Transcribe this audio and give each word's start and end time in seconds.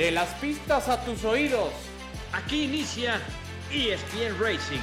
De 0.00 0.10
las 0.10 0.30
pistas 0.36 0.88
a 0.88 1.04
tus 1.04 1.26
oídos. 1.26 1.74
Aquí 2.32 2.64
inicia 2.64 3.20
ESPN 3.70 4.40
Racing. 4.40 4.80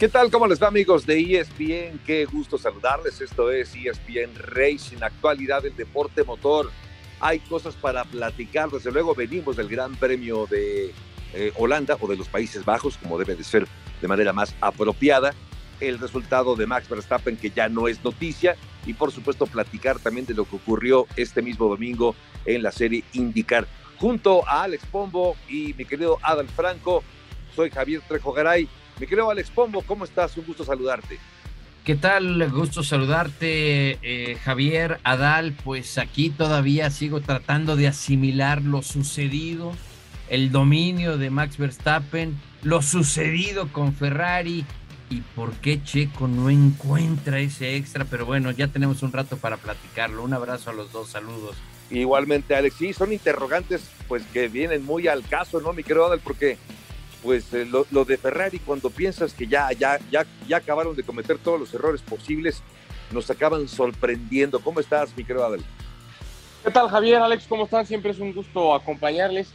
¿Qué 0.00 0.08
tal? 0.08 0.28
¿Cómo 0.32 0.48
les 0.48 0.60
va 0.60 0.66
amigos 0.66 1.06
de 1.06 1.20
ESPN? 1.20 2.00
Qué 2.04 2.24
gusto 2.24 2.58
saludarles. 2.58 3.20
Esto 3.20 3.52
es 3.52 3.72
ESPN 3.72 4.34
Racing, 4.34 5.00
actualidad 5.00 5.62
del 5.62 5.76
deporte 5.76 6.24
motor. 6.24 6.72
Hay 7.20 7.38
cosas 7.38 7.76
para 7.76 8.02
platicar. 8.02 8.68
Desde 8.68 8.90
luego 8.90 9.14
venimos 9.14 9.56
del 9.56 9.68
Gran 9.68 9.94
Premio 9.94 10.48
de 10.48 10.92
eh, 11.34 11.52
Holanda 11.54 11.96
o 12.00 12.08
de 12.08 12.16
los 12.16 12.26
Países 12.26 12.64
Bajos, 12.64 12.96
como 12.96 13.16
debe 13.16 13.36
de 13.36 13.44
ser 13.44 13.64
de 14.02 14.08
manera 14.08 14.32
más 14.32 14.56
apropiada. 14.60 15.32
El 15.80 15.98
resultado 15.98 16.56
de 16.56 16.66
Max 16.66 16.88
Verstappen, 16.88 17.36
que 17.36 17.50
ya 17.50 17.68
no 17.68 17.88
es 17.88 18.02
noticia. 18.04 18.56
Y 18.86 18.94
por 18.94 19.12
supuesto 19.12 19.46
platicar 19.46 19.98
también 19.98 20.26
de 20.26 20.34
lo 20.34 20.44
que 20.44 20.56
ocurrió 20.56 21.06
este 21.16 21.42
mismo 21.42 21.68
domingo 21.68 22.14
en 22.44 22.62
la 22.62 22.72
serie 22.72 23.04
IndyCar. 23.12 23.66
Junto 23.98 24.46
a 24.48 24.62
Alex 24.64 24.84
Pombo 24.90 25.36
y 25.48 25.74
mi 25.74 25.84
querido 25.84 26.18
Adal 26.22 26.48
Franco, 26.48 27.02
soy 27.54 27.70
Javier 27.70 28.02
Trejo 28.06 28.32
Garay 28.32 28.68
mi 28.98 29.06
querido 29.06 29.30
Alex 29.30 29.50
Pombo, 29.50 29.82
¿cómo 29.82 30.04
estás? 30.04 30.36
Un 30.38 30.46
gusto 30.46 30.64
saludarte. 30.64 31.18
¿Qué 31.84 31.96
tal? 31.96 32.50
Gusto 32.50 32.82
saludarte, 32.82 33.98
eh, 34.02 34.36
Javier, 34.42 34.98
Adal. 35.04 35.52
Pues 35.52 35.98
aquí 35.98 36.30
todavía 36.30 36.90
sigo 36.90 37.20
tratando 37.20 37.76
de 37.76 37.88
asimilar 37.88 38.62
lo 38.62 38.82
sucedido, 38.82 39.72
el 40.30 40.50
dominio 40.50 41.18
de 41.18 41.28
Max 41.28 41.58
Verstappen, 41.58 42.40
lo 42.62 42.80
sucedido 42.80 43.68
con 43.70 43.92
Ferrari 43.92 44.64
y 45.08 45.20
por 45.20 45.52
qué 45.54 45.82
Checo 45.82 46.28
no 46.28 46.50
encuentra 46.50 47.38
ese 47.38 47.76
extra. 47.76 48.04
Pero 48.04 48.26
bueno, 48.26 48.50
ya 48.50 48.68
tenemos 48.68 49.02
un 49.02 49.12
rato 49.12 49.36
para 49.36 49.56
platicarlo. 49.56 50.22
Un 50.22 50.34
abrazo 50.34 50.70
a 50.70 50.72
los 50.72 50.92
dos, 50.92 51.10
saludos. 51.10 51.56
Igualmente, 51.90 52.54
Alex. 52.54 52.76
Sí, 52.76 52.92
son 52.92 53.12
interrogantes 53.12 53.88
pues 54.08 54.22
que 54.32 54.48
vienen 54.48 54.84
muy 54.84 55.08
al 55.08 55.22
caso, 55.22 55.60
¿no, 55.60 55.72
mi 55.72 55.82
querido 55.82 56.06
Adal? 56.06 56.20
Porque 56.20 56.58
pues 57.22 57.52
eh, 57.54 57.66
lo, 57.66 58.04
de 58.04 58.16
Ferrari 58.18 58.58
cuando 58.60 58.90
piensas 58.90 59.32
que 59.32 59.46
ya, 59.46 59.72
ya, 59.72 59.98
ya, 60.10 60.24
ya 60.46 60.58
acabaron 60.58 60.94
de 60.94 61.02
cometer 61.02 61.38
todos 61.38 61.58
los 61.58 61.74
errores 61.74 62.00
posibles, 62.02 62.62
nos 63.12 63.30
acaban 63.30 63.68
sorprendiendo. 63.68 64.60
¿Cómo 64.60 64.80
estás, 64.80 65.16
mi 65.16 65.24
querido 65.24 65.44
Adel? 65.44 65.64
¿Qué 66.64 66.70
tal, 66.70 66.88
Javier? 66.88 67.22
Alex, 67.22 67.46
¿cómo 67.48 67.64
están? 67.64 67.86
Siempre 67.86 68.10
es 68.10 68.18
un 68.18 68.32
gusto 68.32 68.74
acompañarles. 68.74 69.48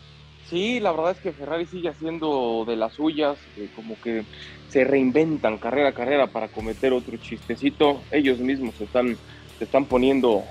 Sí, 0.51 0.81
la 0.81 0.91
verdad 0.91 1.11
es 1.11 1.19
que 1.19 1.31
Ferrari 1.31 1.65
sigue 1.65 1.87
haciendo 1.87 2.65
de 2.67 2.75
las 2.75 2.91
suyas, 2.91 3.37
eh, 3.55 3.69
como 3.73 3.99
que 4.01 4.25
se 4.67 4.83
reinventan 4.83 5.57
carrera 5.57 5.89
a 5.89 5.93
carrera 5.93 6.27
para 6.27 6.49
cometer 6.49 6.91
otro 6.91 7.15
chistecito. 7.15 8.01
Ellos 8.11 8.39
mismos 8.39 8.75
se 8.75 8.83
están, 8.83 9.17
se 9.57 9.63
están 9.63 9.85
poniendo 9.85 10.43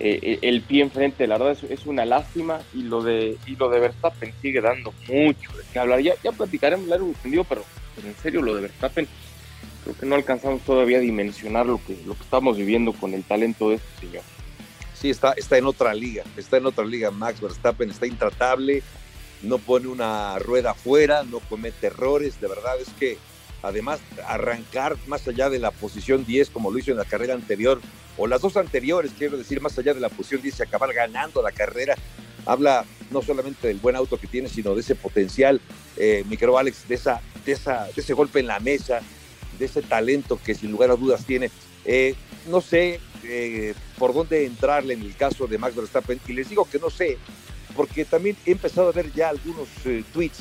eh, 0.00 0.18
eh, 0.20 0.38
el 0.42 0.60
pie 0.60 0.82
enfrente, 0.82 1.26
la 1.26 1.38
verdad 1.38 1.56
es, 1.70 1.86
una 1.86 2.04
lástima 2.04 2.60
y 2.74 2.82
lo 2.82 3.02
de 3.02 3.38
y 3.46 3.56
lo 3.56 3.70
de 3.70 3.80
Verstappen 3.80 4.34
sigue 4.42 4.60
dando 4.60 4.92
mucho 5.08 5.50
de 5.56 5.64
qué 5.72 5.78
hablar. 5.78 6.00
Ya, 6.00 6.12
ya 6.22 6.32
platicaremos 6.32 6.86
largo 6.86 7.06
entendido, 7.06 7.44
pero, 7.44 7.64
en 8.04 8.14
serio 8.16 8.42
lo 8.42 8.54
de 8.54 8.60
Verstappen 8.60 9.08
creo 9.82 9.96
que 9.96 10.04
no 10.04 10.14
alcanzamos 10.14 10.60
todavía 10.60 10.98
a 10.98 11.00
dimensionar 11.00 11.64
lo 11.64 11.80
que, 11.86 11.96
lo 12.04 12.12
que 12.12 12.22
estamos 12.22 12.58
viviendo 12.58 12.92
con 12.92 13.14
el 13.14 13.24
talento 13.24 13.70
de 13.70 13.76
este 13.76 14.06
señor. 14.06 14.22
Sí, 14.92 15.08
está, 15.08 15.32
está 15.32 15.56
en 15.56 15.64
otra 15.64 15.94
liga, 15.94 16.24
está 16.36 16.58
en 16.58 16.66
otra 16.66 16.84
liga. 16.84 17.10
Max 17.10 17.40
Verstappen 17.40 17.88
está 17.88 18.06
intratable, 18.06 18.82
no 19.42 19.58
pone 19.58 19.88
una 19.88 20.38
rueda 20.38 20.72
afuera, 20.72 21.22
no 21.22 21.40
comete 21.40 21.88
errores. 21.88 22.40
De 22.40 22.48
verdad 22.48 22.80
es 22.80 22.88
que 22.98 23.18
además 23.62 24.00
arrancar 24.26 24.96
más 25.06 25.26
allá 25.26 25.50
de 25.50 25.58
la 25.58 25.70
posición 25.70 26.24
10 26.24 26.50
como 26.50 26.70
lo 26.70 26.78
hizo 26.78 26.90
en 26.90 26.96
la 26.96 27.04
carrera 27.04 27.34
anterior, 27.34 27.80
o 28.16 28.26
las 28.26 28.40
dos 28.40 28.56
anteriores, 28.56 29.12
quiero 29.16 29.36
decir, 29.36 29.60
más 29.60 29.78
allá 29.78 29.94
de 29.94 30.00
la 30.00 30.08
posición 30.08 30.42
10 30.42 30.58
y 30.58 30.62
acabar 30.62 30.92
ganando 30.92 31.40
la 31.40 31.52
carrera, 31.52 31.94
habla 32.46 32.84
no 33.10 33.22
solamente 33.22 33.68
del 33.68 33.78
buen 33.78 33.94
auto 33.96 34.18
que 34.18 34.26
tiene, 34.26 34.48
sino 34.48 34.74
de 34.74 34.80
ese 34.80 34.94
potencial, 34.94 35.60
eh, 35.96 36.24
micro 36.28 36.58
Alex, 36.58 36.88
de, 36.88 36.96
esa, 36.96 37.20
de, 37.44 37.52
esa, 37.52 37.84
de 37.84 38.00
ese 38.00 38.14
golpe 38.14 38.40
en 38.40 38.48
la 38.48 38.58
mesa, 38.58 39.00
de 39.58 39.64
ese 39.64 39.82
talento 39.82 40.38
que 40.44 40.54
sin 40.54 40.72
lugar 40.72 40.90
a 40.90 40.96
dudas 40.96 41.24
tiene. 41.24 41.50
Eh, 41.84 42.14
no 42.48 42.60
sé 42.60 43.00
eh, 43.24 43.74
por 43.98 44.14
dónde 44.14 44.46
entrarle 44.46 44.94
en 44.94 45.02
el 45.02 45.14
caso 45.16 45.46
de 45.46 45.58
Max 45.58 45.76
Verstappen, 45.76 46.20
y 46.26 46.32
les 46.32 46.48
digo 46.48 46.68
que 46.70 46.78
no 46.78 46.90
sé, 46.90 47.18
porque 47.78 48.04
también 48.04 48.36
he 48.44 48.50
empezado 48.50 48.88
a 48.88 48.92
ver 48.92 49.12
ya 49.12 49.28
algunos 49.28 49.68
tweets 50.12 50.40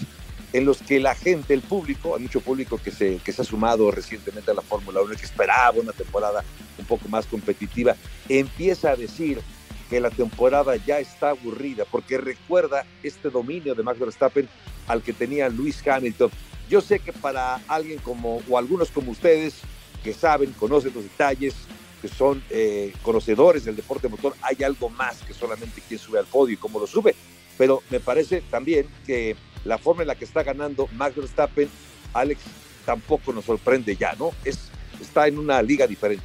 en 0.54 0.66
los 0.66 0.80
que 0.82 1.00
la 1.00 1.14
gente, 1.14 1.54
el 1.54 1.62
público, 1.62 2.16
hay 2.16 2.24
mucho 2.24 2.42
público 2.42 2.80
que 2.84 2.90
se, 2.90 3.18
que 3.18 3.32
se 3.32 3.44
ha 3.44 3.46
sumado 3.46 3.92
recientemente 3.92 4.50
a 4.50 4.56
la 4.56 4.64
Fórmula 4.64 5.04
1 5.04 5.14
que 5.16 5.26
esperaba 5.28 5.80
una 5.80 5.94
temporada 5.94 6.44
un 6.80 6.86
poco 6.86 7.08
más 7.10 7.28
competitiva, 7.28 7.96
empieza 8.28 8.90
a 8.90 8.96
decir 8.96 9.40
que 9.88 10.00
la 10.00 10.10
temporada 10.10 10.78
ya 10.78 10.98
está 10.98 11.30
aburrida 11.30 11.86
porque 11.92 12.18
recuerda 12.18 12.88
este 13.04 13.30
dominio 13.30 13.76
de 13.76 13.84
Max 13.84 14.00
Verstappen 14.00 14.50
al 14.88 15.04
que 15.04 15.14
tenía 15.14 15.48
Luis 15.48 15.88
Hamilton. 15.88 16.32
Yo 16.68 16.82
sé 16.82 16.98
que 16.98 17.14
para 17.14 17.62
alguien 17.68 18.00
como, 18.00 18.42
o 18.50 18.58
algunos 18.58 18.90
como 18.90 19.12
ustedes, 19.12 19.60
que 20.04 20.12
saben, 20.12 20.54
conocen 20.54 20.92
los 20.96 21.04
detalles, 21.04 21.54
que 22.02 22.08
son 22.08 22.44
eh, 22.50 22.94
conocedores 23.02 23.66
del 23.66 23.76
deporte 23.76 24.08
motor, 24.08 24.36
hay 24.42 24.64
algo 24.64 24.90
más 24.90 25.18
que 25.24 25.34
solamente 25.34 25.82
quien 25.88 26.00
sube 26.00 26.20
al 26.20 26.26
podio 26.26 26.54
y 26.54 26.58
cómo 26.58 26.80
lo 26.80 26.88
sube. 26.88 27.16
Pero 27.58 27.82
me 27.90 28.00
parece 28.00 28.42
también 28.50 28.88
que 29.06 29.36
la 29.66 29.78
forma 29.78 30.04
en 30.04 30.08
la 30.08 30.16
que 30.16 30.26
está 30.26 30.44
ganando 30.44 30.88
Max 30.94 31.16
Verstappen, 31.16 31.70
Alex, 32.14 32.42
tampoco 32.86 33.34
nos 33.34 33.46
sorprende 33.46 33.96
ya, 33.96 34.14
¿no? 34.18 34.32
Es, 34.46 34.70
está 35.02 35.28
en 35.28 35.40
una 35.40 35.62
liga 35.62 35.88
diferente. 35.88 36.24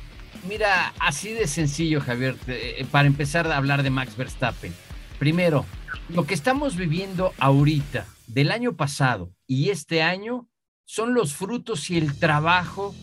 Mira, 0.49 0.93
así 0.99 1.33
de 1.33 1.47
sencillo, 1.47 2.00
Javier, 2.00 2.37
eh, 2.47 2.84
para 2.91 3.06
empezar 3.06 3.47
a 3.47 3.56
hablar 3.56 3.83
de 3.83 3.91
Max 3.91 4.16
Verstappen. 4.16 4.75
Primero, 5.19 5.65
lo 6.09 6.27
que 6.27 6.34
estamos 6.34 6.77
viviendo 6.77 7.33
ahorita, 7.39 8.06
del 8.27 8.50
año 8.50 8.77
pasado 8.77 9.31
y 9.47 9.71
este 9.71 10.03
año, 10.03 10.49
son 10.84 11.15
los 11.15 11.34
frutos 11.34 11.91
y 11.91 11.99
el 11.99 12.19
trabajo 12.19 12.94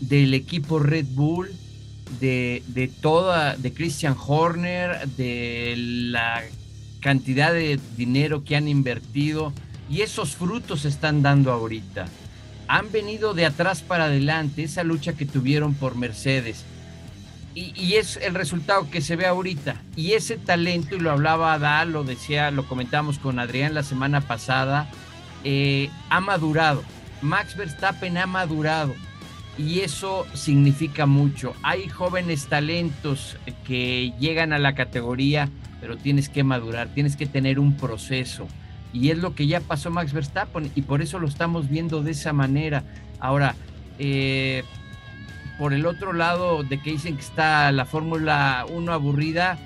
del 0.00 0.34
equipo 0.34 0.78
Red 0.78 1.06
Bull, 1.10 1.50
de, 2.20 2.62
de 2.68 2.88
toda, 2.88 3.56
de 3.56 3.72
Christian 3.72 4.16
Horner, 4.18 5.08
de 5.16 5.74
la 5.76 6.42
cantidad 7.00 7.52
de 7.52 7.78
dinero 7.96 8.44
que 8.44 8.56
han 8.56 8.68
invertido 8.68 9.52
y 9.90 10.02
esos 10.02 10.36
frutos 10.36 10.82
se 10.82 10.88
están 10.88 11.22
dando 11.22 11.52
ahorita. 11.52 12.06
Han 12.68 12.92
venido 12.92 13.32
de 13.32 13.46
atrás 13.46 13.80
para 13.82 14.04
adelante, 14.04 14.62
esa 14.62 14.84
lucha 14.84 15.14
que 15.14 15.24
tuvieron 15.24 15.74
por 15.74 15.96
Mercedes. 15.96 16.64
Y, 17.54 17.94
es 17.94 18.18
el 18.18 18.34
resultado 18.34 18.88
que 18.88 19.00
se 19.00 19.16
ve 19.16 19.26
ahorita. 19.26 19.82
Y 19.96 20.12
ese 20.12 20.36
talento, 20.36 20.94
y 20.94 21.00
lo 21.00 21.10
hablaba 21.10 21.54
Adal, 21.54 21.90
lo 21.90 22.04
decía, 22.04 22.52
lo 22.52 22.68
comentamos 22.68 23.18
con 23.18 23.40
Adrián 23.40 23.74
la 23.74 23.82
semana 23.82 24.20
pasada, 24.20 24.88
eh, 25.42 25.90
ha 26.08 26.20
madurado. 26.20 26.84
Max 27.20 27.56
Verstappen 27.56 28.16
ha 28.16 28.26
madurado. 28.26 28.94
Y 29.58 29.80
eso 29.80 30.24
significa 30.34 31.04
mucho. 31.04 31.52
Hay 31.62 31.88
jóvenes 31.88 32.46
talentos 32.46 33.36
que 33.66 34.14
llegan 34.18 34.52
a 34.52 34.58
la 34.58 34.74
categoría, 34.74 35.50
pero 35.80 35.96
tienes 35.96 36.28
que 36.28 36.44
madurar, 36.44 36.88
tienes 36.94 37.16
que 37.16 37.26
tener 37.26 37.58
un 37.58 37.76
proceso 37.76 38.46
y 38.92 39.10
es 39.10 39.18
lo 39.18 39.34
que 39.34 39.46
ya 39.46 39.60
pasó 39.60 39.90
Max 39.90 40.12
Verstappen 40.12 40.70
y 40.74 40.82
por 40.82 41.02
eso 41.02 41.18
lo 41.18 41.28
estamos 41.28 41.68
viendo 41.68 42.02
de 42.02 42.12
esa 42.12 42.32
manera. 42.32 42.84
Ahora, 43.20 43.54
eh, 43.98 44.64
por 45.58 45.72
el 45.72 45.86
otro 45.86 46.12
lado 46.12 46.62
de 46.62 46.80
que 46.80 46.92
dicen 46.92 47.16
que 47.16 47.22
está 47.22 47.70
la 47.72 47.84
Fórmula 47.84 48.64
1 48.68 48.92
aburrida, 48.92 49.58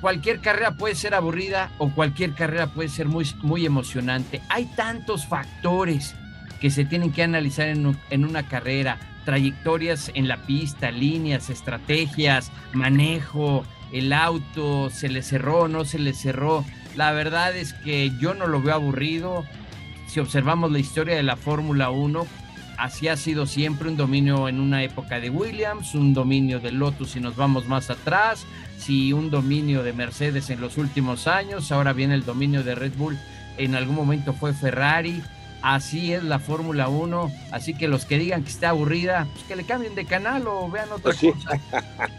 cualquier 0.00 0.40
carrera 0.40 0.76
puede 0.76 0.94
ser 0.94 1.14
aburrida 1.14 1.70
o 1.78 1.90
cualquier 1.90 2.34
carrera 2.34 2.68
puede 2.68 2.88
ser 2.88 3.06
muy, 3.06 3.26
muy 3.42 3.66
emocionante. 3.66 4.40
Hay 4.48 4.66
tantos 4.76 5.26
factores 5.26 6.14
que 6.60 6.70
se 6.70 6.84
tienen 6.84 7.12
que 7.12 7.22
analizar 7.22 7.68
en, 7.68 7.96
en 8.10 8.24
una 8.24 8.46
carrera, 8.46 8.98
trayectorias 9.24 10.10
en 10.14 10.28
la 10.28 10.36
pista, 10.38 10.90
líneas, 10.90 11.50
estrategias, 11.50 12.52
manejo, 12.72 13.64
el 13.92 14.12
auto, 14.12 14.90
se 14.90 15.08
le 15.08 15.22
cerró, 15.22 15.68
no 15.68 15.84
se 15.84 15.98
le 15.98 16.12
cerró. 16.12 16.64
La 16.96 17.12
verdad 17.12 17.56
es 17.56 17.72
que 17.72 18.12
yo 18.20 18.34
no 18.34 18.46
lo 18.46 18.62
veo 18.62 18.74
aburrido. 18.74 19.44
Si 20.06 20.20
observamos 20.20 20.70
la 20.70 20.78
historia 20.78 21.16
de 21.16 21.22
la 21.22 21.36
Fórmula 21.36 21.90
1, 21.90 22.26
así 22.78 23.08
ha 23.08 23.16
sido 23.16 23.46
siempre 23.46 23.88
un 23.88 23.96
dominio 23.96 24.48
en 24.48 24.60
una 24.60 24.82
época 24.82 25.20
de 25.20 25.30
Williams, 25.30 25.94
un 25.94 26.14
dominio 26.14 26.60
de 26.60 26.72
Lotus 26.72 27.10
si 27.10 27.20
nos 27.20 27.36
vamos 27.36 27.66
más 27.66 27.90
atrás, 27.90 28.46
si 28.78 29.12
un 29.12 29.30
dominio 29.30 29.82
de 29.82 29.92
Mercedes 29.92 30.50
en 30.50 30.60
los 30.60 30.78
últimos 30.78 31.26
años, 31.26 31.70
ahora 31.70 31.92
viene 31.92 32.14
el 32.14 32.24
dominio 32.24 32.64
de 32.64 32.74
Red 32.74 32.94
Bull, 32.96 33.18
en 33.58 33.74
algún 33.74 33.94
momento 33.94 34.32
fue 34.32 34.52
Ferrari. 34.52 35.22
Así 35.62 36.12
es 36.12 36.22
la 36.24 36.38
Fórmula 36.38 36.88
1, 36.88 37.30
así 37.52 37.74
que 37.74 37.86
los 37.86 38.06
que 38.06 38.18
digan 38.18 38.44
que 38.44 38.50
está 38.50 38.70
aburrida, 38.70 39.28
pues 39.32 39.44
que 39.44 39.56
le 39.56 39.64
cambien 39.64 39.94
de 39.94 40.06
canal 40.06 40.46
o 40.46 40.70
vean 40.70 40.90
otra 40.90 41.12
pues 41.12 41.34
cosa. 41.34 41.60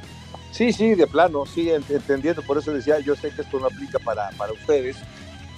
Sí, 0.51 0.73
sí, 0.73 0.95
de 0.95 1.07
plano, 1.07 1.45
sí, 1.45 1.69
entendiendo. 1.69 2.41
Por 2.41 2.57
eso 2.57 2.73
decía, 2.73 2.99
yo 2.99 3.15
sé 3.15 3.31
que 3.31 3.41
esto 3.41 3.57
no 3.57 3.67
aplica 3.67 3.99
para, 3.99 4.29
para 4.31 4.51
ustedes, 4.51 4.97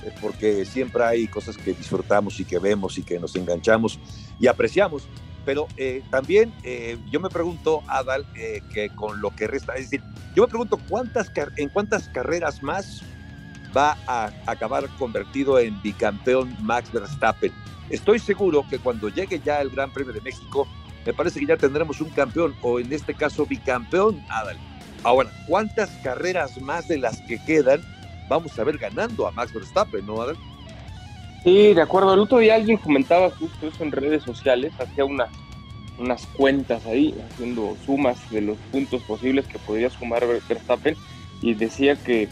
eh, 0.03 0.13
porque 0.21 0.65
siempre 0.65 1.03
hay 1.03 1.27
cosas 1.27 1.57
que 1.57 1.73
disfrutamos 1.73 2.39
y 2.39 2.45
que 2.45 2.59
vemos 2.59 2.97
y 2.99 3.03
que 3.03 3.19
nos 3.19 3.35
enganchamos 3.35 3.99
y 4.39 4.47
apreciamos. 4.47 5.07
pero 5.45 5.67
eh, 5.77 6.03
también 6.09 6.53
eh, 6.63 6.97
yo 7.11 7.19
me 7.19 7.29
pregunto, 7.29 7.81
Adal, 7.87 8.25
eh, 8.35 8.61
que 8.71 8.89
con 8.89 9.19
lo 9.19 9.31
que 9.31 9.47
resta, 9.47 9.73
es 9.73 9.89
decir, 9.89 10.01
yo 10.35 10.43
me 10.43 10.47
pregunto 10.47 10.79
cuántas 10.87 11.31
en 11.57 11.69
cuántas 11.69 12.07
carreras 12.09 12.61
más 12.61 13.01
va 13.75 13.97
a 14.07 14.31
acabar 14.45 14.87
convertido 14.99 15.59
en 15.59 15.81
bicampeón 15.81 16.55
Max 16.61 16.91
Verstappen. 16.91 17.51
Estoy 17.89 18.19
seguro 18.19 18.65
que 18.69 18.79
cuando 18.79 19.09
llegue 19.09 19.39
ya 19.43 19.61
el 19.61 19.69
Gran 19.69 19.91
Premio 19.91 20.13
de 20.13 20.21
México, 20.21 20.67
me 21.05 21.13
parece 21.13 21.39
que 21.39 21.45
ya 21.45 21.57
tendremos 21.57 21.99
un 22.01 22.09
campeón, 22.09 22.55
o 22.61 22.79
en 22.79 22.91
este 22.91 23.13
caso 23.13 23.45
bicampeón, 23.45 24.23
Adal. 24.29 24.57
Ahora, 25.03 25.29
¿cuántas 25.47 25.89
carreras 26.01 26.61
más 26.61 26.87
de 26.87 26.97
las 26.97 27.19
que 27.21 27.43
quedan 27.43 27.81
vamos 28.29 28.57
a 28.57 28.63
ver 28.63 28.77
ganando 28.77 29.27
a 29.27 29.31
Max 29.31 29.53
Verstappen, 29.53 30.05
no, 30.05 30.21
Adal? 30.21 30.37
Sí, 31.43 31.73
de 31.73 31.81
acuerdo. 31.81 32.13
El 32.13 32.21
otro 32.21 32.37
día 32.37 32.55
alguien 32.55 32.77
comentaba 32.77 33.29
justo 33.31 33.67
eso 33.67 33.83
en 33.83 33.91
redes 33.91 34.23
sociales, 34.23 34.71
hacía 34.79 35.03
unas, 35.03 35.29
cuentas 36.37 36.85
ahí, 36.85 37.13
haciendo 37.31 37.75
sumas 37.85 38.17
de 38.31 38.41
los 38.41 38.57
puntos 38.71 39.01
posibles 39.03 39.45
que 39.45 39.59
podría 39.59 39.89
sumar 39.89 40.25
Verstappen, 40.25 40.95
y 41.41 41.53
decía 41.53 41.97
que 41.97 42.29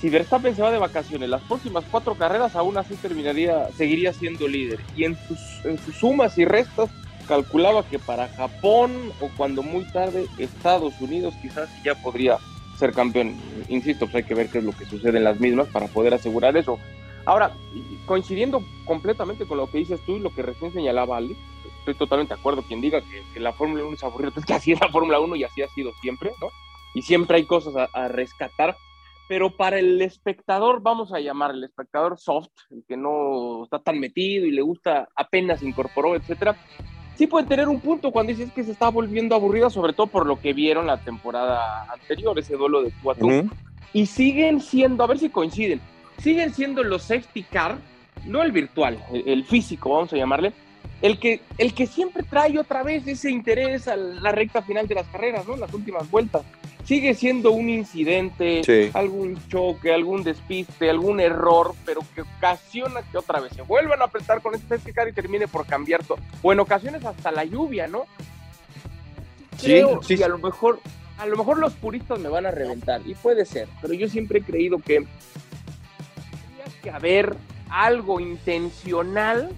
si 0.00 0.10
Verstappen 0.10 0.54
se 0.54 0.62
va 0.62 0.70
de 0.70 0.78
vacaciones, 0.78 1.28
las 1.28 1.42
próximas 1.42 1.84
cuatro 1.90 2.14
carreras 2.14 2.54
aún 2.56 2.76
así 2.76 2.94
terminaría, 2.96 3.68
seguiría 3.76 4.12
siendo 4.12 4.46
líder. 4.46 4.80
Y 4.96 5.04
en 5.04 5.16
sus, 5.26 5.38
en 5.64 5.78
sus 5.78 5.96
sumas 5.96 6.38
y 6.38 6.44
restas 6.44 6.90
calculaba 7.26 7.84
que 7.84 7.98
para 7.98 8.28
Japón 8.28 9.12
o 9.20 9.28
cuando 9.36 9.62
muy 9.62 9.84
tarde 9.92 10.26
Estados 10.38 10.94
Unidos 11.00 11.34
quizás 11.42 11.68
ya 11.84 11.94
podría 11.94 12.38
ser 12.78 12.92
campeón. 12.92 13.34
Insisto, 13.68 14.06
pues 14.06 14.16
hay 14.16 14.24
que 14.24 14.34
ver 14.34 14.48
qué 14.48 14.58
es 14.58 14.64
lo 14.64 14.72
que 14.72 14.86
sucede 14.86 15.18
en 15.18 15.24
las 15.24 15.40
mismas 15.40 15.68
para 15.68 15.88
poder 15.88 16.14
asegurar 16.14 16.56
eso. 16.56 16.78
Ahora, 17.26 17.52
coincidiendo 18.06 18.64
completamente 18.86 19.46
con 19.46 19.58
lo 19.58 19.70
que 19.70 19.78
dices 19.78 20.00
tú 20.06 20.16
y 20.16 20.20
lo 20.20 20.32
que 20.32 20.42
recién 20.42 20.72
señalaba 20.72 21.18
Ali, 21.18 21.36
estoy 21.80 21.94
totalmente 21.94 22.34
de 22.34 22.40
acuerdo. 22.40 22.62
Quien 22.62 22.80
diga 22.80 23.02
que, 23.02 23.40
la 23.40 23.52
Fórmula 23.52 23.84
1 23.84 23.94
es 23.94 24.02
aburrida, 24.04 24.30
pues 24.34 24.46
que 24.46 24.54
así 24.54 24.72
es 24.72 24.80
la 24.80 24.88
Fórmula 24.88 25.20
1 25.20 25.36
y 25.36 25.44
así 25.44 25.60
ha 25.62 25.68
sido 25.68 25.92
siempre, 26.00 26.32
¿no? 26.40 26.48
Y 26.94 27.02
siempre 27.02 27.36
hay 27.36 27.44
cosas 27.44 27.74
a, 27.92 28.08
rescatar. 28.08 28.76
Pero 29.28 29.54
para 29.56 29.78
el 29.78 30.00
espectador, 30.00 30.80
vamos 30.80 31.12
a 31.12 31.20
llamar 31.20 31.50
el 31.50 31.62
espectador 31.62 32.18
soft, 32.18 32.48
el 32.70 32.82
que 32.88 32.96
no 32.96 33.64
está 33.64 33.78
tan 33.78 34.00
metido 34.00 34.46
y 34.46 34.50
le 34.50 34.62
gusta 34.62 35.08
apenas 35.14 35.62
incorporó, 35.62 36.16
etcétera, 36.16 36.56
sí 37.18 37.26
puede 37.26 37.46
tener 37.46 37.68
un 37.68 37.80
punto 37.80 38.12
cuando 38.12 38.32
dices 38.32 38.52
que 38.52 38.62
se 38.62 38.70
está 38.70 38.88
volviendo 38.88 39.34
aburrida, 39.34 39.68
sobre 39.68 39.92
todo 39.92 40.06
por 40.06 40.24
lo 40.24 40.40
que 40.40 40.52
vieron 40.52 40.86
la 40.86 40.98
temporada 40.98 41.84
anterior, 41.92 42.38
ese 42.38 42.56
duelo 42.56 42.82
de 42.82 42.92
cuatro. 43.02 43.28
Y 43.92 44.06
siguen 44.06 44.60
siendo, 44.60 45.02
a 45.02 45.08
ver 45.08 45.18
si 45.18 45.28
coinciden, 45.28 45.80
siguen 46.18 46.54
siendo 46.54 46.84
los 46.84 47.02
safety 47.02 47.42
car, 47.42 47.78
no 48.24 48.42
el 48.42 48.52
virtual, 48.52 48.98
el, 49.12 49.44
físico, 49.44 49.90
vamos 49.90 50.12
a 50.12 50.16
llamarle, 50.16 50.52
el 51.02 51.18
que, 51.18 51.40
el 51.58 51.74
que 51.74 51.86
siempre 51.86 52.22
trae 52.22 52.58
otra 52.58 52.82
vez 52.82 53.06
ese 53.06 53.30
interés 53.30 53.88
a 53.88 53.96
la 53.96 54.30
recta 54.30 54.62
final 54.62 54.86
de 54.86 54.94
las 54.94 55.06
carreras, 55.08 55.46
¿no? 55.46 55.56
Las 55.56 55.72
últimas 55.74 56.10
vueltas. 56.10 56.42
Sigue 56.88 57.14
siendo 57.14 57.52
un 57.52 57.68
incidente, 57.68 58.62
algún 58.94 59.38
choque, 59.48 59.92
algún 59.92 60.24
despiste, 60.24 60.88
algún 60.88 61.20
error, 61.20 61.74
pero 61.84 62.00
que 62.14 62.22
ocasiona 62.22 63.02
que 63.02 63.18
otra 63.18 63.40
vez 63.40 63.52
se 63.52 63.60
vuelvan 63.60 64.00
a 64.00 64.06
apretar 64.06 64.40
con 64.40 64.54
este 64.54 64.68
safety 64.68 64.94
car 64.94 65.06
y 65.06 65.12
termine 65.12 65.46
por 65.46 65.66
cambiar 65.66 66.02
todo. 66.02 66.16
O 66.40 66.50
en 66.50 66.60
ocasiones 66.60 67.04
hasta 67.04 67.30
la 67.30 67.44
lluvia, 67.44 67.88
¿no? 67.88 68.06
sí, 69.58 69.82
sí. 70.00 70.22
a 70.22 70.28
lo 70.28 70.38
mejor 70.38 70.80
a 71.18 71.26
lo 71.26 71.36
mejor 71.36 71.58
los 71.58 71.74
puristas 71.74 72.18
me 72.20 72.30
van 72.30 72.46
a 72.46 72.52
reventar, 72.52 73.02
y 73.04 73.14
puede 73.14 73.44
ser, 73.44 73.68
pero 73.82 73.92
yo 73.92 74.08
siempre 74.08 74.38
he 74.38 74.42
creído 74.42 74.78
que 74.78 75.04
que 76.82 76.90
haber 76.90 77.36
algo 77.68 78.18
intencional 78.18 79.50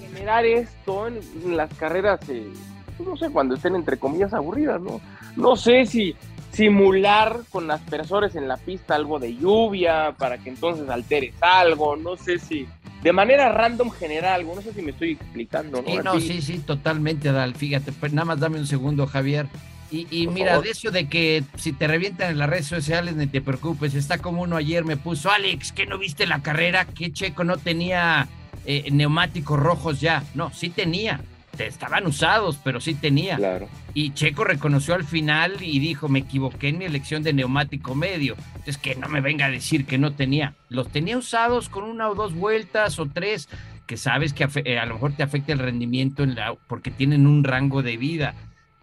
generar 0.00 0.46
esto 0.46 1.06
en, 1.06 1.20
las 1.54 1.74
carreras, 1.74 2.18
eh, 2.30 2.50
pues 2.96 3.06
no 3.06 3.14
sé, 3.18 3.28
cuando 3.28 3.56
estén 3.56 3.74
entre 3.74 3.98
comillas 3.98 4.32
aburridas, 4.32 4.80
¿no? 4.80 5.02
No 5.36 5.56
sé 5.56 5.86
si 5.86 6.14
simular 6.52 7.40
con 7.50 7.66
las 7.66 7.80
personas 7.80 8.36
en 8.36 8.46
la 8.46 8.56
pista 8.56 8.94
algo 8.94 9.18
de 9.18 9.34
lluvia 9.34 10.14
para 10.16 10.38
que 10.38 10.50
entonces 10.50 10.88
alteres 10.88 11.34
algo, 11.40 11.96
no 11.96 12.16
sé 12.16 12.38
si 12.38 12.66
de 13.02 13.12
manera 13.12 13.50
random 13.50 13.90
generar 13.90 14.34
algo, 14.34 14.54
no 14.54 14.62
sé 14.62 14.72
si 14.72 14.80
me 14.80 14.92
estoy 14.92 15.12
explicando, 15.12 15.82
¿no? 15.82 15.88
Sí, 15.88 15.98
no, 16.02 16.20
sí, 16.20 16.40
sí, 16.40 16.58
totalmente, 16.58 17.32
Dal, 17.32 17.54
fíjate, 17.54 17.92
pues 17.92 18.12
nada 18.12 18.24
más 18.24 18.40
dame 18.40 18.58
un 18.58 18.66
segundo, 18.66 19.06
Javier. 19.06 19.46
Y, 19.90 20.26
mira, 20.26 20.60
de 20.60 20.70
eso 20.70 20.90
de 20.90 21.08
que 21.08 21.44
si 21.56 21.72
te 21.72 21.86
revientan 21.86 22.30
en 22.30 22.38
las 22.38 22.48
redes 22.48 22.66
sociales, 22.66 23.14
ni 23.14 23.28
te 23.28 23.40
preocupes. 23.40 23.94
Está 23.94 24.18
como 24.18 24.42
uno 24.42 24.56
ayer 24.56 24.84
me 24.84 24.96
puso, 24.96 25.30
Alex, 25.30 25.70
¿qué 25.70 25.86
no 25.86 25.98
viste 25.98 26.26
la 26.26 26.42
carrera? 26.42 26.84
¿Qué 26.84 27.12
Checo 27.12 27.44
no 27.44 27.58
tenía 27.58 28.26
eh, 28.66 28.88
neumáticos 28.90 29.56
rojos 29.56 30.00
ya? 30.00 30.24
No, 30.34 30.52
sí 30.52 30.70
tenía. 30.70 31.20
Estaban 31.60 32.06
usados, 32.06 32.58
pero 32.62 32.80
sí 32.80 32.94
tenía. 32.94 33.36
Claro. 33.36 33.68
Y 33.94 34.12
Checo 34.12 34.44
reconoció 34.44 34.94
al 34.94 35.04
final 35.04 35.56
y 35.60 35.78
dijo, 35.78 36.08
me 36.08 36.20
equivoqué 36.20 36.68
en 36.68 36.78
mi 36.78 36.84
elección 36.84 37.22
de 37.22 37.32
neumático 37.32 37.94
medio. 37.94 38.36
Entonces, 38.48 38.78
que 38.78 38.94
no 38.94 39.08
me 39.08 39.20
venga 39.20 39.46
a 39.46 39.50
decir 39.50 39.86
que 39.86 39.98
no 39.98 40.12
tenía. 40.12 40.54
Los 40.68 40.88
tenía 40.90 41.16
usados 41.16 41.68
con 41.68 41.84
una 41.84 42.08
o 42.08 42.14
dos 42.14 42.34
vueltas 42.34 42.98
o 42.98 43.06
tres, 43.06 43.48
que 43.86 43.96
sabes 43.96 44.32
que 44.32 44.48
eh, 44.64 44.78
a 44.78 44.86
lo 44.86 44.94
mejor 44.94 45.12
te 45.12 45.22
afecta 45.22 45.52
el 45.52 45.58
rendimiento 45.58 46.22
en 46.22 46.34
la, 46.34 46.54
porque 46.66 46.90
tienen 46.90 47.26
un 47.26 47.44
rango 47.44 47.82
de 47.82 47.96
vida 47.96 48.34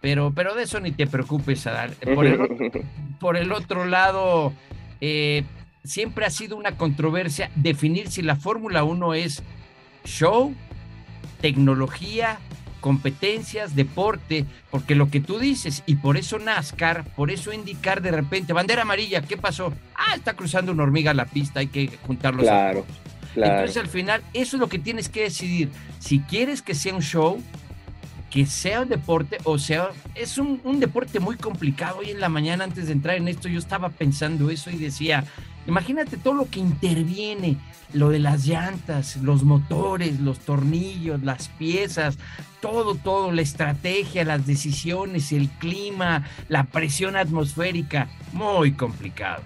pero, 0.02 0.32
pero 0.34 0.54
de 0.54 0.64
eso 0.64 0.80
ni 0.80 0.90
te 0.90 1.06
preocupes, 1.06 1.66
Adal. 1.66 1.92
Por 2.14 2.26
el, 2.26 2.38
por 3.20 3.36
el 3.38 3.52
otro 3.52 3.86
lado, 3.86 4.52
eh, 5.00 5.44
siempre 5.84 6.26
ha 6.26 6.30
sido 6.30 6.56
una 6.56 6.76
controversia 6.76 7.50
definir 7.54 8.10
si 8.10 8.20
la 8.20 8.34
Fórmula 8.34 8.82
1 8.82 9.14
es 9.14 9.44
show, 10.04 10.54
tecnología, 11.40 12.40
competencias, 12.82 13.74
deporte, 13.74 14.44
porque 14.70 14.94
lo 14.94 15.08
que 15.08 15.20
tú 15.20 15.38
dices, 15.38 15.82
y 15.86 15.94
por 15.94 16.18
eso 16.18 16.38
NASCAR, 16.38 17.04
por 17.16 17.30
eso 17.30 17.54
indicar 17.54 18.02
de 18.02 18.10
repente, 18.10 18.52
bandera 18.52 18.82
amarilla, 18.82 19.22
¿qué 19.22 19.38
pasó? 19.38 19.72
Ah, 19.94 20.14
está 20.14 20.34
cruzando 20.34 20.72
una 20.72 20.82
hormiga 20.82 21.14
la 21.14 21.24
pista, 21.24 21.60
hay 21.60 21.68
que 21.68 21.88
juntarlos. 22.06 22.42
Claro, 22.42 22.84
claro. 23.32 23.52
Entonces 23.52 23.76
al 23.78 23.88
final, 23.88 24.22
eso 24.34 24.56
es 24.56 24.60
lo 24.60 24.68
que 24.68 24.78
tienes 24.78 25.08
que 25.08 25.22
decidir. 25.22 25.70
Si 26.00 26.18
quieres 26.20 26.60
que 26.60 26.74
sea 26.74 26.94
un 26.94 27.02
show, 27.02 27.40
que 28.32 28.46
sea 28.46 28.80
un 28.80 28.88
deporte, 28.88 29.38
o 29.44 29.58
sea, 29.58 29.90
es 30.14 30.38
un, 30.38 30.80
deporte 30.80 31.20
muy 31.20 31.36
complicado. 31.36 31.98
Hoy 31.98 32.10
en 32.10 32.20
la 32.20 32.30
mañana, 32.30 32.64
antes 32.64 32.86
de 32.86 32.92
entrar 32.92 33.16
en 33.16 33.28
esto, 33.28 33.46
yo 33.46 33.58
estaba 33.58 33.90
pensando 33.90 34.50
eso 34.50 34.70
y 34.70 34.76
decía, 34.76 35.24
imagínate 35.66 36.16
todo 36.16 36.34
lo 36.34 36.50
que 36.50 36.58
interviene, 36.58 37.58
lo 37.92 38.10
de 38.10 38.18
las 38.18 38.46
llantas, 38.46 39.16
los 39.16 39.42
motores, 39.42 40.20
los 40.20 40.38
tornillos, 40.38 41.22
las 41.22 41.48
piezas, 41.48 42.18
todo, 42.60 42.94
todo, 42.94 43.32
la 43.32 43.42
estrategia, 43.42 44.24
las 44.24 44.46
decisiones, 44.46 45.32
el 45.32 45.48
clima, 45.48 46.26
la 46.48 46.64
presión 46.64 47.16
atmosférica, 47.16 48.08
muy 48.32 48.72
complicado. 48.72 49.42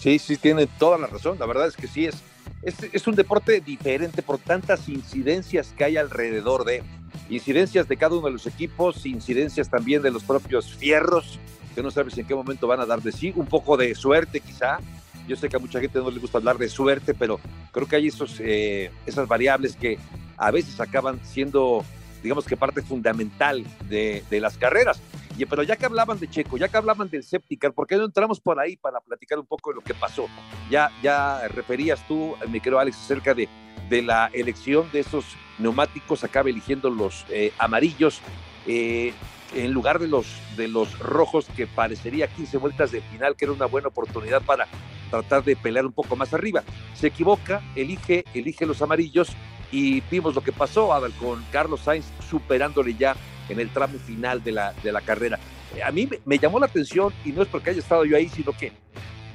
Sí, 0.00 0.18
sí, 0.18 0.36
tiene 0.36 0.66
toda 0.66 0.98
la 0.98 1.06
razón. 1.06 1.38
La 1.38 1.46
verdad 1.46 1.66
es 1.66 1.76
que 1.76 1.88
sí 1.88 2.06
es, 2.06 2.16
es, 2.62 2.74
es 2.92 3.06
un 3.06 3.14
deporte 3.14 3.60
diferente 3.60 4.22
por 4.22 4.38
tantas 4.38 4.88
incidencias 4.88 5.72
que 5.76 5.84
hay 5.84 5.96
alrededor 5.96 6.64
de 6.64 6.82
incidencias 7.28 7.88
de 7.88 7.96
cada 7.96 8.16
uno 8.16 8.26
de 8.26 8.32
los 8.32 8.46
equipos, 8.46 9.04
incidencias 9.06 9.68
también 9.68 10.02
de 10.02 10.10
los 10.10 10.22
propios 10.22 10.74
fierros, 10.74 11.38
que 11.74 11.82
no 11.82 11.90
sabes 11.90 12.16
en 12.18 12.26
qué 12.26 12.34
momento 12.34 12.66
van 12.66 12.80
a 12.80 12.86
dar 12.86 13.02
de 13.02 13.12
sí, 13.12 13.32
un 13.36 13.46
poco 13.46 13.76
de 13.76 13.94
suerte 13.94 14.40
quizá. 14.40 14.78
Yo 15.26 15.36
sé 15.36 15.48
que 15.48 15.56
a 15.56 15.60
mucha 15.60 15.80
gente 15.80 15.98
no 15.98 16.10
le 16.10 16.20
gusta 16.20 16.38
hablar 16.38 16.58
de 16.58 16.68
suerte, 16.68 17.14
pero 17.14 17.40
creo 17.72 17.86
que 17.86 17.96
hay 17.96 18.08
esos, 18.08 18.40
eh, 18.40 18.90
esas 19.06 19.26
variables 19.28 19.76
que 19.76 19.98
a 20.36 20.50
veces 20.50 20.80
acaban 20.80 21.20
siendo, 21.24 21.84
digamos 22.22 22.46
que 22.46 22.56
parte 22.56 22.82
fundamental 22.82 23.64
de, 23.88 24.22
de 24.30 24.40
las 24.40 24.56
carreras. 24.56 25.00
Y, 25.38 25.44
pero 25.44 25.62
ya 25.62 25.76
que 25.76 25.84
hablaban 25.84 26.18
de 26.18 26.28
Checo, 26.28 26.56
ya 26.56 26.68
que 26.68 26.76
hablaban 26.76 27.10
del 27.10 27.22
Septicar, 27.22 27.72
¿por 27.72 27.86
qué 27.86 27.96
no 27.96 28.04
entramos 28.04 28.40
por 28.40 28.58
ahí 28.58 28.76
para 28.76 29.00
platicar 29.00 29.38
un 29.38 29.46
poco 29.46 29.70
de 29.70 29.76
lo 29.76 29.82
que 29.82 29.92
pasó? 29.92 30.26
Ya, 30.70 30.90
ya 31.02 31.46
referías 31.48 32.06
tú, 32.08 32.34
mi 32.48 32.60
querido 32.60 32.78
Alex, 32.78 32.96
acerca 32.96 33.34
de, 33.34 33.48
de 33.90 34.02
la 34.02 34.30
elección 34.32 34.90
de 34.92 35.00
esos 35.00 35.24
neumáticos, 35.58 36.24
acaba 36.24 36.48
eligiendo 36.48 36.88
los 36.88 37.26
eh, 37.28 37.52
amarillos 37.58 38.20
eh, 38.66 39.12
en 39.54 39.72
lugar 39.72 39.98
de 39.98 40.08
los, 40.08 40.26
de 40.56 40.68
los 40.68 40.98
rojos, 40.98 41.46
que 41.54 41.66
parecería 41.66 42.28
15 42.28 42.56
vueltas 42.56 42.90
de 42.90 43.00
final, 43.02 43.36
que 43.36 43.44
era 43.44 43.52
una 43.52 43.66
buena 43.66 43.88
oportunidad 43.88 44.42
para 44.42 44.66
tratar 45.10 45.44
de 45.44 45.56
pelear 45.56 45.86
un 45.86 45.92
poco 45.92 46.16
más 46.16 46.32
arriba. 46.34 46.62
Se 46.94 47.08
equivoca, 47.08 47.62
elige, 47.74 48.24
elige 48.34 48.66
los 48.66 48.82
amarillos 48.82 49.28
y 49.72 50.00
vimos 50.02 50.34
lo 50.34 50.42
que 50.42 50.52
pasó, 50.52 50.92
Adal, 50.92 51.12
con 51.12 51.44
Carlos 51.50 51.80
Sainz 51.80 52.06
superándole 52.28 52.94
ya 52.94 53.16
en 53.48 53.60
el 53.60 53.70
tramo 53.70 53.98
final 53.98 54.42
de 54.42 54.52
la, 54.52 54.72
de 54.82 54.92
la 54.92 55.00
carrera. 55.00 55.38
Eh, 55.74 55.82
a 55.82 55.90
mí 55.90 56.08
me, 56.24 56.38
llamó 56.38 56.58
la 56.58 56.66
atención, 56.66 57.12
y 57.24 57.32
no 57.32 57.42
es 57.42 57.48
porque 57.48 57.70
haya 57.70 57.80
estado 57.80 58.04
yo 58.04 58.16
ahí, 58.16 58.28
sino 58.28 58.52
que, 58.52 58.72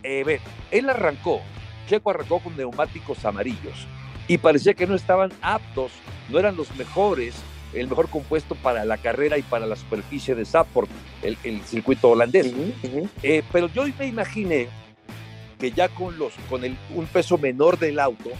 ve, 0.03 0.39
él 0.71 0.89
arrancó, 0.89 1.41
Checo 1.87 2.09
arrancó 2.09 2.39
con 2.39 2.55
neumáticos 2.55 3.23
amarillos 3.25 3.87
y 4.27 4.37
parecía 4.37 4.73
que 4.73 4.87
no 4.87 4.95
estaban 4.95 5.31
aptos, 5.41 5.91
no 6.29 6.39
eran 6.39 6.55
los 6.55 6.73
mejores, 6.75 7.35
el 7.73 7.87
mejor 7.87 8.09
compuesto 8.09 8.55
para 8.55 8.85
la 8.85 8.97
carrera 8.97 9.37
y 9.37 9.41
para 9.41 9.65
la 9.65 9.75
superficie 9.75 10.35
de 10.35 10.45
Zandvoort, 10.45 10.89
el, 11.21 11.61
circuito 11.63 12.09
holandés. 12.09 12.53
Eh, 13.23 13.43
pero 13.51 13.67
yo 13.67 13.83
me 13.97 14.07
imaginé 14.07 14.69
que 15.61 15.71
ya 15.71 15.87
con, 15.89 16.17
los, 16.17 16.33
con 16.49 16.65
el, 16.65 16.75
un 16.95 17.05
peso 17.05 17.37
menor 17.37 17.77
del 17.77 17.99
auto, 17.99 18.31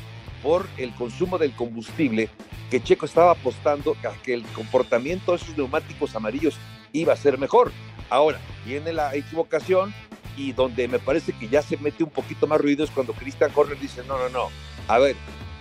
por 0.42 0.68
el 0.78 0.92
consumo 0.96 1.38
del 1.38 1.54
combustible, 1.54 2.30
que 2.72 2.82
Checo 2.82 3.06
estaba 3.06 3.34
apostando 3.34 3.96
a 4.04 4.14
que 4.24 4.34
el 4.34 4.44
comportamiento 4.56 5.32
de 5.32 5.38
esos 5.38 5.56
neumáticos 5.56 6.16
amarillos 6.16 6.58
iba 6.94 7.14
a 7.14 7.18
ser 7.18 7.38
mejor. 7.38 7.72
Ahora, 8.10 8.40
viene 8.66 8.92
la 8.92 9.16
equivocación 9.16 9.94
y 10.36 10.54
donde 10.54 10.88
me 10.88 10.98
parece 10.98 11.32
que 11.34 11.48
ya 11.48 11.62
se 11.62 11.78
mete 11.78 12.04
un 12.04 12.10
poquito 12.10 12.48
más 12.48 12.60
ruido 12.60 12.84
es 12.84 12.90
cuando 12.90 13.14
Christian 13.14 13.52
Horner 13.54 13.80
dice, 13.80 14.02
no, 14.08 14.18
no, 14.18 14.30
no, 14.30 14.50
a 14.88 14.98
ver, 14.98 15.16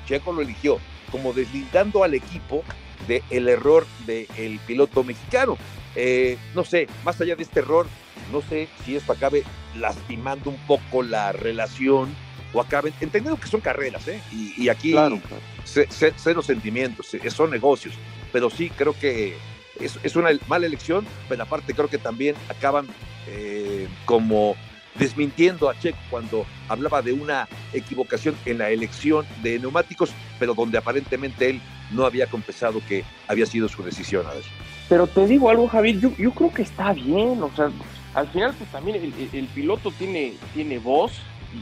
Checo 0.07 0.33
lo 0.33 0.41
eligió, 0.41 0.79
como 1.13 1.35
deslindando 1.35 2.03
al 2.05 2.15
equipo 2.15 2.65
del 3.07 3.23
el 3.29 3.49
error 3.49 3.87
del 4.07 4.59
piloto 4.67 5.05
mexicano. 5.05 5.59
Eh, 5.97 6.39
no 6.55 6.65
sé, 6.65 6.89
más 7.05 7.21
allá 7.21 7.37
de 7.37 7.43
este 7.43 7.61
error, 7.61 7.87
no 8.33 8.43
sé 8.43 8.69
si 8.85 8.97
esto 8.97 9.13
acabe 9.13 9.45
lastimando 9.77 10.51
un 10.51 10.59
poco 10.67 11.03
la 11.03 11.33
relación 11.33 12.15
o 12.53 12.61
acaben, 12.61 12.93
entendiendo 13.01 13.41
que 13.41 13.49
son 13.49 13.61
carreras, 13.61 14.07
¿eh? 14.09 14.21
Y, 14.33 14.69
aquí 14.69 14.93
claro, 14.93 15.21
cero 15.65 16.43
sentimientos, 16.43 17.17
son 17.29 17.51
negocios, 17.51 17.95
pero 18.33 18.51
sí 18.51 18.71
creo 18.71 18.93
que 18.99 19.37
es, 19.79 19.99
es, 20.03 20.17
una 20.17 20.31
mala 20.49 20.67
elección, 20.67 21.07
pero 21.29 21.43
aparte 21.43 21.75
creo 21.75 21.89
que 21.89 21.99
también 21.99 22.35
acaban 22.49 22.89
eh, 23.29 23.89
como 24.05 24.57
desmintiendo 24.97 25.71
a 25.71 25.79
Checo 25.79 25.99
cuando 26.11 26.47
hablaba 26.69 27.03
de 27.03 27.13
una 27.13 27.49
equivocación 27.73 28.37
en 28.45 28.59
la 28.59 28.71
elección 28.71 29.25
de 29.43 29.59
neumáticos, 29.59 30.11
pero 30.39 30.55
donde 30.55 30.79
aparentemente 30.79 31.51
él 31.51 31.61
no 31.91 32.05
había 32.05 32.27
confesado 32.27 32.83
que 32.87 33.05
había 33.29 33.47
sido 33.47 33.69
su 33.69 33.83
decisión. 33.83 34.27
A 34.27 34.35
ver. 34.35 34.45
Pero 34.91 35.07
te 35.07 35.27
digo 35.27 35.49
algo, 35.49 35.69
Javier, 35.69 35.99
yo, 36.01 36.11
yo 36.19 36.33
creo 36.33 36.53
que 36.53 36.63
está 36.63 36.93
bien, 36.93 37.43
o 37.43 37.51
sea, 37.57 37.71
al 38.13 38.29
final 38.29 38.53
pues 38.59 38.69
también 38.71 38.97
el, 39.33 39.47
piloto 39.47 39.91
tiene, 39.93 40.35
tiene 40.53 40.79
voz 40.79 41.13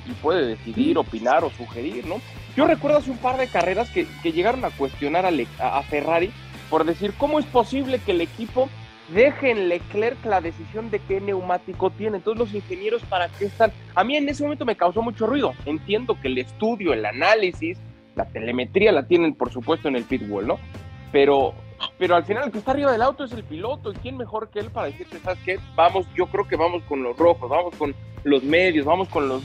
y, 0.09 0.13
puede 0.15 0.47
decidir, 0.47 0.99
opinar 0.99 1.45
o 1.45 1.51
sugerir, 1.51 2.07
¿no? 2.07 2.17
Yo 2.57 2.67
recuerdo 2.67 2.99
hace 2.99 3.13
un 3.13 3.19
par 3.19 3.39
de 3.39 3.47
carreras 3.47 3.89
que, 3.91 4.09
que 4.23 4.33
llegaron 4.33 4.65
a 4.65 4.71
cuestionar 4.71 5.25
a, 5.25 5.79
a 5.79 5.83
Ferrari 5.85 6.33
por 6.69 6.85
decir, 6.85 7.15
¿cómo 7.17 7.39
es 7.39 7.47
posible 7.47 8.01
que 8.01 8.11
el 8.11 8.21
equipo 8.21 8.69
deje 9.09 9.51
en 9.51 9.69
Leclerc 9.69 10.25
la 10.25 10.41
decisión 10.41 10.91
de 10.91 11.01
qué 11.01 11.21
neumático 11.21 11.91
tiene. 11.91 12.19
Entonces 12.19 12.39
los 12.39 12.55
ingenieros 12.55 13.03
para 13.05 13.29
qué 13.29 13.47
están. 13.47 13.73
A 13.95 14.05
mí 14.05 14.17
en 14.17 14.29
ese 14.29 14.43
momento 14.43 14.65
me 14.65 14.77
causó 14.77 15.03
mucho 15.03 15.27
ruido. 15.27 15.55
Entiendo 15.65 16.19
que 16.21 16.29
el 16.29 16.39
estudio, 16.39 16.93
el 16.93 17.05
análisis, 17.05 17.79
la 18.15 18.27
telemetría 18.27 18.93
la 18.93 19.07
tienen 19.07 19.35
por 19.35 19.53
supuesto 19.53 19.89
en 19.89 19.97
el 19.97 20.05
pitbull, 20.05 20.47
¿no? 20.47 20.59
Pero, 21.13 21.55
pero 21.99 22.17
al 22.17 22.25
final 22.25 22.45
el 22.45 22.53
que 22.53 22.59
está 22.59 22.73
arriba 22.73 22.93
del 22.93 23.03
auto 23.03 23.25
es 23.25 23.33
el 23.33 23.45
piloto. 23.45 23.93
¿Y 23.93 23.95
quién 23.97 24.17
mejor 24.17 24.49
que 24.51 24.61
él 24.61 24.71
para 24.71 24.87
decirte, 24.87 25.19
sabes 25.19 25.39
qué? 25.45 25.59
Vamos, 25.75 26.07
yo 26.15 26.27
creo 26.27 26.47
que 26.47 26.57
vamos 26.57 26.83
con 26.85 27.03
los 27.03 27.17
rojos, 27.17 27.49
vamos 27.49 27.75
con 27.77 27.95
los 28.25 28.43
medios, 28.43 28.85
vamos 28.87 29.09
con 29.09 29.29
los... 29.29 29.43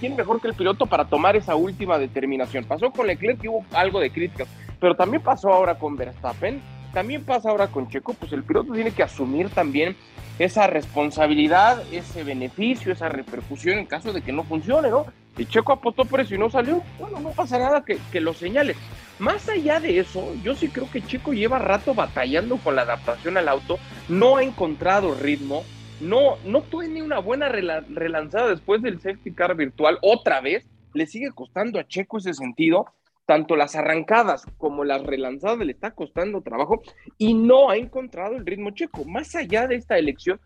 ¿Quién 0.00 0.16
mejor 0.16 0.40
que 0.40 0.48
el 0.48 0.54
piloto 0.54 0.86
para 0.86 1.04
tomar 1.06 1.36
esa 1.36 1.54
última 1.56 1.98
determinación? 1.98 2.64
Pasó 2.64 2.90
con 2.90 3.06
Leclerc 3.06 3.42
y 3.42 3.48
hubo 3.48 3.64
algo 3.72 4.00
de 4.00 4.10
críticas, 4.10 4.48
pero 4.80 4.94
también 4.94 5.22
pasó 5.22 5.52
ahora 5.52 5.78
con 5.78 5.96
Verstappen 5.96 6.60
también 6.92 7.24
pasa 7.24 7.50
ahora 7.50 7.68
con 7.68 7.88
Checo, 7.88 8.14
pues 8.14 8.32
el 8.32 8.42
piloto 8.42 8.72
tiene 8.72 8.90
que 8.90 9.02
asumir 9.02 9.50
también 9.50 9.96
esa 10.38 10.66
responsabilidad, 10.66 11.82
ese 11.92 12.24
beneficio, 12.24 12.92
esa 12.92 13.08
repercusión 13.08 13.78
en 13.78 13.86
caso 13.86 14.12
de 14.12 14.22
que 14.22 14.32
no 14.32 14.44
funcione, 14.44 14.90
¿no? 14.90 15.06
Y 15.38 15.46
Checo 15.46 15.72
apostó 15.72 16.04
por 16.04 16.20
eso 16.20 16.34
y 16.34 16.38
no 16.38 16.50
salió, 16.50 16.82
bueno, 16.98 17.20
no 17.20 17.30
pasa 17.30 17.58
nada 17.58 17.84
que, 17.84 18.20
lo 18.20 18.32
señale. 18.32 18.74
Más 19.18 19.48
allá 19.48 19.80
de 19.80 19.98
eso, 19.98 20.34
yo 20.42 20.54
sí 20.54 20.68
creo 20.68 20.90
que 20.90 21.02
Checo 21.02 21.32
lleva 21.32 21.58
rato 21.58 21.94
batallando 21.94 22.56
con 22.58 22.76
la 22.76 22.82
adaptación 22.82 23.36
al 23.36 23.48
auto, 23.48 23.78
no 24.08 24.36
ha 24.36 24.42
encontrado 24.42 25.14
ritmo, 25.14 25.64
no, 26.00 26.36
no 26.44 26.62
tiene 26.62 27.02
una 27.02 27.18
buena 27.18 27.48
relanzada 27.48 28.48
después 28.48 28.82
del 28.82 29.00
safety 29.00 29.32
car 29.32 29.54
virtual 29.54 29.98
otra 30.02 30.40
vez, 30.40 30.66
le 30.92 31.06
sigue 31.06 31.30
costando 31.32 31.78
a 31.78 31.86
Checo 31.86 32.18
ese 32.18 32.34
sentido 32.34 32.86
tanto 33.26 33.56
las 33.56 33.74
arrancadas 33.74 34.46
como 34.56 34.84
las 34.84 35.02
relanzadas 35.02 35.58
le 35.58 35.72
está 35.72 35.90
costando 35.90 36.40
trabajo 36.40 36.80
y 37.18 37.34
no 37.34 37.70
ha 37.70 37.76
encontrado 37.76 38.36
el 38.36 38.46
ritmo 38.46 38.70
checo. 38.70 39.04
Más 39.04 39.34
allá 39.34 39.66
de 39.66 39.74
esta 39.74 39.98
elección, 39.98 40.40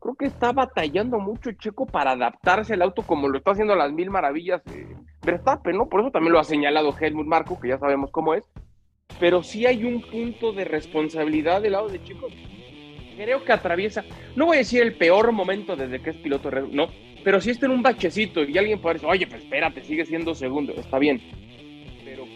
creo 0.00 0.16
que 0.16 0.26
está 0.26 0.52
batallando 0.52 1.18
mucho 1.20 1.52
Checo 1.52 1.86
para 1.86 2.10
adaptarse 2.10 2.74
al 2.74 2.82
auto 2.82 3.02
como 3.02 3.28
lo 3.28 3.38
está 3.38 3.52
haciendo 3.52 3.72
a 3.72 3.76
las 3.76 3.92
mil 3.92 4.10
maravillas 4.10 4.62
de 4.64 4.96
Verstappen, 5.24 5.76
¿no? 5.76 5.88
Por 5.88 6.00
eso 6.00 6.10
también 6.10 6.32
lo 6.32 6.40
ha 6.40 6.44
señalado 6.44 6.94
Helmut 6.98 7.26
Marco, 7.26 7.58
que 7.58 7.68
ya 7.68 7.78
sabemos 7.78 8.10
cómo 8.10 8.34
es. 8.34 8.44
Pero 9.20 9.42
sí 9.42 9.64
hay 9.64 9.84
un 9.84 10.02
punto 10.02 10.52
de 10.52 10.64
responsabilidad 10.64 11.62
del 11.62 11.72
lado 11.72 11.88
de 11.88 12.02
Checo. 12.02 12.26
Creo 13.16 13.44
que 13.44 13.52
atraviesa, 13.52 14.04
no 14.34 14.46
voy 14.46 14.56
a 14.56 14.58
decir 14.58 14.82
el 14.82 14.96
peor 14.98 15.30
momento 15.30 15.76
desde 15.76 16.02
que 16.02 16.10
es 16.10 16.16
piloto, 16.16 16.50
no, 16.50 16.88
pero 17.22 17.40
si 17.40 17.50
está 17.50 17.66
en 17.66 17.72
un 17.72 17.82
bachecito 17.82 18.42
y 18.42 18.58
alguien 18.58 18.80
puede 18.80 18.94
decir, 18.94 19.08
oye, 19.08 19.26
pues 19.28 19.44
espérate, 19.44 19.84
sigue 19.84 20.04
siendo 20.04 20.34
segundo, 20.34 20.72
está 20.72 20.98
bien 20.98 21.22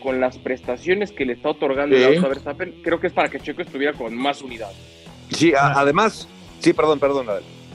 con 0.02 0.20
las 0.20 0.38
prestaciones 0.38 1.12
que 1.12 1.24
le 1.24 1.34
está 1.34 1.50
otorgando 1.50 1.96
el 1.96 2.04
auto 2.04 2.26
a 2.26 2.28
Verstappen, 2.28 2.74
creo 2.82 3.00
que 3.00 3.08
es 3.08 3.12
para 3.12 3.28
que 3.28 3.40
Checo 3.40 3.62
estuviera 3.62 3.92
con 3.92 4.14
más 4.14 4.42
unidad. 4.42 4.70
Sí, 5.30 5.52
además, 5.56 6.28
sí, 6.60 6.72
perdón, 6.72 6.98
perdón. 6.98 7.26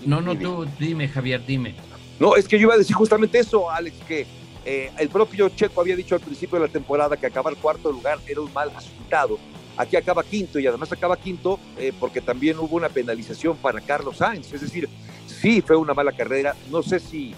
No, 0.06 0.22
no, 0.22 0.36
tú 0.38 0.65
dime, 0.80 1.08
Javier, 1.08 1.46
dime. 1.46 1.75
No, 2.20 2.36
es 2.36 2.48
que 2.48 2.58
yo 2.58 2.63
iba 2.63 2.74
a 2.74 2.77
decir 2.77 2.96
justamente 2.96 3.39
eso, 3.39 3.70
Alex, 3.70 3.98
que 4.08 4.25
eh, 4.65 4.92
el 4.98 5.10
propio 5.10 5.50
Checo 5.50 5.82
había 5.82 5.96
dicho 5.96 6.15
al 6.15 6.22
principio 6.22 6.60
de 6.60 6.68
la 6.68 6.72
temporada 6.72 7.18
que 7.18 7.25
acabar 7.25 7.56
cuarto 7.56 7.92
lugar 7.92 8.20
era 8.27 8.42
un 8.42 8.51
mal 8.53 8.72
resultado. 8.74 9.38
Aquí 9.75 9.96
acaba 9.96 10.24
quinto 10.24 10.60
y 10.60 10.68
además 10.68 10.92
acaba 10.92 11.18
quinto 11.18 11.60
eh, 11.77 11.92
porque 12.00 12.22
también 12.22 12.60
hubo 12.60 12.75
una 12.75 12.89
penalización 12.89 13.58
para 13.58 13.82
Carlos 13.82 14.18
Sainz. 14.18 14.53
Es 14.53 14.62
decir, 14.62 14.88
sí 15.25 15.62
fue 15.62 15.75
una 15.75 15.94
mala 15.94 16.12
carrera. 16.12 16.56
No 16.70 16.84
sé 16.84 17.00
si 17.00 17.34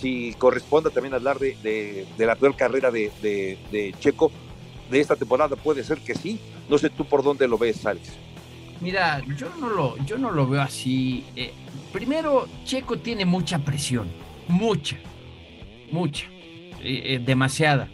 si 0.00 0.34
corresponde 0.38 0.90
también 0.90 1.14
hablar 1.14 1.38
de, 1.38 2.06
la 2.18 2.36
peor 2.36 2.56
carrera 2.56 2.90
de, 2.90 3.94
Checo 3.98 4.30
de 4.90 5.00
esta 5.00 5.16
temporada, 5.16 5.56
puede 5.56 5.84
ser 5.84 5.98
que 5.98 6.14
sí. 6.14 6.38
No 6.68 6.78
sé 6.78 6.90
tú 6.90 7.04
por 7.04 7.22
dónde 7.22 7.48
lo 7.48 7.58
ves, 7.58 7.84
Alex. 7.86 8.10
Mira, 8.80 9.22
yo 9.36 9.48
no 9.58 9.70
lo, 9.70 9.96
yo 10.04 10.18
no 10.18 10.30
lo 10.30 10.46
veo 10.46 10.62
así. 10.62 11.24
Eh, 11.34 11.52
primero, 11.92 12.46
Checo 12.64 12.98
tiene 12.98 13.24
mucha 13.24 13.58
presión, 13.58 14.08
mucha, 14.46 14.96
mucha, 15.90 16.26
eh, 16.82 17.14
eh, 17.14 17.20
demasiada. 17.24 17.88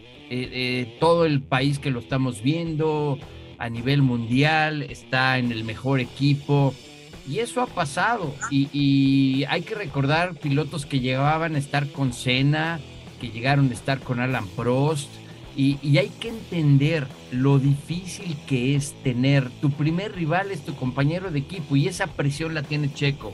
todo 0.99 1.25
el 1.25 1.41
país 1.41 1.79
que 1.79 1.91
lo 1.91 1.99
estamos 1.99 2.41
viendo 2.41 3.17
a 3.57 3.69
nivel 3.69 4.01
mundial 4.01 4.83
está 4.83 5.37
en 5.37 5.51
el 5.51 5.63
mejor 5.63 5.99
equipo 5.99 6.73
y 7.27 7.39
eso 7.39 7.61
ha 7.61 7.67
pasado. 7.67 8.33
Y, 8.51 9.43
hay 9.49 9.61
que 9.61 9.75
recordar 9.75 10.35
pilotos 10.35 10.85
que 10.85 10.99
llegaban 10.99 11.55
a 11.55 11.59
estar 11.59 11.87
con 11.91 12.13
Senna, 12.13 12.79
que 13.19 13.29
llegaron 13.29 13.69
a 13.69 13.73
estar 13.73 13.99
con 13.99 14.19
Alan 14.19 14.47
Prost. 14.49 15.09
Y, 15.55 15.97
hay 15.97 16.09
que 16.19 16.29
entender 16.29 17.07
lo 17.31 17.59
difícil 17.59 18.35
que 18.47 18.75
es 18.75 18.93
tener 19.03 19.49
tu 19.61 19.71
primer 19.71 20.13
rival 20.13 20.51
es 20.51 20.63
tu 20.65 20.75
compañero 20.75 21.31
de 21.31 21.39
equipo 21.39 21.75
y 21.75 21.87
esa 21.87 22.07
presión 22.07 22.53
la 22.53 22.63
tiene 22.63 22.93
Checo. 22.93 23.33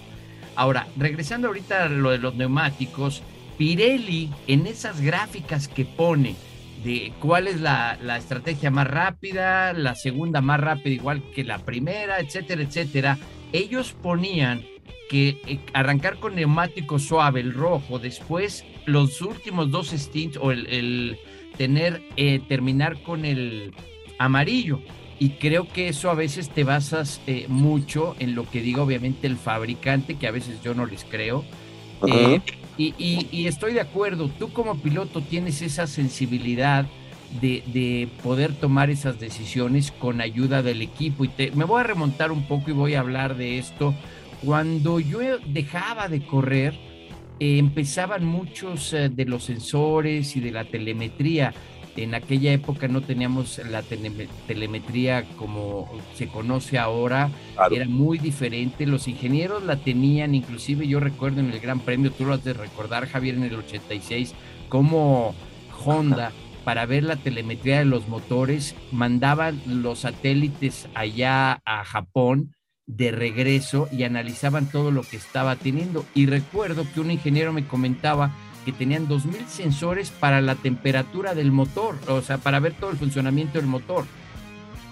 Ahora, 0.56 0.88
regresando 0.98 1.48
ahorita 1.48 1.86
a 1.86 1.90
lo 1.90 2.12
de 2.12 2.18
los 2.18 2.36
neumáticos, 2.36 3.24
Pirelli 3.58 4.30
en 4.48 4.68
esas 4.68 5.02
gráficas 5.02 5.68
que 5.68 5.86
pone 5.86 6.36
de 6.84 7.14
cuál 7.20 7.48
es 7.48 7.62
la, 7.62 7.98
la 8.02 8.18
estrategia 8.18 8.72
más 8.72 8.88
rápida, 8.88 9.72
la 9.74 9.96
segunda 9.96 10.42
más 10.42 10.60
rápida 10.60 10.96
igual 10.96 11.24
que 11.34 11.44
la 11.44 11.60
primera, 11.60 12.20
etcétera, 12.20 12.64
etcétera, 12.64 13.18
ellos 13.54 13.94
ponían 14.02 14.64
que 15.10 15.42
eh, 15.46 15.60
arrancar 15.74 16.20
con 16.20 16.36
neumático 16.36 16.98
suave, 16.98 17.42
el 17.42 17.54
rojo, 17.54 18.00
después 18.00 18.64
los 18.86 19.22
últimos 19.22 19.70
dos 19.70 19.90
stints 19.90 20.38
o 20.38 20.52
el, 20.52 21.18
tener, 21.58 22.02
eh, 22.16 22.40
terminar 22.48 23.04
con 23.04 23.26
el 23.26 23.74
amarillo. 24.18 24.80
Y 25.20 25.32
creo 25.32 25.68
que 25.68 25.90
eso 25.90 26.10
a 26.10 26.16
veces 26.16 26.50
te 26.50 26.64
basas 26.64 27.22
eh, 27.28 27.46
mucho 27.48 28.16
en 28.20 28.34
lo 28.34 28.50
que 28.50 28.62
diga 28.62 28.82
obviamente 28.82 29.28
el 29.28 29.36
fabricante, 29.38 30.16
que 30.16 30.28
a 30.28 30.32
veces 30.32 30.64
yo 30.64 30.74
no 30.74 30.86
les 30.86 31.04
creo. 31.04 31.44
y, 32.78 32.96
y, 32.98 33.46
estoy 33.46 33.74
de 33.74 33.82
acuerdo, 33.82 34.30
tú 34.40 34.52
como 34.52 34.82
piloto 34.82 35.22
tienes 35.22 35.62
esa 35.62 35.86
sensibilidad 35.86 36.88
de, 37.40 38.10
poder 38.24 38.54
tomar 38.54 38.90
esas 38.90 39.20
decisiones 39.20 39.92
con 39.92 40.22
ayuda 40.22 40.62
del 40.62 40.82
equipo. 40.82 41.26
Y 41.26 41.30
te, 41.30 41.52
me 41.52 41.66
voy 41.66 41.80
a 41.80 41.84
remontar 41.84 42.32
un 42.32 42.44
poco 42.44 42.70
y 42.70 42.74
voy 42.74 42.96
a 42.96 43.00
hablar 43.00 43.36
de 43.36 43.58
esto. 43.58 43.94
Cuando 44.44 45.00
yo 45.00 45.20
dejaba 45.48 46.08
de 46.08 46.26
correr, 46.26 46.74
eh, 47.40 47.58
empezaban 47.58 48.26
muchos 48.26 48.94
eh, 48.94 49.10
de 49.10 49.26
los 49.26 49.46
sensores 49.46 50.36
y 50.36 50.42
de 50.42 50.52
la 50.52 50.66
telemetría. 50.66 51.54
En 51.98 52.16
aquella 52.16 52.54
época 52.54 52.88
no 52.88 53.02
teníamos 53.02 53.60
la 53.70 53.84
telemetría 54.48 55.26
como 55.36 55.92
se 56.16 56.28
conoce 56.28 56.80
ahora, 56.80 57.30
era 57.70 57.86
muy 57.86 58.18
diferente. 58.18 58.86
Los 58.86 59.10
ingenieros 59.10 59.64
la 59.64 59.76
tenían, 59.76 60.34
inclusive 60.34 60.88
yo 60.88 61.02
recuerdo 61.02 61.42
en 61.42 61.52
el 61.52 61.60
Gran 61.60 61.82
Premio, 61.82 62.10
tú 62.12 62.24
lo 62.24 62.34
has 62.34 62.46
de 62.46 62.54
recordar, 62.54 63.08
Javier, 63.08 63.36
en 63.36 63.44
el 63.44 63.56
86, 63.56 64.34
como 64.70 65.36
Honda 65.84 66.32
para 66.64 66.86
ver 66.86 67.04
la 67.04 67.16
telemetría 67.16 67.80
de 67.80 67.86
los 67.86 68.08
motores, 68.08 68.76
mandaban 68.92 69.62
los 69.66 70.00
satélites 70.00 70.88
allá 70.94 71.62
a 71.66 71.84
Japón 71.84 72.54
de 72.88 73.12
regreso 73.12 73.88
y 73.92 74.04
analizaban 74.04 74.70
todo 74.70 74.92
lo 74.92 75.04
que 75.04 75.18
estaba 75.18 75.56
teniendo. 75.56 76.06
Y 76.14 76.26
recuerdo 76.26 76.86
que 76.94 77.00
un 77.00 77.12
ingeniero 77.12 77.54
me 77.54 77.68
comentaba 77.68 78.32
que 78.66 78.72
tenían 78.72 79.08
2.000 79.08 79.48
sensores 79.48 80.12
para 80.12 80.42
la 80.42 80.56
temperatura 80.56 81.34
del 81.34 81.52
motor, 81.52 81.98
o 82.08 82.22
sea, 82.22 82.38
para 82.38 82.60
ver 82.60 82.74
todo 82.74 82.92
el 82.92 82.98
funcionamiento 82.98 83.58
del 83.58 83.68
motor. 83.68 84.06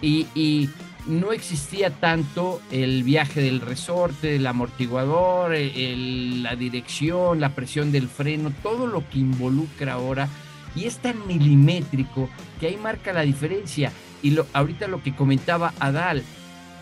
y, 0.02 0.70
no 1.08 1.32
existía 1.32 1.90
tanto 1.90 2.62
el 2.72 3.04
viaje 3.04 3.42
del 3.42 3.62
resorte, 3.62 4.36
el 4.36 4.46
amortiguador, 4.46 5.52
la 5.52 6.56
dirección, 6.56 7.40
la 7.40 7.56
presión 7.56 7.92
del 7.92 8.08
freno, 8.08 8.52
todo 8.62 8.86
lo 8.86 9.10
que 9.10 9.20
involucra 9.20 9.94
ahora 9.94 10.30
y 10.76 10.86
es 10.86 10.98
tan 10.98 11.28
milimétrico 11.28 12.30
que 12.60 12.68
ahí 12.68 12.78
marca 12.78 13.14
la 13.14 13.22
diferencia. 13.22 13.92
Y 14.22 14.32
lo, 14.32 14.46
ahorita 14.54 14.88
lo 14.88 15.02
que 15.02 15.16
comentaba 15.16 15.74
Adal, 15.80 16.24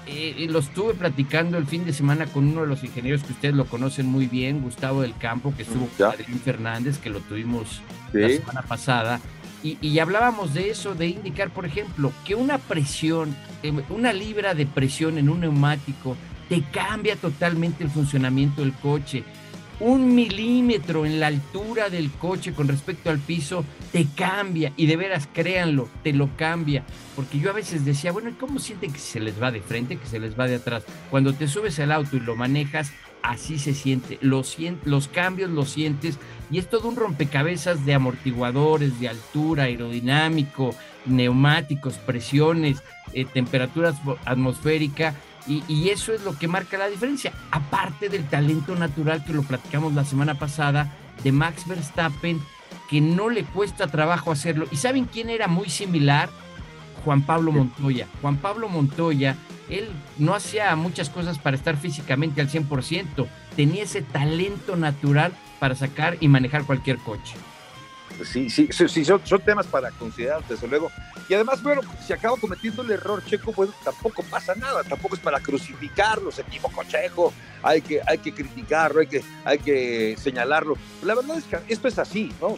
eh, 0.08 0.48
lo 0.50 0.60
estuve 0.60 0.94
platicando 0.94 1.58
el 1.58 1.66
fin 1.66 1.86
de 1.86 1.94
semana 1.94 2.26
con 2.28 2.48
uno 2.48 2.62
de 2.62 2.68
los 2.68 2.84
ingenieros 2.84 3.24
que 3.24 3.34
ustedes 3.34 3.56
lo 3.56 3.66
conocen 3.66 4.06
muy 4.06 4.28
bien, 4.28 4.62
Gustavo 4.62 5.02
del 5.02 5.16
Campo, 5.18 5.54
que 5.56 5.64
estuvo 5.64 5.88
con 5.98 6.08
Adrián 6.08 6.40
Fernández, 6.40 6.98
que 6.98 7.10
lo 7.10 7.20
tuvimos 7.20 7.82
la 8.14 8.30
semana 8.30 8.62
pasada. 8.62 9.20
Y, 9.64 10.00
hablábamos 10.00 10.54
de 10.54 10.70
eso, 10.70 10.96
de 10.96 11.08
indicar, 11.08 11.50
por 11.50 11.66
ejemplo, 11.66 12.14
que 12.26 12.36
una 12.36 12.58
presión, 12.58 13.36
eh, 13.64 13.74
una 13.90 14.14
libra 14.14 14.54
de 14.54 14.66
presión 14.66 15.18
en 15.18 15.30
un 15.30 15.42
neumático 15.42 16.16
te 16.48 16.62
cambia 16.62 17.18
totalmente 17.18 17.84
el 17.84 17.90
funcionamiento 17.90 18.62
del 18.62 18.72
coche 18.72 19.26
un 19.80 20.16
milímetro 20.16 21.06
en 21.06 21.20
la 21.20 21.28
altura 21.28 21.90
del 21.90 22.12
coche 22.12 22.54
con 22.54 22.68
respecto 22.68 23.10
al 23.10 23.20
piso 23.20 23.64
te 23.92 24.08
cambia 24.16 24.74
y 24.76 24.88
de 24.88 24.98
veras 24.98 25.28
créanlo, 25.32 25.88
te 26.04 26.14
lo 26.14 26.30
cambia. 26.36 26.84
Porque 27.16 27.40
yo 27.40 27.50
a 27.50 27.54
veces 27.54 27.86
decía, 27.86 28.12
bueno, 28.12 28.30
¿y 28.30 28.34
cómo 28.34 28.60
sienten 28.60 28.92
que 28.92 29.00
se 29.00 29.20
les 29.20 29.42
va 29.42 29.52
de 29.52 29.62
frente, 29.62 29.98
que 29.98 30.08
se 30.08 30.20
les 30.20 30.40
va 30.40 30.48
de 30.48 30.56
atrás? 30.56 30.84
Cuando 31.10 31.34
te 31.34 31.48
subes 31.48 31.80
al 31.80 31.92
auto 31.92 32.18
y 32.18 32.20
lo 32.20 32.36
manejas, 32.36 32.92
así 33.22 33.60
se 33.60 33.74
siente. 33.74 34.18
Los, 34.22 34.58
los 34.86 35.08
cambios 35.08 35.50
los 35.50 35.70
sientes 35.70 36.18
y 36.50 36.60
es 36.60 36.70
todo 36.70 36.88
un 36.88 36.96
rompecabezas 36.96 37.86
de 37.86 37.94
amortiguadores, 37.94 39.00
de 39.00 39.10
altura, 39.10 39.64
aerodinámico, 39.64 40.74
neumáticos, 41.06 41.96
presiones, 41.96 42.82
eh, 43.14 43.26
temperatura 43.26 43.94
atmosférica 44.26 45.16
y, 45.46 45.90
eso 45.90 46.14
es 46.14 46.24
lo 46.24 46.38
que 46.38 46.48
marca 46.48 46.78
la 46.78 46.90
diferencia. 46.90 47.32
Aparte 47.52 48.10
del 48.10 48.26
talento 48.26 48.76
natural 48.76 49.24
que 49.24 49.34
lo 49.34 49.44
platicamos 49.44 49.94
la 49.94 50.04
semana 50.04 50.36
pasada 50.36 50.94
de 51.24 51.32
Max 51.32 51.68
Verstappen, 51.68 52.42
que 52.90 53.02
no 53.02 53.30
le 53.30 53.44
cuesta 53.44 53.88
trabajo 53.88 54.32
hacerlo. 54.32 54.68
¿Y 54.72 54.78
saben 54.78 55.06
quién 55.06 55.30
era 55.30 55.48
muy 55.48 55.70
similar? 55.70 56.30
Juan 57.06 57.22
Pablo 57.22 57.52
Montoya. 57.52 58.08
Juan 58.22 58.38
Pablo 58.38 58.68
Montoya, 58.68 59.38
él 59.70 59.88
no 60.18 60.36
hacía 60.36 60.76
muchas 60.76 61.10
cosas 61.10 61.40
para 61.40 61.56
estar 61.56 61.78
físicamente 61.78 62.42
al 62.42 62.50
100%, 62.50 63.28
tenía 63.56 63.84
ese 63.84 64.02
talento 64.02 64.76
natural 64.76 65.34
para 65.60 65.76
sacar 65.76 66.18
y 66.20 66.28
manejar 66.28 66.66
cualquier 66.66 66.98
coche. 66.98 67.36
Sí, 68.26 68.50
sí, 68.50 68.70
sí, 68.72 69.06
son, 69.06 69.22
temas 69.46 69.68
para 69.68 69.92
considerar, 69.92 70.42
desde 70.48 70.68
luego. 70.68 70.92
Y 71.30 71.34
además, 71.34 71.62
bueno, 71.62 71.82
si 72.06 72.14
acaba 72.14 72.38
cometiendo 72.38 72.82
el 72.82 72.92
error 72.92 73.24
Checo, 73.26 73.52
pues 73.52 73.70
tampoco 73.84 74.24
pasa 74.24 74.56
nada, 74.56 74.84
tampoco 74.84 75.16
es 75.16 75.22
para 75.22 75.40
crucificarlo, 75.40 76.32
se 76.32 76.42
equivocó 76.42 76.84
Checo, 76.84 77.34
hay 77.62 77.82
que, 77.82 78.02
hay 78.06 78.18
que 78.18 78.34
criticarlo, 78.34 79.02
hay 79.02 79.08
que, 79.08 79.24
hay 79.46 79.60
que 79.60 80.16
señalarlo. 80.18 80.76
La 81.04 81.16
verdad 81.16 81.38
es 81.38 81.44
que 81.44 81.60
esto 81.68 81.88
es 81.88 82.00
así, 82.00 82.32
¿no? 82.42 82.58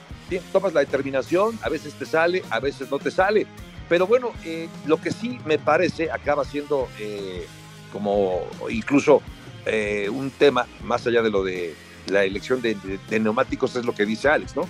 Tomas 0.51 0.73
la 0.73 0.81
determinación, 0.81 1.57
a 1.61 1.69
veces 1.69 1.93
te 1.93 2.05
sale, 2.05 2.43
a 2.49 2.59
veces 2.59 2.89
no 2.89 2.99
te 2.99 3.11
sale. 3.11 3.47
Pero 3.89 4.05
bueno, 4.05 4.31
eh, 4.45 4.69
lo 4.85 5.01
que 5.01 5.11
sí 5.11 5.39
me 5.45 5.57
parece 5.57 6.11
acaba 6.11 6.45
siendo 6.45 6.87
eh, 6.99 7.47
como 7.91 8.47
incluso 8.69 9.21
eh, 9.65 10.09
un 10.09 10.29
tema, 10.29 10.67
más 10.83 11.05
allá 11.07 11.23
de 11.23 11.31
lo 11.31 11.43
de 11.43 11.73
la 12.07 12.23
elección 12.23 12.61
de 12.61 12.75
neumáticos, 13.19 13.75
es 13.75 13.85
lo 13.85 13.93
que 13.93 14.05
dice 14.05 14.29
Alex, 14.29 14.55
¿no? 14.55 14.67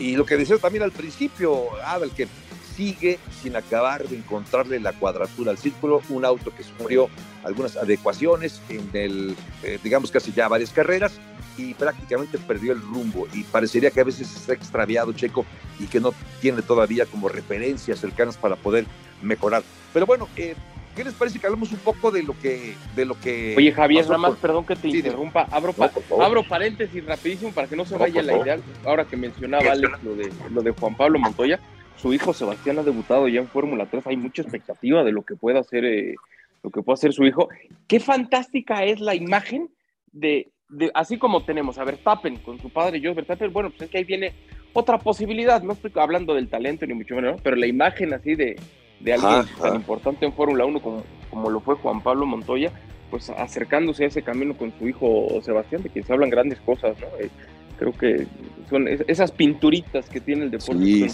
Y 0.00 0.16
lo 0.16 0.24
que 0.24 0.38
decía 0.38 0.56
también 0.56 0.82
al 0.82 0.92
principio, 0.92 1.68
Abel, 1.84 2.10
que 2.10 2.26
sigue 2.74 3.18
sin 3.42 3.54
acabar 3.54 4.08
de 4.08 4.16
encontrarle 4.16 4.80
la 4.80 4.94
cuadratura 4.94 5.50
al 5.50 5.58
círculo, 5.58 6.00
un 6.08 6.24
auto 6.24 6.54
que 6.56 6.62
sufrió 6.62 7.10
algunas 7.44 7.76
adecuaciones 7.76 8.62
en 8.70 8.88
el, 8.94 9.36
eh, 9.62 9.78
digamos 9.84 10.10
casi 10.10 10.32
ya 10.32 10.48
varias 10.48 10.70
carreras 10.70 11.12
y 11.58 11.74
prácticamente 11.74 12.38
perdió 12.38 12.72
el 12.72 12.80
rumbo 12.80 13.28
y 13.34 13.44
parecería 13.44 13.90
que 13.90 14.00
a 14.00 14.04
veces 14.04 14.34
está 14.34 14.54
extraviado 14.54 15.12
Checo 15.12 15.44
y 15.78 15.84
que 15.84 16.00
no 16.00 16.14
tiene 16.40 16.62
todavía 16.62 17.04
como 17.04 17.28
referencias 17.28 18.00
cercanas 18.00 18.38
para 18.38 18.56
poder 18.56 18.86
mejorar. 19.20 19.62
Pero 19.92 20.06
bueno, 20.06 20.28
eh, 20.36 20.54
¿Qué 20.94 21.04
les 21.04 21.14
parece 21.14 21.38
que 21.38 21.46
hablemos 21.46 21.70
un 21.72 21.78
poco 21.78 22.10
de 22.10 22.22
lo 22.22 22.38
que... 22.38 22.74
De 22.96 23.04
lo 23.04 23.18
que 23.18 23.54
Oye, 23.56 23.72
Javier, 23.72 24.04
nada 24.04 24.18
más, 24.18 24.36
perdón 24.36 24.66
que 24.66 24.76
te 24.76 24.88
interrumpa. 24.88 25.46
Abro, 25.50 25.74
abro 26.20 26.42
paréntesis 26.42 27.04
rapidísimo 27.04 27.52
para 27.52 27.68
que 27.68 27.76
no 27.76 27.84
se 27.84 27.96
vaya 27.96 28.22
la 28.22 28.36
idea. 28.36 28.58
Ahora 28.84 29.04
que 29.04 29.16
mencionaba 29.16 29.72
Alex 29.72 30.02
lo 30.02 30.14
de, 30.16 30.30
lo 30.50 30.62
de 30.62 30.72
Juan 30.72 30.96
Pablo 30.96 31.18
Montoya, 31.18 31.60
su 31.96 32.12
hijo 32.12 32.32
Sebastián 32.32 32.78
ha 32.78 32.82
debutado 32.82 33.28
ya 33.28 33.40
en 33.40 33.48
Fórmula 33.48 33.86
3. 33.86 34.06
Hay 34.08 34.16
mucha 34.16 34.42
expectativa 34.42 35.04
de 35.04 35.12
lo 35.12 35.22
que 35.22 35.36
pueda 35.36 35.60
hacer, 35.60 35.84
eh, 35.84 36.16
lo 36.62 36.70
que 36.70 36.82
pueda 36.82 36.94
hacer 36.94 37.12
su 37.12 37.24
hijo. 37.24 37.48
Qué 37.86 38.00
fantástica 38.00 38.84
es 38.84 39.00
la 39.00 39.14
imagen 39.14 39.70
de, 40.12 40.50
de, 40.68 40.90
así 40.94 41.18
como 41.18 41.44
tenemos 41.44 41.78
a 41.78 41.84
Verstappen 41.84 42.36
con 42.38 42.58
su 42.58 42.70
padre 42.70 43.00
Jos 43.02 43.14
Verstappen, 43.14 43.52
bueno, 43.52 43.70
pues 43.70 43.82
es 43.82 43.90
que 43.90 43.98
ahí 43.98 44.04
viene 44.04 44.34
otra 44.72 44.98
posibilidad, 44.98 45.62
no 45.62 45.72
estoy 45.72 45.92
hablando 45.96 46.34
del 46.34 46.48
talento 46.48 46.86
ni 46.86 46.94
mucho 46.94 47.16
menos, 47.16 47.40
pero 47.42 47.56
la 47.56 47.66
imagen 47.66 48.14
así 48.14 48.34
de, 48.34 48.56
de 49.00 49.14
alguien 49.14 49.46
tan 49.60 49.74
importante 49.74 50.26
en 50.26 50.32
Fórmula 50.32 50.64
1 50.64 50.80
como, 50.80 51.02
como 51.30 51.50
lo 51.50 51.60
fue 51.60 51.74
Juan 51.76 52.02
Pablo 52.02 52.26
Montoya, 52.26 52.70
pues 53.10 53.30
acercándose 53.30 54.04
a 54.04 54.06
ese 54.08 54.22
camino 54.22 54.56
con 54.56 54.72
su 54.78 54.88
hijo 54.88 55.40
Sebastián, 55.42 55.82
de 55.82 55.90
quien 55.90 56.04
se 56.04 56.12
hablan 56.12 56.30
grandes 56.30 56.60
cosas, 56.60 56.96
¿no? 57.00 57.06
Eh, 57.18 57.30
creo 57.78 57.92
que 57.92 58.26
son 58.68 58.86
esas 58.86 59.32
pinturitas 59.32 60.08
que 60.08 60.20
tiene 60.20 60.44
el 60.44 60.50
deporte 60.50 60.84
que, 60.84 61.08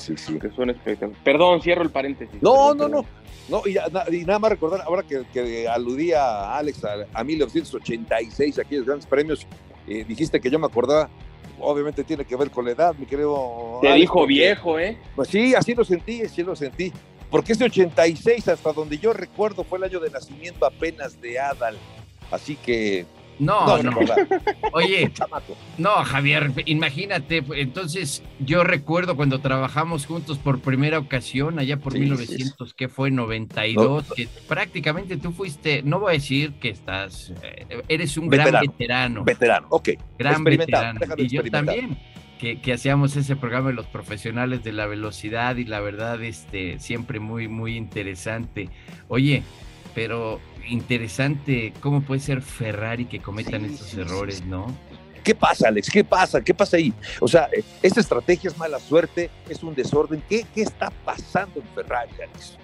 son, 0.50 0.70
espectaculares. 0.70 1.22
Perdón, 1.22 1.62
cierro 1.62 1.82
el 1.82 1.90
paréntesis. 1.90 2.42
No, 2.42 2.74
no, 2.74 2.88
no. 2.88 3.04
No, 3.48 3.62
y, 3.64 3.74
nada 4.24 4.40
más 4.40 4.50
recordar, 4.50 4.82
ahora 4.82 5.04
que, 5.04 5.68
aludía 5.68 6.22
a 6.22 6.58
Alex 6.58 6.82
a, 7.14 7.24
1986, 7.24 8.58
aquí 8.58 8.76
los 8.76 8.84
grandes 8.84 9.06
premios, 9.06 9.46
eh, 9.86 10.04
dijiste 10.06 10.40
que 10.40 10.50
yo 10.50 10.58
me 10.58 10.66
acordaba, 10.66 11.08
obviamente 11.60 12.02
tiene 12.02 12.24
que 12.24 12.34
ver 12.34 12.50
con 12.50 12.64
la 12.64 12.72
edad, 12.72 12.96
mi 12.98 13.06
querido. 13.06 13.78
Te 13.80 13.92
dijo 13.94 14.26
viejo, 14.26 14.80
¿eh? 14.80 14.98
Pues 15.14 15.28
sí, 15.28 15.54
así 15.54 15.74
lo 15.74 15.84
sentí, 15.84 16.22
así 16.22 16.42
lo 16.42 16.56
sentí 16.56 16.92
porque 17.30 17.52
ese 17.52 17.64
86, 17.64 18.48
hasta 18.48 18.72
donde 18.72 18.98
yo 18.98 19.12
recuerdo, 19.12 19.64
fue 19.64 19.78
el 19.78 19.84
año 19.84 20.00
de 20.00 20.10
nacimiento 20.10 20.66
apenas 20.66 21.20
de 21.20 21.38
Adal. 21.38 21.76
Así 22.30 22.56
que. 22.56 23.06
No, 23.38 23.82
no. 23.82 23.90
Oye, 24.72 25.12
no, 25.78 25.90
Javier, 26.04 26.52
imagínate, 26.64 27.44
entonces 27.56 28.22
yo 28.38 28.64
recuerdo 28.64 29.14
cuando 29.14 29.40
trabajamos 29.40 30.06
juntos 30.06 30.38
por 30.38 30.60
primera 30.60 30.98
ocasión, 30.98 31.58
allá 31.58 31.76
por 31.76 31.92
1900, 31.92 32.72
que 32.72 32.88
fue 32.88 33.10
92, 33.10 34.10
que 34.16 34.26
prácticamente 34.48 35.18
tú 35.18 35.32
fuiste, 35.32 35.82
no 35.82 36.00
voy 36.00 36.12
a 36.12 36.14
decir 36.14 36.54
que 36.54 36.70
estás, 36.70 37.34
eh, 37.42 37.82
eres 37.88 38.16
un 38.16 38.28
gran 38.28 38.50
veterano. 38.58 39.22
Veterano, 39.22 39.66
ok. 39.68 39.90
Gran 40.18 40.42
veterano. 40.42 41.00
Y 41.18 41.28
yo 41.28 41.42
también 41.50 41.98
que, 42.38 42.72
hacíamos 42.72 43.16
ese 43.16 43.36
programa 43.36 43.68
de 43.68 43.74
los 43.74 43.86
profesionales 43.86 44.62
de 44.62 44.72
la 44.72 44.86
velocidad 44.86 45.56
y 45.56 45.64
la 45.64 45.80
verdad, 45.80 46.22
este, 46.22 46.78
siempre 46.78 47.20
muy, 47.20 47.48
muy 47.48 47.76
interesante. 47.76 48.68
Oye, 49.08 49.42
pero 49.94 50.40
interesante 50.68 51.72
cómo 51.80 52.02
puede 52.02 52.20
ser 52.20 52.42
Ferrari 52.42 53.06
que 53.06 53.20
cometan 53.20 53.64
estos 53.64 53.94
errores, 53.94 54.44
¿no? 54.44 54.66
¿Qué 55.24 55.34
pasa, 55.34 55.68
Alex? 55.68 55.90
¿Qué 55.90 56.04
pasa? 56.04 56.40
¿Qué 56.40 56.54
pasa 56.54 56.76
ahí? 56.76 56.92
O 57.20 57.26
sea, 57.26 57.48
esta 57.82 58.00
estrategia 58.00 58.48
es 58.48 58.56
mala 58.58 58.78
suerte, 58.78 59.28
es 59.48 59.60
un 59.62 59.74
desorden. 59.74 60.22
¿Qué, 60.28 60.46
qué 60.54 60.62
está 60.62 60.90
pasando 61.04 61.60
en 61.60 61.66
Ferrari, 61.74 62.12
Alex? 62.22 62.58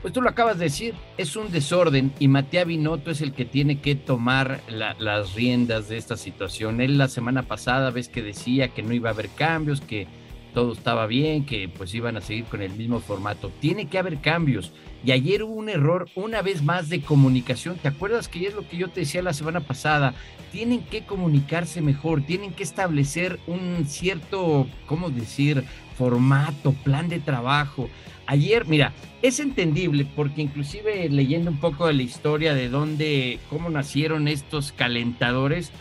Pues 0.00 0.14
tú 0.14 0.22
lo 0.22 0.30
acabas 0.30 0.58
de 0.58 0.66
decir, 0.66 0.94
es 1.16 1.34
un 1.34 1.50
desorden 1.50 2.12
y 2.20 2.28
Matías 2.28 2.66
Binotto 2.66 3.10
es 3.10 3.20
el 3.20 3.32
que 3.32 3.44
tiene 3.44 3.80
que 3.80 3.96
tomar 3.96 4.60
las 4.68 5.34
riendas 5.34 5.88
de 5.88 5.96
esta 5.96 6.16
situación. 6.16 6.80
Él 6.80 6.98
la 6.98 7.08
semana 7.08 7.42
pasada 7.42 7.90
ves 7.90 8.08
que 8.08 8.22
decía 8.22 8.68
que 8.68 8.84
no 8.84 8.92
iba 8.92 9.10
a 9.10 9.12
haber 9.12 9.28
cambios, 9.30 9.80
que 9.80 10.06
todo 10.54 10.72
estaba 10.72 11.06
bien, 11.06 11.44
que 11.44 11.68
pues 11.68 11.92
iban 11.94 12.16
a 12.16 12.20
seguir 12.20 12.44
con 12.44 12.62
el 12.62 12.72
mismo 12.74 13.00
formato. 13.00 13.50
Tiene 13.60 13.88
que 13.88 13.98
haber 13.98 14.18
cambios. 14.20 14.72
Y 15.04 15.10
ayer 15.10 15.42
hubo 15.42 15.54
un 15.54 15.68
error 15.68 16.08
una 16.14 16.42
vez 16.42 16.62
más 16.62 16.88
de 16.88 17.00
comunicación. 17.00 17.76
¿Te 17.76 17.88
acuerdas 17.88 18.28
que 18.28 18.46
es 18.46 18.54
lo 18.54 18.68
que 18.68 18.76
yo 18.76 18.88
te 18.88 19.00
decía 19.00 19.20
la 19.20 19.32
semana 19.32 19.60
pasada? 19.60 20.14
Tienen 20.52 20.82
que 20.82 21.04
comunicarse 21.04 21.80
mejor, 21.82 22.22
tienen 22.22 22.52
que 22.52 22.62
establecer 22.62 23.40
un 23.48 23.84
cierto, 23.86 24.68
¿cómo 24.86 25.10
decir? 25.10 25.64
Formato, 25.96 26.72
plan 26.84 27.08
de 27.08 27.18
trabajo 27.18 27.90
ayer, 28.28 28.66
mira, 28.66 28.92
es 29.22 29.40
entendible 29.40 30.06
porque 30.14 30.42
inclusive 30.42 31.08
leyendo 31.08 31.50
un 31.50 31.58
poco 31.58 31.88
de 31.88 31.94
la 31.94 32.02
historia 32.02 32.54
de 32.54 32.68
dónde, 32.68 33.40
cómo 33.50 33.70
nacieron 33.70 34.28
estos 34.28 34.70
calentadores, 34.70 35.72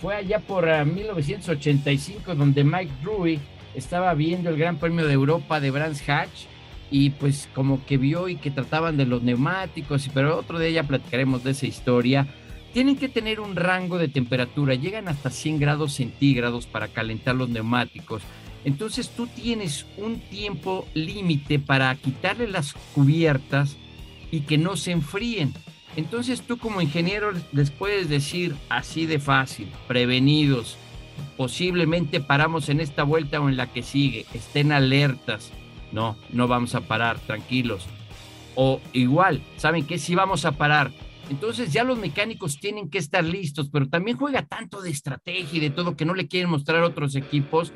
fue 0.00 0.14
allá 0.14 0.38
por 0.38 0.66
1985 0.66 2.22
ah, 2.26 2.34
donde 2.34 2.64
Mike 2.64 2.92
Drury 3.02 3.40
estaba 3.74 4.14
viendo 4.14 4.50
el 4.50 4.56
Gran 4.56 4.76
Premio 4.76 5.06
de 5.06 5.12
Europa 5.12 5.60
de 5.60 5.70
Brands 5.70 6.08
Hatch 6.08 6.46
y 6.90 7.10
pues 7.10 7.48
como 7.54 7.84
que 7.84 7.98
vio 7.98 8.28
y 8.28 8.36
que 8.36 8.52
trataban 8.52 8.96
de 8.96 9.06
los 9.06 9.22
neumáticos, 9.22 10.08
pero 10.14 10.38
otro 10.38 10.60
día 10.60 10.70
ya 10.70 10.82
platicaremos 10.84 11.42
de 11.42 11.50
esa 11.50 11.66
historia. 11.66 12.28
Tienen 12.72 12.96
que 12.96 13.08
tener 13.08 13.40
un 13.40 13.56
rango 13.56 13.98
de 13.98 14.08
temperatura, 14.08 14.74
llegan 14.74 15.08
hasta 15.08 15.30
100 15.30 15.58
grados 15.58 15.94
centígrados 15.94 16.66
para 16.66 16.88
calentar 16.88 17.34
los 17.34 17.48
neumáticos 17.48 18.22
entonces 18.66 19.10
tú 19.10 19.28
tienes 19.28 19.86
un 19.96 20.18
tiempo 20.18 20.88
límite 20.92 21.60
para 21.60 21.94
quitarle 21.94 22.48
las 22.48 22.72
cubiertas 22.96 23.76
y 24.32 24.40
que 24.40 24.58
no 24.58 24.76
se 24.76 24.90
enfríen. 24.90 25.54
Entonces 25.94 26.42
tú 26.42 26.58
como 26.58 26.80
ingeniero 26.80 27.30
les 27.52 27.70
puedes 27.70 28.08
decir 28.08 28.56
así 28.68 29.06
de 29.06 29.20
fácil, 29.20 29.68
prevenidos, 29.86 30.78
posiblemente 31.36 32.18
paramos 32.18 32.68
en 32.68 32.80
esta 32.80 33.04
vuelta 33.04 33.40
o 33.40 33.48
en 33.48 33.56
la 33.56 33.72
que 33.72 33.84
sigue, 33.84 34.26
estén 34.34 34.72
alertas. 34.72 35.52
No, 35.92 36.16
no 36.32 36.48
vamos 36.48 36.74
a 36.74 36.80
parar, 36.80 37.20
tranquilos. 37.20 37.86
O 38.56 38.80
igual, 38.92 39.42
¿saben 39.58 39.86
qué? 39.86 39.96
Si 39.96 40.16
vamos 40.16 40.44
a 40.44 40.52
parar. 40.52 40.90
Entonces 41.30 41.72
ya 41.72 41.84
los 41.84 41.98
mecánicos 41.98 42.58
tienen 42.58 42.90
que 42.90 42.98
estar 42.98 43.22
listos, 43.22 43.68
pero 43.72 43.88
también 43.88 44.16
juega 44.16 44.42
tanto 44.42 44.80
de 44.80 44.90
estrategia 44.90 45.56
y 45.56 45.60
de 45.60 45.70
todo 45.70 45.96
que 45.96 46.04
no 46.04 46.14
le 46.14 46.26
quieren 46.26 46.50
mostrar 46.50 46.82
a 46.82 46.86
otros 46.86 47.14
equipos 47.14 47.72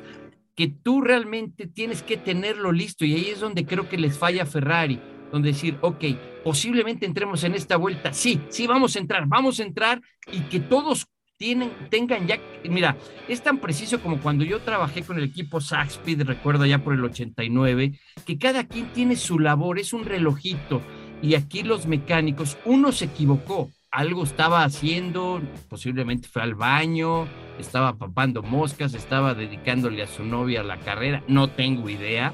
que 0.55 0.67
tú 0.67 1.01
realmente 1.01 1.67
tienes 1.67 2.03
que 2.03 2.17
tenerlo 2.17 2.71
listo 2.71 3.05
y 3.05 3.13
ahí 3.13 3.27
es 3.29 3.39
donde 3.39 3.65
creo 3.65 3.89
que 3.89 3.97
les 3.97 4.17
falla 4.17 4.45
Ferrari 4.45 4.99
donde 5.31 5.49
decir, 5.49 5.77
ok, 5.81 6.03
posiblemente 6.43 7.05
entremos 7.05 7.43
en 7.43 7.55
esta 7.55 7.77
vuelta, 7.77 8.13
sí, 8.13 8.41
sí, 8.49 8.67
vamos 8.67 8.95
a 8.95 8.99
entrar, 8.99 9.25
vamos 9.27 9.59
a 9.59 9.63
entrar 9.63 10.01
y 10.31 10.41
que 10.41 10.59
todos 10.59 11.07
tienen, 11.37 11.71
tengan 11.89 12.27
ya, 12.27 12.39
mira, 12.69 12.95
es 13.27 13.41
tan 13.41 13.59
preciso 13.59 13.99
como 14.01 14.19
cuando 14.19 14.43
yo 14.43 14.59
trabajé 14.59 15.01
con 15.01 15.17
el 15.17 15.23
equipo 15.23 15.59
Saxpeed, 15.59 16.21
recuerdo 16.23 16.65
ya 16.65 16.83
por 16.83 16.93
el 16.93 17.03
89, 17.03 17.93
que 18.25 18.37
cada 18.37 18.67
quien 18.67 18.93
tiene 18.93 19.15
su 19.15 19.39
labor, 19.39 19.79
es 19.79 19.93
un 19.93 20.05
relojito. 20.05 20.81
Y 21.23 21.33
aquí 21.35 21.63
los 21.63 21.87
mecánicos, 21.87 22.57
uno 22.65 22.91
se 22.91 23.05
equivocó, 23.05 23.71
algo 23.91 24.23
estaba 24.23 24.63
haciendo, 24.63 25.41
posiblemente 25.69 26.29
fue 26.29 26.41
al 26.41 26.55
baño, 26.55 27.27
estaba 27.59 27.97
papando 27.97 28.41
moscas, 28.41 28.93
estaba 28.93 29.33
dedicándole 29.33 30.01
a 30.01 30.07
su 30.07 30.23
novia 30.23 30.63
la 30.63 30.77
carrera, 30.77 31.23
no 31.27 31.49
tengo 31.49 31.89
idea, 31.89 32.33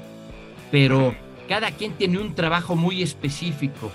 pero 0.70 1.16
cada 1.48 1.72
quien 1.72 1.92
tiene 1.94 2.18
un 2.18 2.34
trabajo 2.34 2.76
muy 2.76 3.02
específico 3.02 3.90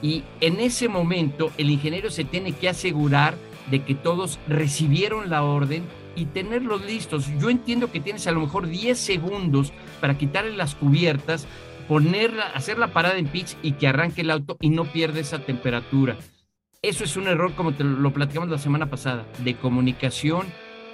y 0.00 0.22
en 0.40 0.60
ese 0.60 0.88
momento 0.88 1.50
el 1.58 1.70
ingeniero 1.70 2.10
se 2.10 2.24
tiene 2.24 2.52
que 2.52 2.68
asegurar 2.68 3.34
de 3.68 3.82
que 3.82 3.96
todos 3.96 4.38
recibieron 4.46 5.28
la 5.28 5.42
orden 5.42 5.82
y 6.14 6.26
tenerlos 6.26 6.84
listos. 6.84 7.26
Yo 7.40 7.50
entiendo 7.50 7.90
que 7.90 8.00
tienes 8.00 8.26
a 8.28 8.32
lo 8.32 8.40
mejor 8.40 8.68
10 8.68 8.96
segundos 8.96 9.72
para 10.00 10.16
quitarle 10.16 10.56
las 10.56 10.76
cubiertas, 10.76 11.48
ponerla, 11.88 12.44
hacer 12.54 12.78
la 12.78 12.92
parada 12.92 13.18
en 13.18 13.26
pitch 13.26 13.56
y 13.62 13.72
que 13.72 13.88
arranque 13.88 14.20
el 14.20 14.30
auto 14.30 14.56
y 14.60 14.70
no 14.70 14.84
pierda 14.84 15.20
esa 15.20 15.40
temperatura. 15.40 16.16
Eso 16.80 17.02
es 17.02 17.16
un 17.16 17.26
error, 17.26 17.54
como 17.56 17.74
te 17.74 17.82
lo 17.82 18.12
platicamos 18.12 18.48
la 18.48 18.58
semana 18.58 18.88
pasada, 18.88 19.26
de 19.38 19.56
comunicación 19.56 20.46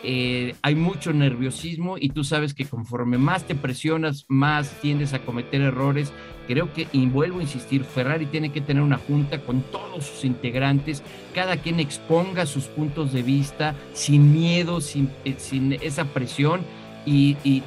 eh, 0.06 0.54
hay 0.60 0.74
mucho 0.74 1.14
nerviosismo 1.14 1.96
y 1.98 2.10
tú 2.10 2.24
sabes 2.24 2.52
que 2.52 2.66
conforme 2.66 3.16
más 3.16 3.44
te 3.44 3.54
presionas, 3.54 4.26
más 4.28 4.78
tiendes 4.82 5.14
a 5.14 5.20
cometer 5.20 5.62
errores. 5.62 6.12
Creo 6.46 6.74
que, 6.74 6.86
y 6.92 7.06
vuelvo 7.06 7.38
a 7.38 7.42
insistir, 7.42 7.84
Ferrari 7.84 8.26
tiene 8.26 8.52
que 8.52 8.60
tener 8.60 8.82
una 8.82 8.98
junta 8.98 9.40
con 9.40 9.62
todos 9.62 10.04
sus 10.04 10.26
integrantes, 10.26 11.02
cada 11.34 11.56
quien 11.56 11.80
exponga 11.80 12.44
sus 12.44 12.64
puntos 12.64 13.14
de 13.14 13.22
vista 13.22 13.74
sin 13.94 14.34
miedo, 14.34 14.82
sin, 14.82 15.10
eh, 15.24 15.36
sin 15.38 15.72
esa 15.72 16.04
presión 16.04 16.60
y, 17.06 17.62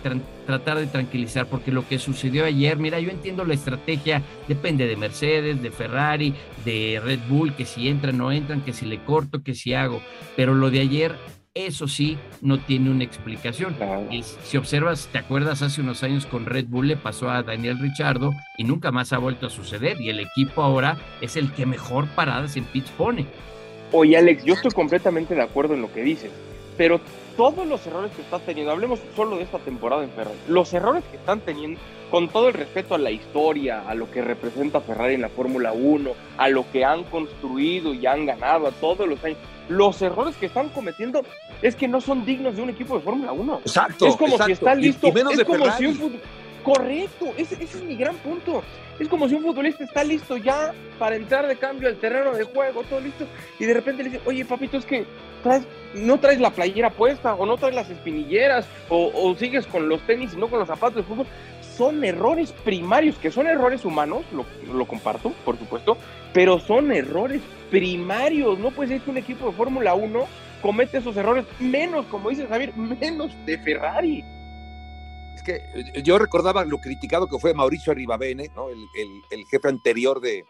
tratar 0.46 0.80
de 0.80 0.88
tranquilizar, 0.88 1.48
porque 1.48 1.74
lo 1.74 1.86
que 1.88 2.00
sucedió 2.00 2.46
ayer, 2.46 2.78
mira, 2.78 3.02
yo 3.02 3.10
entiendo 3.10 3.44
la 3.44 3.54
estrategia, 3.54 4.22
depende 4.48 4.88
de 4.88 4.96
Mercedes, 4.96 5.62
de 5.62 5.72
Ferrari, 5.72 6.34
de 6.64 7.02
Red 7.04 7.20
Bull, 7.28 7.54
que 7.54 7.66
si 7.66 7.90
entran 7.90 8.16
o 8.22 8.26
no 8.26 8.32
entran, 8.32 8.62
que 8.62 8.72
si 8.72 8.86
le 8.86 9.00
corto, 9.00 9.44
que 9.44 9.54
si 9.54 9.74
hago, 9.74 10.02
pero 10.38 10.54
lo 10.54 10.72
de 10.72 10.80
ayer 10.80 11.16
eso 11.66 11.88
sí, 11.88 12.18
no 12.42 12.60
tiene 12.60 12.92
una 12.92 13.04
explicación. 13.04 13.76
Y 14.12 14.24
si 14.24 14.58
observas, 14.58 15.10
te 15.12 15.18
acuerdas, 15.18 15.62
hace 15.62 15.82
unos 15.82 16.04
años 16.04 16.26
con 16.26 16.46
Red 16.46 16.66
Bull 16.68 16.88
le 16.88 16.98
pasó 16.98 17.30
a 17.30 17.42
Daniel 17.42 17.80
Richardo 17.80 18.32
y 18.58 18.64
nunca 18.64 18.92
más 18.92 19.12
ha 19.12 19.18
vuelto 19.18 19.48
a 19.48 19.50
suceder. 19.50 20.00
Y 20.00 20.10
el 20.10 20.20
equipo 20.20 20.62
ahora 20.62 20.98
es 21.20 21.36
el 21.36 21.52
que 21.52 21.66
mejor 21.66 22.08
paradas 22.10 22.56
en 22.58 22.66
pitch 22.66 22.92
pone. 22.92 23.26
Oye, 23.92 24.18
Alex, 24.18 24.44
yo 24.44 24.54
estoy 24.54 24.72
completamente 24.72 25.34
de 25.34 25.42
acuerdo 25.42 25.74
en 25.74 25.82
lo 25.82 25.92
que 25.92 26.04
dices, 26.04 26.32
pero 26.78 27.02
todos 27.38 27.66
los 27.68 27.86
errores 27.86 28.12
que 28.14 28.24
está 28.24 28.40
teniendo, 28.40 28.72
hablemos 28.72 29.00
solo 29.16 29.38
de 29.38 29.44
esta 29.44 29.60
temporada 29.60 30.04
en 30.04 30.10
Ferrari, 30.10 30.38
los 30.48 30.74
errores 30.74 31.04
que 31.10 31.18
están 31.18 31.40
teniendo, 31.40 31.80
con 32.12 32.28
todo 32.30 32.48
el 32.48 32.54
respeto 32.54 32.96
a 32.96 32.98
la 32.98 33.12
historia, 33.12 33.84
a 33.88 33.94
lo 33.94 34.10
que 34.10 34.22
representa 34.22 34.82
Ferrari 34.82 35.14
en 35.14 35.22
la 35.22 35.30
Fórmula 35.30 35.72
1, 35.72 36.12
a 36.38 36.50
lo 36.50 36.70
que 36.72 36.84
han 36.84 37.04
construido 37.06 37.94
y 37.94 38.06
han 38.06 38.26
ganado 38.26 38.68
a 38.68 38.72
todos 38.72 39.08
los 39.08 39.24
años, 39.24 39.38
los 39.70 40.02
errores 40.02 40.36
que 40.38 40.48
están 40.48 40.70
cometiendo 40.70 41.22
es 41.62 41.76
que 41.76 41.88
no 41.88 42.02
son 42.02 42.26
dignos 42.26 42.56
de 42.56 42.64
un 42.64 42.70
equipo 42.70 42.96
de 42.96 43.02
Fórmula 43.02 43.32
1. 43.34 43.60
Exacto. 43.60 44.08
Es 44.08 44.16
como 44.16 44.38
si 44.38 44.54
está 44.54 44.74
listo. 44.74 45.08
es 45.08 45.44
como 45.44 45.72
si 45.78 45.86
un 45.86 46.20
Correcto, 46.68 47.34
ese, 47.38 47.64
es 47.64 47.82
mi 47.82 47.96
gran 47.96 48.18
punto. 48.18 48.62
Es 49.00 49.08
como 49.08 49.30
si 49.30 49.36
un 49.36 49.44
futbolista 49.44 49.86
está 49.86 50.04
listo 50.04 50.36
ya 50.36 50.74
para 51.00 51.16
entrar 51.16 51.48
de 51.48 51.56
cambio 51.56 51.88
al 51.88 51.96
terreno 51.96 52.34
de 52.34 52.44
juego, 52.44 52.84
todo 52.84 53.00
listo, 53.00 53.26
y 53.58 53.64
de 53.64 53.74
repente 53.74 54.04
le 54.04 54.10
dice, 54.10 54.22
oye 54.26 54.44
papito, 54.44 54.76
es 54.76 54.84
que 54.84 55.06
no 55.94 56.20
traes 56.20 56.42
la 56.42 56.50
playera 56.50 56.90
puesta, 56.90 57.36
o 57.36 57.46
no 57.46 57.56
traes 57.56 57.74
las 57.74 57.90
espinilleras, 57.90 58.68
o, 58.90 59.10
o, 59.16 59.34
sigues 59.36 59.66
con 59.66 59.88
los 59.88 60.02
tenis 60.02 60.34
y 60.34 60.36
no 60.36 60.50
con 60.50 60.60
los 60.60 60.68
zapatos 60.68 60.98
de 60.98 61.04
fútbol. 61.04 61.26
Son 61.78 62.04
errores 62.04 62.52
primarios, 62.52 63.18
que 63.18 63.32
son 63.32 63.48
errores 63.48 63.86
humanos, 63.86 64.26
lo, 64.34 64.46
lo 64.74 64.86
comparto, 64.86 65.32
por 65.46 65.58
supuesto, 65.58 65.98
pero 66.34 66.60
son 66.60 66.92
errores 66.92 67.42
primarios. 67.72 68.60
No 68.60 68.72
puede 68.72 68.90
ser 68.90 69.02
que 69.02 69.12
un 69.12 69.18
equipo 69.18 69.46
de 69.46 69.54
Fórmula 69.54 69.96
1 69.96 70.28
comete 70.62 70.98
esos 70.98 71.16
errores, 71.16 71.46
menos, 71.60 72.06
como 72.08 72.30
dice 72.30 72.46
Javier, 72.46 72.76
menos 72.76 73.32
de 73.46 73.58
Ferrari. 73.60 74.37
Es 75.38 75.44
que 75.44 75.56
eh, 75.76 76.02
yo 76.04 76.18
recordaba 76.18 76.66
lo 76.66 76.80
criticado 76.80 77.28
que 77.28 77.38
fue 77.38 77.54
Mauricio 77.54 77.92
Arribavene, 77.92 78.50
¿no? 78.56 78.70
el, 78.70 79.46
jefe 79.50 79.68
anterior 79.70 80.20
de, 80.20 80.46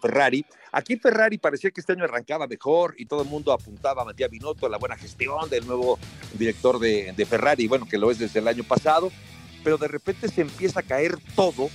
Ferrari. 0.00 0.44
Aquí 0.72 0.96
Ferrari 0.96 1.38
parecía 1.38 1.70
que 1.70 1.80
este 1.80 1.92
año 1.92 2.04
arrancaba 2.04 2.46
mejor 2.48 2.94
y 2.98 3.06
todo 3.06 3.22
el 3.22 3.28
mundo 3.28 3.52
apuntaba 3.52 4.02
a 4.02 4.04
Matías 4.04 4.28
Binotto, 4.30 4.66
a 4.66 4.68
la 4.68 4.78
buena 4.78 4.96
gestión 4.96 5.48
del 5.48 5.64
nuevo 5.64 5.96
director 6.34 6.80
de, 6.80 7.14
de 7.16 7.24
Ferrari, 7.24 7.68
bueno, 7.68 7.86
que 7.88 7.96
lo 7.96 8.10
es 8.10 8.18
desde 8.18 8.40
el 8.40 8.48
año 8.48 8.64
pasado, 8.64 9.12
pero 9.62 9.78
de 9.78 9.86
repente 9.86 10.28
se 10.28 10.40
empieza 10.40 10.80
a 10.80 10.82
caer 10.82 11.16
todo 11.36 11.70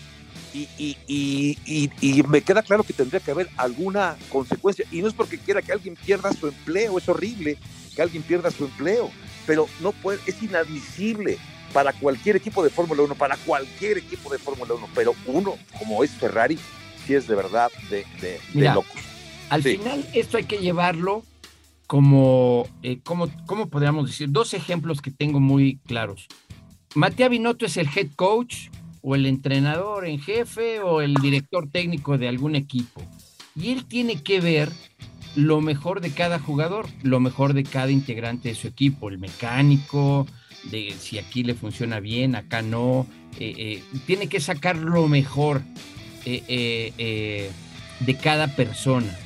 y, 0.54 2.24
me 2.28 2.42
queda 2.42 2.62
claro 2.62 2.84
que 2.84 2.94
tendría 2.94 3.20
que 3.20 3.32
haber 3.32 3.50
alguna 3.58 4.18
consecuencia. 4.30 4.86
Y 4.92 5.02
no 5.02 5.08
es 5.08 5.14
porque 5.14 5.38
quiera 5.38 5.62
que 5.62 5.72
alguien 5.72 5.96
pierda 5.96 6.34
su 6.34 6.48
empleo, 6.48 6.98
es 6.98 7.08
horrible 7.08 7.58
que 7.96 8.02
alguien 8.02 8.24
pierda 8.24 8.52
su 8.52 8.66
empleo, 8.66 9.10
pero 9.46 9.68
no 9.80 9.92
puede, 9.92 10.20
es 10.26 10.42
inadmisible 10.44 11.38
para 11.74 11.94
cualquier 11.94 12.36
equipo 12.36 12.64
de 12.64 12.70
Fórmula 12.70 13.04
1, 13.04 13.16
para 13.16 13.38
cualquier 13.38 14.00
equipo 14.00 14.32
de 14.32 14.38
Fórmula 14.38 14.74
1, 14.74 14.90
pero 14.94 15.14
uno 15.26 15.56
como 15.78 16.04
es 16.04 16.12
Ferrari, 16.12 16.58
sí 17.06 17.14
es 17.14 17.28
de 17.28 17.36
verdad 17.36 17.72
de, 17.90 18.06
de, 18.22 18.74
locos. 18.74 19.02
Al 19.50 19.64
final 19.64 20.08
esto 20.14 20.38
hay 20.38 20.46
que 20.46 20.58
llevarlo 20.58 21.24
como, 21.88 22.68
eh, 22.84 23.00
como, 23.04 23.30
¿cómo 23.46 23.68
podríamos 23.68 24.08
decir? 24.08 24.30
Dos 24.32 24.54
ejemplos 24.54 25.02
que 25.02 25.12
tengo 25.12 25.40
muy 25.40 25.80
claros. 25.86 26.28
Matías 26.96 27.30
Binotto 27.30 27.66
es 27.66 27.78
el 27.78 27.88
head 27.94 28.08
coach 28.16 28.70
o 29.02 29.16
el 29.16 29.26
entrenador 29.26 30.06
en 30.06 30.20
jefe 30.20 30.80
o 30.82 31.02
el 31.02 31.16
director 31.16 31.70
técnico 31.70 32.18
de 32.18 32.28
algún 32.28 32.56
equipo. 32.56 33.02
Y 33.56 33.72
él 33.72 33.86
tiene 33.86 34.22
que 34.22 34.40
ver 34.40 34.72
lo 35.36 35.62
mejor 35.62 36.02
de 36.02 36.12
cada 36.12 36.40
jugador, 36.40 36.88
lo 37.04 37.20
mejor 37.20 37.54
de 37.54 37.64
cada 37.64 37.92
integrante 37.92 38.50
de 38.50 38.56
su 38.56 38.68
equipo, 38.68 39.10
el 39.10 39.18
mecánico, 39.18 40.28
de 40.64 40.94
si 41.00 41.18
aquí 41.18 41.44
le 41.44 41.56
funciona 41.56 42.00
bien, 42.00 42.36
acá 42.36 42.62
no. 42.62 43.08
Eh, 43.40 43.54
eh, 43.58 43.84
tiene 44.06 44.28
que 44.28 44.40
sacar 44.40 44.78
lo 44.78 45.08
mejor 45.08 45.62
eh, 46.26 47.52
de 48.00 48.16
cada 48.18 48.56
persona. 48.56 49.18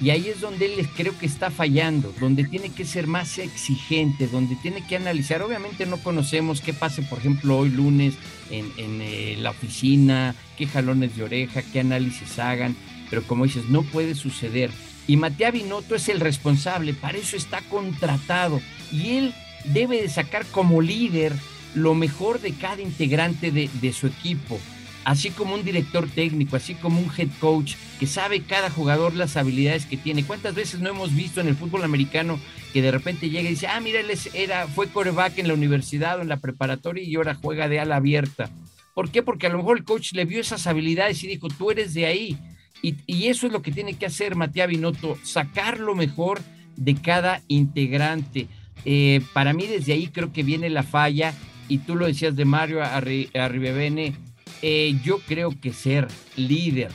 Y 0.00 0.10
ahí 0.10 0.28
es 0.28 0.40
donde 0.40 0.66
él 0.66 0.88
creo 0.96 1.16
que 1.18 1.26
está 1.26 1.50
fallando, 1.50 2.12
donde 2.20 2.44
tiene 2.44 2.70
que 2.70 2.84
ser 2.84 3.06
más 3.06 3.38
exigente, 3.38 4.26
donde 4.26 4.56
tiene 4.56 4.84
que 4.86 4.96
analizar. 4.96 5.40
Obviamente 5.42 5.86
no 5.86 5.98
conocemos 5.98 6.60
qué 6.60 6.72
pase, 6.72 7.02
por 7.02 7.20
ejemplo, 7.20 7.58
hoy 7.58 7.70
lunes 7.70 8.14
en, 8.50 9.42
la 9.42 9.50
oficina, 9.50 10.34
qué 10.58 10.66
jalones 10.66 11.16
de 11.16 11.22
oreja, 11.22 11.62
qué 11.62 11.80
análisis 11.80 12.38
hagan, 12.38 12.76
pero 13.08 13.22
como 13.22 13.44
dices, 13.44 13.68
no 13.68 13.82
puede 13.82 14.14
suceder. 14.14 14.70
Y 15.06 15.16
Matías 15.16 15.52
Binotto 15.52 15.94
es 15.94 16.08
el 16.08 16.18
responsable, 16.20 16.92
para 16.92 17.18
eso 17.18 17.36
está 17.36 17.60
contratado. 17.62 18.60
Y 18.90 19.10
él 19.10 19.34
debe 19.64 20.00
de 20.02 20.08
sacar 20.08 20.44
como 20.46 20.80
líder 20.80 21.32
lo 21.74 21.94
mejor 21.94 22.40
de 22.40 22.52
cada 22.52 22.82
integrante 22.82 23.50
de, 23.50 23.92
su 23.92 24.06
equipo 24.06 24.60
así 25.04 25.30
como 25.30 25.54
un 25.54 25.64
director 25.64 26.08
técnico, 26.08 26.56
así 26.56 26.74
como 26.74 26.98
un 26.98 27.10
head 27.14 27.28
coach 27.38 27.74
que 28.00 28.06
sabe 28.06 28.40
cada 28.40 28.70
jugador 28.70 29.14
las 29.14 29.36
habilidades 29.36 29.84
que 29.84 29.98
tiene. 29.98 30.24
¿Cuántas 30.24 30.54
veces 30.54 30.80
no 30.80 30.88
hemos 30.88 31.14
visto 31.14 31.42
en 31.42 31.48
el 31.48 31.56
fútbol 31.56 31.84
americano 31.84 32.40
que 32.72 32.80
de 32.80 32.90
repente 32.90 33.28
llega 33.28 33.48
y 33.48 33.52
dice, 33.52 33.66
ah, 33.66 33.80
mira, 33.80 34.00
él 34.00 34.06
era, 34.32 34.66
fue 34.66 34.88
coreback 34.88 35.38
en 35.38 35.48
la 35.48 35.52
universidad 35.52 36.18
o 36.18 36.22
en 36.22 36.30
la 36.30 36.38
preparatoria 36.38 37.04
y 37.04 37.16
ahora 37.16 37.34
juega 37.34 37.68
de 37.68 37.80
ala 37.80 37.96
abierta? 37.96 38.48
¿Por 38.94 39.10
qué? 39.10 39.22
Porque 39.22 39.46
a 39.46 39.50
lo 39.50 39.58
mejor 39.58 39.76
el 39.76 39.84
coach 39.84 40.12
le 40.12 40.24
vio 40.24 40.40
esas 40.40 40.66
habilidades 40.66 41.22
y 41.22 41.26
dijo, 41.26 41.48
tú 41.48 41.70
eres 41.70 41.92
de 41.92 42.06
ahí. 42.06 42.38
Y, 42.80 43.28
eso 43.28 43.46
es 43.46 43.52
lo 43.52 43.62
que 43.62 43.72
tiene 43.72 43.94
que 43.94 44.04
hacer 44.04 44.36
Matías 44.36 44.68
Binotto, 44.68 45.18
sacar 45.22 45.80
lo 45.80 45.94
mejor 45.94 46.42
de 46.76 46.94
cada 46.94 47.40
integrante. 47.48 48.46
Eh, 48.84 49.20
para 49.32 49.52
mí 49.52 49.66
desde 49.66 49.92
ahí 49.92 50.08
creo 50.08 50.32
que 50.32 50.42
viene 50.42 50.68
la 50.70 50.82
falla 50.82 51.34
y 51.68 51.78
tú 51.78 51.96
lo 51.96 52.06
decías 52.06 52.36
de 52.36 52.44
Mario 52.44 52.82
Arribebene, 52.82 54.14
eh, 54.62 54.96
yo 55.02 55.18
creo 55.20 55.50
que 55.60 55.72
ser 55.72 56.08
líder 56.36 56.90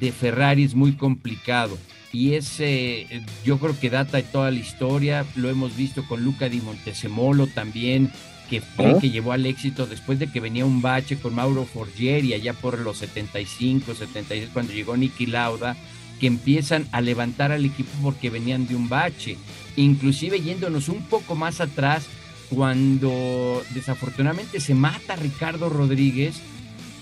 de 0.00 0.12
Ferrari 0.12 0.64
es 0.64 0.74
muy 0.74 0.92
complicado 0.92 1.78
y 2.12 2.34
ese 2.34 3.06
yo 3.44 3.58
creo 3.58 3.78
que 3.78 3.90
data 3.90 4.16
de 4.16 4.22
toda 4.22 4.50
la 4.50 4.58
historia, 4.58 5.26
lo 5.34 5.50
hemos 5.50 5.76
visto 5.76 6.06
con 6.06 6.24
Luca 6.24 6.48
Di 6.48 6.60
Montesemolo 6.60 7.46
también, 7.46 8.10
que 8.48 8.60
fue 8.60 8.98
que 9.00 9.10
llevó 9.10 9.32
al 9.32 9.44
éxito 9.44 9.86
después 9.86 10.18
de 10.18 10.28
que 10.28 10.40
venía 10.40 10.64
un 10.64 10.80
bache 10.80 11.18
con 11.18 11.34
Mauro 11.34 11.64
Forgieri 11.64 12.32
allá 12.32 12.54
por 12.54 12.78
los 12.78 12.98
75, 12.98 13.94
76 13.94 14.50
cuando 14.52 14.72
llegó 14.72 14.96
Niki 14.96 15.26
Lauda, 15.26 15.76
que 16.20 16.26
empiezan 16.26 16.86
a 16.92 17.00
levantar 17.00 17.52
al 17.52 17.64
equipo 17.64 17.90
porque 18.02 18.30
venían 18.30 18.66
de 18.66 18.76
un 18.76 18.88
bache, 18.88 19.36
inclusive 19.76 20.40
yéndonos 20.40 20.88
un 20.88 21.02
poco 21.02 21.34
más 21.34 21.60
atrás 21.60 22.06
cuando 22.50 23.62
desafortunadamente 23.74 24.60
se 24.60 24.74
mata 24.74 25.16
Ricardo 25.16 25.68
Rodríguez, 25.68 26.36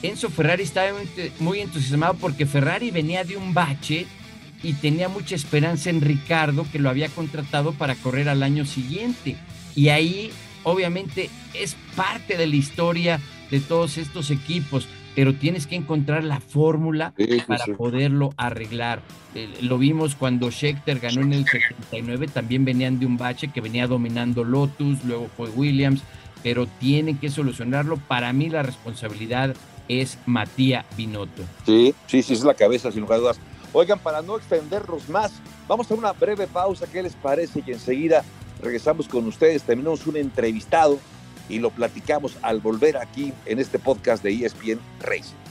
Enzo 0.03 0.29
Ferrari 0.31 0.63
estaba 0.63 0.91
muy 1.39 1.61
entusiasmado 1.61 2.15
porque 2.15 2.47
Ferrari 2.47 2.91
venía 2.91 3.25
de 3.25 3.37
un 3.37 3.55
bache 3.55 4.07
y 4.63 4.73
tenía 4.75 5.09
mucha 5.09 5.35
esperanza 5.35 5.91
en 5.91 6.01
Ricardo 6.01 6.67
que 6.71 6.79
lo 6.79 6.91
había 6.91 7.09
contratado 7.09 7.73
para 7.73 7.95
correr 7.95 8.29
al 8.29 8.43
año 8.43 8.65
siguiente. 8.65 9.37
Y 9.75 9.89
ahí 9.89 10.31
obviamente 10.63 11.31
es 11.53 11.77
parte 11.95 12.37
de 12.37 12.47
la 12.47 12.57
historia 12.57 13.21
de 13.51 13.61
todos 13.61 13.99
estos 13.99 14.31
equipos, 14.31 14.89
pero 15.15 15.35
tienes 15.35 15.67
que 15.67 15.77
encontrar 15.77 16.25
la 16.25 16.41
fórmula 16.41 17.15
para 17.47 17.65
poderlo 17.77 18.33
arreglar. 18.37 19.01
Eh, 19.35 19.49
lo 19.61 19.79
vimos 19.79 20.15
cuando 20.15 20.51
Schechter 20.51 21.01
ganó 21.01 21.23
en 21.23 21.33
el 21.33 21.45
79, 21.45 22.29
también 22.29 22.65
venían 22.65 22.99
de 22.99 23.07
un 23.07 23.17
bache 23.17 23.49
que 23.49 23.61
venía 23.61 23.87
dominando 23.87 24.45
Lotus, 24.45 25.05
luego 25.05 25.29
fue 25.37 25.51
Williams, 25.51 26.03
pero 26.43 26.67
tienen 26.67 27.19
que 27.19 27.31
solucionarlo. 27.31 27.97
Para 27.97 28.33
mí 28.33 28.49
la 28.49 28.63
responsabilidad 28.63 29.55
es 29.89 30.19
Matías 30.27 30.85
Binotto. 30.97 31.43
Sí, 31.67 31.95
sí, 32.07 32.23
sí, 32.23 32.33
es 32.35 32.45
la 32.45 32.55
cabeza, 32.55 32.91
sin 32.91 33.03
lugar 33.03 33.19
a 33.19 33.21
dudas. 33.21 33.41
Oigan, 33.73 33.99
para 33.99 34.23
no 34.23 34.37
extendernos 34.37 35.09
más, 35.09 35.33
vamos 35.67 35.91
a 35.91 35.95
una 35.95 36.13
breve 36.13 36.47
pausa, 36.47 36.87
¿qué 36.91 37.03
les 37.03 37.15
parece? 37.15 37.63
Y 37.67 37.73
enseguida 37.73 38.25
regresamos 38.63 39.09
con 39.09 39.27
ustedes, 39.27 39.63
terminamos 39.63 40.07
un 40.07 40.17
entrevistado 40.17 40.99
y 41.49 41.59
lo 41.59 41.71
platicamos 41.71 42.37
al 42.43 42.61
volver 42.61 42.97
aquí 42.97 43.33
en 43.47 43.59
este 43.59 43.79
podcast 43.79 44.23
de 44.23 44.45
ESPN 44.45 44.81
Racing. 45.01 45.45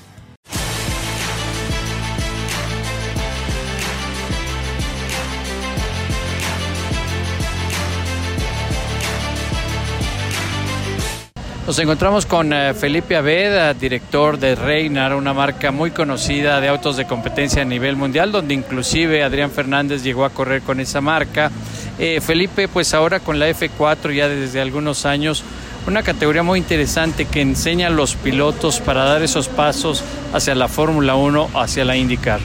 Nos 11.66 11.80
encontramos 11.80 12.26
con 12.26 12.52
eh, 12.52 12.74
Felipe 12.74 13.16
Aveda, 13.16 13.74
director 13.74 14.38
de 14.38 14.54
Reinar, 14.54 15.16
una 15.16 15.34
marca 15.34 15.72
muy 15.72 15.92
conocida 15.92 16.60
de 16.60 16.68
autos 16.68 16.98
de 16.98 17.06
competencia 17.06 17.62
a 17.62 17.66
nivel 17.66 17.96
mundial, 17.96 18.34
donde 18.34 18.54
inclusive 18.54 19.24
Adrián 19.24 19.50
Fernández 19.50 20.04
llegó 20.04 20.26
a 20.26 20.32
correr 20.32 20.62
con 20.62 20.82
esa 20.82 21.00
marca. 21.00 21.52
Eh, 22.00 22.20
Felipe, 22.20 22.68
pues 22.68 22.94
ahora 22.94 23.22
con 23.22 23.40
la 23.40 23.50
F4 23.50 24.14
ya 24.14 24.28
desde 24.28 24.60
algunos 24.60 25.06
años, 25.06 25.46
una 25.88 26.04
categoría 26.04 26.44
muy 26.44 26.60
interesante 26.60 27.26
que 27.26 27.42
enseña 27.42 27.88
a 27.88 27.90
los 27.90 28.16
pilotos 28.16 28.80
para 28.80 29.04
dar 29.04 29.22
esos 29.22 29.48
pasos 29.48 30.04
hacia 30.34 30.56
la 30.56 30.68
Fórmula 30.68 31.16
1, 31.16 31.50
hacia 31.56 31.86
la 31.86 31.96
IndyCar. 31.96 32.40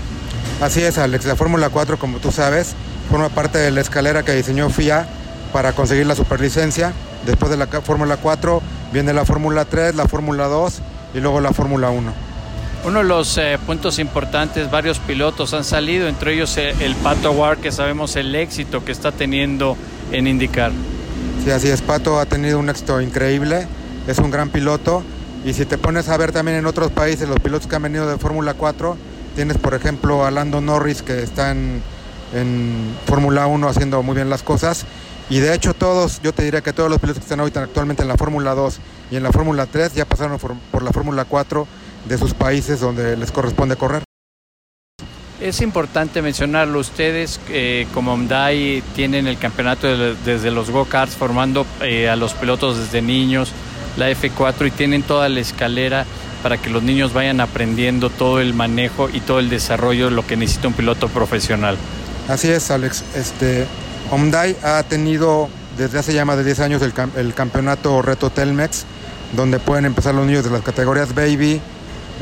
Así 0.61 0.83
es, 0.83 0.99
Alex. 0.99 1.25
La 1.25 1.37
Fórmula 1.37 1.71
4, 1.71 1.99
como 1.99 2.19
tú 2.19 2.33
sabes, 2.33 2.75
forma 3.11 3.29
parte 3.29 3.59
de 3.59 3.71
la 3.71 3.81
escalera 3.81 4.25
que 4.25 4.33
diseñó 4.33 4.69
FIA 4.71 5.07
para 5.53 5.73
conseguir 5.73 6.07
la 6.07 6.15
superlicencia. 6.15 6.93
Después 7.27 7.51
de 7.51 7.57
la 7.57 7.67
Fórmula 7.67 8.17
4 8.17 8.63
viene 8.93 9.13
la 9.13 9.25
Fórmula 9.25 9.65
3, 9.65 9.95
la 9.95 10.07
Fórmula 10.09 10.47
2 10.47 10.81
y 11.15 11.21
luego 11.21 11.41
la 11.41 11.53
Fórmula 11.53 11.91
1. 11.91 12.13
Uno 12.85 12.99
de 13.01 13.05
los 13.05 13.37
eh, 13.39 13.59
puntos 13.67 13.99
importantes, 13.99 14.71
varios 14.71 14.99
pilotos 15.01 15.53
han 15.53 15.65
salido, 15.65 16.09
entre 16.09 16.35
ellos 16.35 16.57
eh, 16.57 16.75
el 16.81 16.95
Pato 16.97 17.33
Ward, 17.33 17.59
que 17.59 17.73
sabemos 17.73 18.17
el 18.17 18.35
éxito 18.35 18.85
que 18.85 18.93
está 18.93 19.11
teniendo 19.11 19.77
en 20.13 20.27
IndyCar. 20.27 20.71
Sí, 21.45 21.51
así 21.51 21.69
es, 21.69 21.81
Pato 21.81 22.19
ha 22.19 22.27
tenido 22.27 22.59
un 22.59 22.69
éxito 22.69 23.01
increíble, 23.01 23.67
es 24.07 24.19
un 24.19 24.31
gran 24.31 24.51
piloto. 24.51 25.03
Y 25.45 25.55
si 25.55 25.65
te 25.65 25.79
pones 25.79 26.09
a 26.09 26.17
ver 26.17 26.33
también 26.33 26.59
en 26.59 26.67
otros 26.67 26.91
países 26.91 27.29
los 27.29 27.39
pilotos 27.39 27.67
que 27.67 27.77
han 27.77 27.83
venido 27.83 28.09
de 28.09 28.19
Fórmula 28.19 28.55
4, 28.55 28.97
tienes 29.35 29.57
por 29.57 29.75
ejemplo 29.75 30.27
a 30.27 30.31
Lando 30.31 30.61
Norris 30.61 31.01
que 31.03 31.23
está 31.23 31.53
en, 31.53 31.81
Fórmula 33.07 33.47
1 33.47 33.69
haciendo 33.69 34.03
muy 34.03 34.15
bien 34.15 34.29
las 34.29 34.43
cosas. 34.43 34.85
Y 35.31 35.41
de 35.41 35.55
hecho 35.55 35.75
todos, 35.75 36.21
yo 36.23 36.33
te 36.33 36.43
diría 36.43 36.61
que 36.61 36.73
todos 36.73 36.91
los 36.91 36.99
pilotos 36.99 37.21
que 37.21 37.25
están 37.25 37.41
ahorita 37.41 37.63
actualmente 37.63 38.03
en 38.03 38.09
la 38.09 38.17
Fórmula 38.17 38.55
2 38.55 38.79
y 39.11 39.17
en 39.17 39.23
la 39.23 39.33
Fórmula 39.33 39.67
3 39.67 39.95
ya 39.95 40.05
pasaron 40.05 40.39
por, 40.39 40.83
la 40.83 40.91
Fórmula 40.91 41.25
4 41.25 41.67
de 42.09 42.19
sus 42.19 42.35
países 42.35 42.81
donde 42.81 43.17
les 43.17 43.31
corresponde 43.31 43.77
correr. 43.77 44.08
Es 45.41 45.61
importante 45.61 46.21
mencionarlo, 46.21 46.81
ustedes 46.81 47.39
eh, 47.49 47.87
como 47.95 48.17
Hyundai 48.17 48.83
tienen 48.97 49.29
el 49.29 49.39
campeonato 49.39 49.87
desde 50.25 50.51
los 50.51 50.71
go-karts 50.71 51.15
formando 51.15 51.65
eh, 51.81 52.09
a 52.09 52.17
los 52.17 52.35
pilotos 52.35 52.77
desde 52.77 53.03
niños, 53.03 53.53
la 53.97 54.11
F4 54.11 54.67
y 54.67 54.71
tienen 54.73 55.05
toda 55.05 55.29
la 55.29 55.39
escalera 55.39 56.07
para 56.43 56.57
que 56.59 56.71
los 56.71 56.83
niños 56.83 57.13
vayan 57.13 57.41
aprendiendo 57.41 58.11
todo 58.11 58.41
el 58.41 58.53
manejo 58.53 59.09
y 59.09 59.21
todo 59.21 59.39
el 59.39 59.49
desarrollo 59.49 60.07
de 60.07 60.11
lo 60.11 60.27
que 60.27 60.37
necesita 60.37 60.69
un 60.69 60.75
piloto 60.75 61.09
profesional. 61.09 61.77
Así 62.29 62.49
es, 62.49 62.71
Alex. 62.73 63.05
Este, 63.15 63.67
Hyundai 64.11 64.57
ha 64.63 64.83
tenido 64.83 65.49
desde 65.77 66.01
hace 66.01 66.13
ya 66.13 66.25
más 66.25 66.37
de 66.37 66.45
10 66.45 66.61
años 66.61 66.83
el, 66.83 67.35
campeonato 67.35 68.03
Reto 68.03 68.31
Telmex, 68.31 68.85
donde 69.37 69.61
pueden 69.61 69.85
empezar 69.85 70.15
los 70.15 70.27
niños 70.27 70.45
de 70.45 70.51
las 70.51 70.63
categorías 70.63 71.15
Baby, 71.15 71.61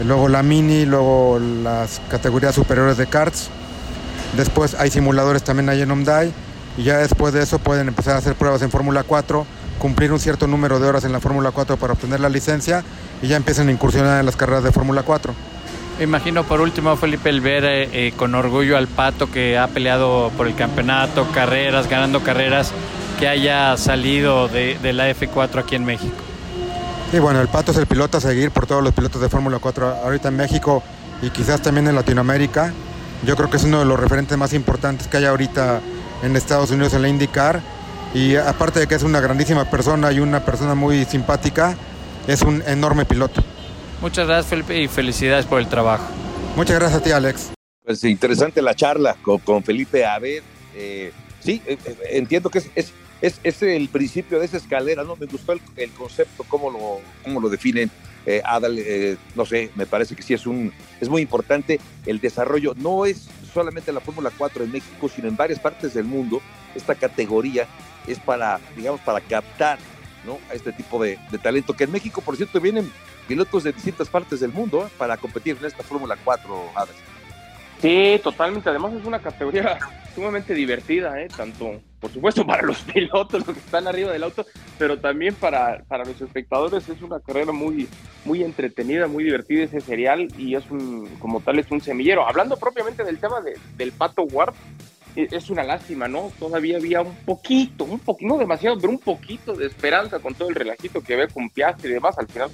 luego 0.05 0.29
la 0.29 0.43
Mini, 0.43 0.85
luego 0.85 1.39
las 1.39 2.01
categorías 2.11 2.55
superiores 2.55 2.97
de 2.97 3.07
karts. 3.07 3.49
Después 4.37 4.75
hay 4.75 4.91
simuladores 4.91 5.43
también 5.43 5.69
ahí 5.69 5.83
en 5.83 5.89
Hyundai 5.89 6.33
y 6.77 6.83
ya 6.83 6.99
después 6.99 7.33
de 7.33 7.43
eso 7.43 7.59
pueden 7.59 7.89
empezar 7.89 8.15
a 8.15 8.19
hacer 8.19 8.35
pruebas 8.35 8.63
en 8.63 8.71
Fórmula 8.71 9.03
4, 9.03 9.47
cumplir 9.79 10.13
un 10.13 10.21
cierto 10.21 10.47
número 10.47 10.79
de 10.79 10.89
horas 10.89 11.05
en 11.05 11.13
la 11.13 11.21
Fórmula 11.21 11.51
4 11.51 11.77
para 11.77 11.95
obtener 11.95 12.21
la 12.21 12.29
licencia 12.29 12.85
y 13.23 13.29
ya 13.29 13.37
empiezan 13.37 13.69
a 13.69 13.73
incursionar 13.73 14.21
en 14.21 14.27
las 14.27 14.37
carreras 14.37 14.65
de 14.65 14.73
Fórmula 14.73 15.03
4. 15.03 15.35
Imagino 16.01 16.45
por 16.45 16.61
último, 16.61 16.95
Felipe, 16.97 17.31
el 17.31 17.41
ver 17.41 17.65
eh, 17.65 18.13
con 18.17 18.35
orgullo 18.35 18.77
al 18.77 18.87
Pato 18.87 19.31
que 19.31 19.57
ha 19.57 19.69
peleado 19.69 20.31
por 20.37 20.47
el 20.47 20.55
campeonato, 20.55 21.27
carreras, 21.33 21.89
ganando 21.89 22.23
carreras, 22.23 22.73
que 23.19 23.27
haya 23.27 23.75
salido 23.79 24.49
de, 24.49 24.77
la 24.93 25.11
F4 25.11 25.61
aquí 25.61 25.75
en 25.75 25.87
México. 25.87 26.15
Sí, 27.11 27.21
bueno, 27.21 27.41
el 27.41 27.49
Pato 27.49 27.71
es 27.71 27.79
el 27.79 27.87
piloto 27.87 28.19
a 28.19 28.21
seguir 28.21 28.51
por 28.51 28.67
todos 28.67 28.83
los 28.83 28.93
pilotos 28.93 29.21
de 29.21 29.29
Fórmula 29.29 29.59
4 29.61 29.87
ahorita 30.05 30.29
en 30.29 30.37
México 30.37 30.83
y 31.23 31.31
quizás 31.31 31.63
también 31.63 31.87
en 31.87 31.95
Latinoamérica. 31.95 32.73
Yo 33.25 33.37
creo 33.37 33.49
que 33.49 33.57
es 33.57 33.65
uno 33.65 33.79
de 33.79 33.85
los 33.85 33.99
referentes 33.99 34.37
más 34.37 34.53
importantes 34.53 35.07
que 35.07 35.19
hay 35.19 35.25
ahorita 35.25 35.81
en 36.23 36.35
Estados 36.35 36.71
Unidos 36.71 36.95
en 36.95 37.03
la 37.03 37.09
IndyCar. 37.09 37.61
Y 38.13 38.37
aparte 38.37 38.81
de 38.81 38.87
que 38.87 38.97
es 38.97 39.03
una 39.03 39.21
grandísima 39.21 39.65
persona 39.71 40.11
y 40.11 40.21
una 40.21 40.45
persona 40.45 40.75
muy 40.75 41.05
simpática, 41.05 41.77
es 42.27 42.43
un 42.43 42.63
enorme 42.67 43.05
piloto. 43.05 43.43
Muchas 44.01 44.27
gracias, 44.27 44.47
Felipe, 44.47 44.81
y 44.81 44.89
felicidades 44.89 45.47
por 45.47 45.61
el 45.61 45.69
trabajo. 45.69 46.07
Muchas 46.57 46.79
gracias 46.79 47.01
a 47.01 47.05
ti, 47.05 47.11
Alex. 47.13 47.53
Pues 47.85 48.03
interesante 48.05 48.61
la 48.63 48.75
charla 48.75 49.17
con, 49.23 49.63
Felipe 49.63 50.05
Abed. 50.05 50.43
Eh, 50.75 51.13
sí, 51.41 51.63
eh, 51.67 51.79
eh, 51.85 51.97
entiendo 52.13 52.51
que 52.51 52.59
es, 52.59 52.71
es, 52.75 52.93
es, 53.21 53.63
el 53.63 53.89
principio 53.89 54.39
de 54.39 54.47
esa 54.47 54.57
escalera, 54.57 55.05
¿no? 55.05 55.17
Me 55.17 55.27
gustó 55.27 55.53
el, 55.53 55.91
concepto, 55.93 56.45
cómo 56.49 56.71
lo, 56.71 57.01
cómo 57.23 57.41
lo 57.41 57.49
definen. 57.49 57.91
Adal, 58.45 58.77
no 59.37 59.47
sé, 59.47 59.71
me 59.77 59.87
parece 59.87 60.17
que 60.17 60.23
sí 60.23 60.35
es, 60.35 60.49
un, 60.49 60.73
es 61.01 61.09
muy 61.09 61.23
importante 61.23 61.79
el 62.07 62.21
desarrollo. 62.21 62.75
No 62.77 63.07
es 63.07 63.29
solamente 63.55 63.93
la 63.93 64.01
Fórmula 64.01 64.33
4 64.37 64.65
en 64.65 64.73
México, 64.73 65.09
sino 65.09 65.29
en 65.29 65.37
varias 65.37 65.61
partes 65.61 65.95
del 65.95 66.05
mundo. 66.05 66.43
Esta 66.75 66.97
categoría 66.97 67.69
es 68.07 68.19
para, 68.19 68.61
digamos, 68.77 69.01
para 69.03 69.21
captar 69.21 69.79
¿no? 70.27 70.39
a 70.51 70.55
este 70.55 70.73
tipo 70.73 71.03
de, 71.03 71.19
de 71.31 71.39
talento, 71.39 71.75
que 71.75 71.85
en 71.85 71.93
México, 71.93 72.21
por 72.21 72.37
cierto, 72.37 72.61
vienen 72.61 72.91
pilotos 73.27 73.65
de 73.65 73.73
distintas 73.73 74.09
partes 74.09 74.41
del 74.41 74.53
mundo 74.53 74.87
¿eh? 74.87 74.91
para 74.97 75.17
competir 75.17 75.57
en 75.59 75.67
esta 75.67 75.83
Fórmula 75.83 76.17
4, 76.25 76.71
Hades. 76.75 76.97
Sí, 77.81 78.21
totalmente. 78.23 78.69
Además 78.71 78.95
es 78.95 79.05
una 79.05 79.21
categoría 79.21 79.79
sumamente 80.15 80.55
divertida, 80.55 81.21
¿eh? 81.21 81.29
tanto, 81.35 81.81
por 82.01 82.11
supuesto, 82.11 82.47
para 82.47 82.63
los 82.63 82.79
pilotos, 82.93 83.47
los 83.47 83.57
que 83.57 83.65
están 83.65 83.87
arriba 83.87 84.13
del 84.13 84.25
auto, 84.25 84.47
pero 84.79 84.99
también 84.99 85.35
para, 85.35 85.83
para 85.89 86.05
los 86.05 86.21
espectadores 86.21 86.89
es 86.89 87.03
una 87.03 87.21
carrera 87.21 87.53
muy, 87.53 87.89
muy 88.25 88.43
entretenida, 88.43 89.07
muy 89.07 89.25
divertida 89.25 89.65
ese 89.65 89.81
serial 89.81 90.29
y 90.39 90.55
es 90.55 90.71
un, 90.71 91.09
como 91.19 91.41
tal, 91.41 91.59
es 91.59 91.71
un 91.71 91.81
semillero. 91.81 92.29
Hablando 92.29 92.57
propiamente 92.57 93.05
del 93.05 93.19
tema 93.19 93.37
del 93.77 93.93
Pato 93.93 94.23
Ward, 94.23 94.55
e, 95.17 95.29
es 95.31 95.49
una 95.51 95.65
lástima, 95.65 96.07
¿no? 96.07 96.31
Todavía 96.39 96.77
había 96.77 97.01
un 97.01 97.17
poquito, 97.25 97.85
un 97.85 97.99
poquito, 97.99 98.29
no 98.29 98.39
demasiado, 98.39 98.79
pero 98.79 98.91
un 98.91 98.99
poquito 98.99 99.55
de 99.55 99.67
esperanza 99.67 100.19
con 100.19 100.35
todo 100.35 100.51
el 100.51 100.55
relajito 100.55 101.01
que 101.01 101.17
ve 101.17 101.29
con 101.29 101.49
Piastri 101.49 101.91
y 101.91 101.95
demás. 101.95 102.19
Al 102.19 102.29
final 102.29 102.51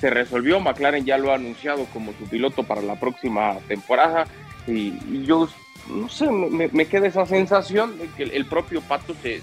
se, 0.00 0.10
resolvió, 0.10 0.60
McLaren 0.60 1.06
ya 1.06 1.16
lo 1.16 1.32
ha 1.32 1.36
anunciado 1.36 1.86
como 1.86 2.12
su 2.12 2.28
piloto 2.28 2.62
para 2.62 2.82
la 2.82 3.00
próxima 3.00 3.56
temporada 3.66 4.26
y, 4.66 5.24
yo, 5.24 5.48
no 5.88 6.08
sé, 6.08 6.30
me, 6.30 6.86
queda 6.86 7.06
esa 7.06 7.26
sensación 7.26 7.98
de 7.98 8.08
que 8.08 8.22
el 8.24 8.46
propio 8.46 8.80
Pato 8.82 9.14
se, 9.22 9.40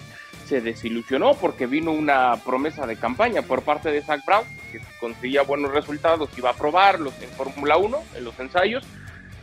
se 0.47 0.62
desilusionó 0.62 1.36
porque 1.36 1.67
vino 1.67 1.91
una 1.91 2.36
promesa 2.38 2.88
de 2.88 2.95
campaña 2.95 3.41
por 3.41 3.62
parte 3.62 3.91
de 3.91 4.02
Zach 4.02 4.25
Brown, 4.25 4.43
que 4.71 4.80
conseguía 4.99 5.43
buenos 5.43 5.71
resultados, 5.71 6.30
iba 6.38 6.49
a 6.49 6.54
probarlos 6.54 7.13
en 7.21 7.30
Fórmula 7.30 7.78
1, 7.78 7.97
en 8.15 8.23
los 8.23 8.39
ensayos, 8.39 8.84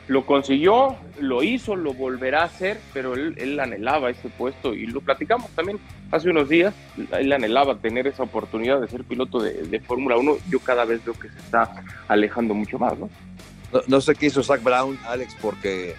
lo 0.08 0.24
consiguió, 0.24 0.96
lo 1.20 1.42
hizo, 1.42 1.74
lo 1.74 1.92
volverá 1.92 2.42
a 2.42 2.46
hacer, 2.46 2.80
pero 2.92 3.14
él, 3.14 3.34
él 3.38 3.58
anhelaba 3.58 4.10
ese 4.10 4.28
puesto 4.28 4.72
y 4.72 4.86
lo 4.86 5.00
platicamos 5.00 5.50
también 5.50 5.78
hace 6.12 6.30
unos 6.30 6.48
días, 6.48 6.74
él 7.12 7.32
anhelaba 7.32 7.76
tener 7.76 8.06
esa 8.06 8.22
oportunidad 8.22 8.80
de 8.80 8.88
ser 8.88 9.04
piloto 9.04 9.40
de, 9.40 9.64
de 9.64 9.80
Fórmula 9.80 10.16
1, 10.16 10.36
yo 10.48 10.60
cada 10.60 10.84
vez 10.84 11.04
veo 11.04 11.14
que 11.14 11.28
se 11.28 11.38
está 11.38 11.84
alejando 12.08 12.54
mucho 12.54 12.78
más, 12.78 12.96
¿no? 12.98 13.10
No, 13.72 13.80
no 13.88 14.00
sé 14.00 14.14
qué 14.14 14.26
hizo 14.26 14.44
Zach 14.44 14.62
Brown, 14.62 14.96
Alex, 15.06 15.36
porque 15.42 15.96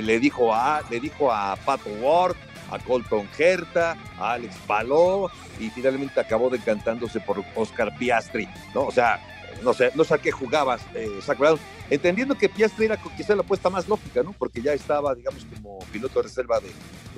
le 0.00 0.18
dijo 0.18 0.54
a, 0.54 0.80
le 0.88 1.00
dijo 1.00 1.30
a 1.32 1.56
Pato 1.56 1.90
Ward, 2.00 2.36
a 2.70 2.78
Colton 2.78 3.28
Herta, 3.36 3.96
a 4.18 4.32
Alex 4.32 4.56
Paló, 4.66 5.30
y 5.58 5.68
finalmente 5.68 6.20
acabó 6.20 6.48
decantándose 6.48 7.20
por 7.20 7.44
Oscar 7.54 7.94
Piastri, 7.98 8.48
¿no? 8.74 8.84
O 8.84 8.92
sea, 8.92 9.20
no 9.62 9.72
sé, 9.72 9.90
no 9.94 10.04
sé 10.04 10.14
a 10.14 10.18
qué 10.18 10.30
jugabas, 10.30 10.82
eh, 10.94 11.08
Zach 11.22 11.38
Brown, 11.38 11.58
entendiendo 11.90 12.34
que 12.34 12.48
Piastri 12.48 12.86
era 12.86 12.98
quizá 13.16 13.34
la 13.34 13.42
apuesta 13.42 13.70
más 13.70 13.88
lógica, 13.88 14.22
¿no? 14.22 14.32
Porque 14.32 14.62
ya 14.62 14.72
estaba, 14.72 15.14
digamos, 15.14 15.46
como 15.54 15.78
piloto 15.92 16.18
de 16.18 16.22
reserva 16.24 16.60
de, 16.60 16.70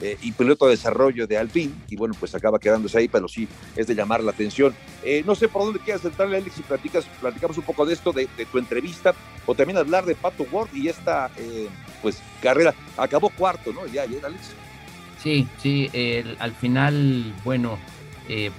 eh, 0.02 0.18
y 0.22 0.32
piloto 0.32 0.66
de 0.66 0.72
desarrollo 0.72 1.26
de 1.26 1.38
Alpine, 1.38 1.72
y 1.88 1.96
bueno, 1.96 2.14
pues 2.18 2.34
acaba 2.34 2.58
quedándose 2.58 2.98
ahí, 2.98 3.08
pero 3.08 3.28
sí 3.28 3.48
es 3.76 3.86
de 3.86 3.94
llamar 3.94 4.22
la 4.22 4.32
atención. 4.32 4.74
Eh, 5.02 5.22
no 5.24 5.34
sé 5.34 5.48
por 5.48 5.62
dónde 5.62 5.78
quieras 5.78 6.04
entrarle, 6.04 6.38
Alex, 6.38 6.56
si 6.56 6.62
platicas, 6.62 7.04
platicamos 7.20 7.56
un 7.58 7.64
poco 7.64 7.86
de 7.86 7.94
esto, 7.94 8.12
de, 8.12 8.28
de 8.36 8.46
tu 8.46 8.58
entrevista, 8.58 9.14
o 9.46 9.54
también 9.54 9.78
hablar 9.78 10.04
de 10.04 10.14
Pato 10.14 10.44
Ward 10.50 10.68
y 10.74 10.88
esta, 10.88 11.30
eh, 11.36 11.68
pues, 12.02 12.20
carrera. 12.42 12.74
Acabó 12.96 13.30
cuarto, 13.30 13.72
¿no? 13.72 13.86
Ya 13.86 14.02
ayer, 14.02 14.24
Alex. 14.24 14.50
Sí, 15.22 15.48
sí, 15.62 15.88
el, 15.92 16.36
al 16.38 16.52
final, 16.52 17.34
bueno, 17.44 17.78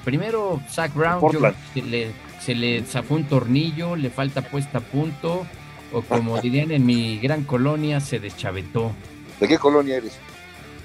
primero 0.04 0.62
Zach 0.70 0.94
Brown 0.94 1.22
yo, 1.32 1.40
le, 1.84 2.12
se 2.46 2.54
le 2.54 2.84
zafó 2.84 3.16
un 3.16 3.24
tornillo, 3.24 3.96
le 3.96 4.12
falta 4.12 4.44
puesta 4.44 4.78
a 4.78 4.82
punto, 4.82 5.48
o 5.92 6.02
como 6.04 6.40
dirían 6.42 6.70
en 6.72 6.86
mi 6.86 7.18
gran 7.18 7.44
colonia, 7.44 8.00
se 8.00 8.20
deschavetó. 8.20 8.92
¿De 9.40 9.48
qué 9.48 9.58
colonia 9.58 9.98
eres? 9.98 10.20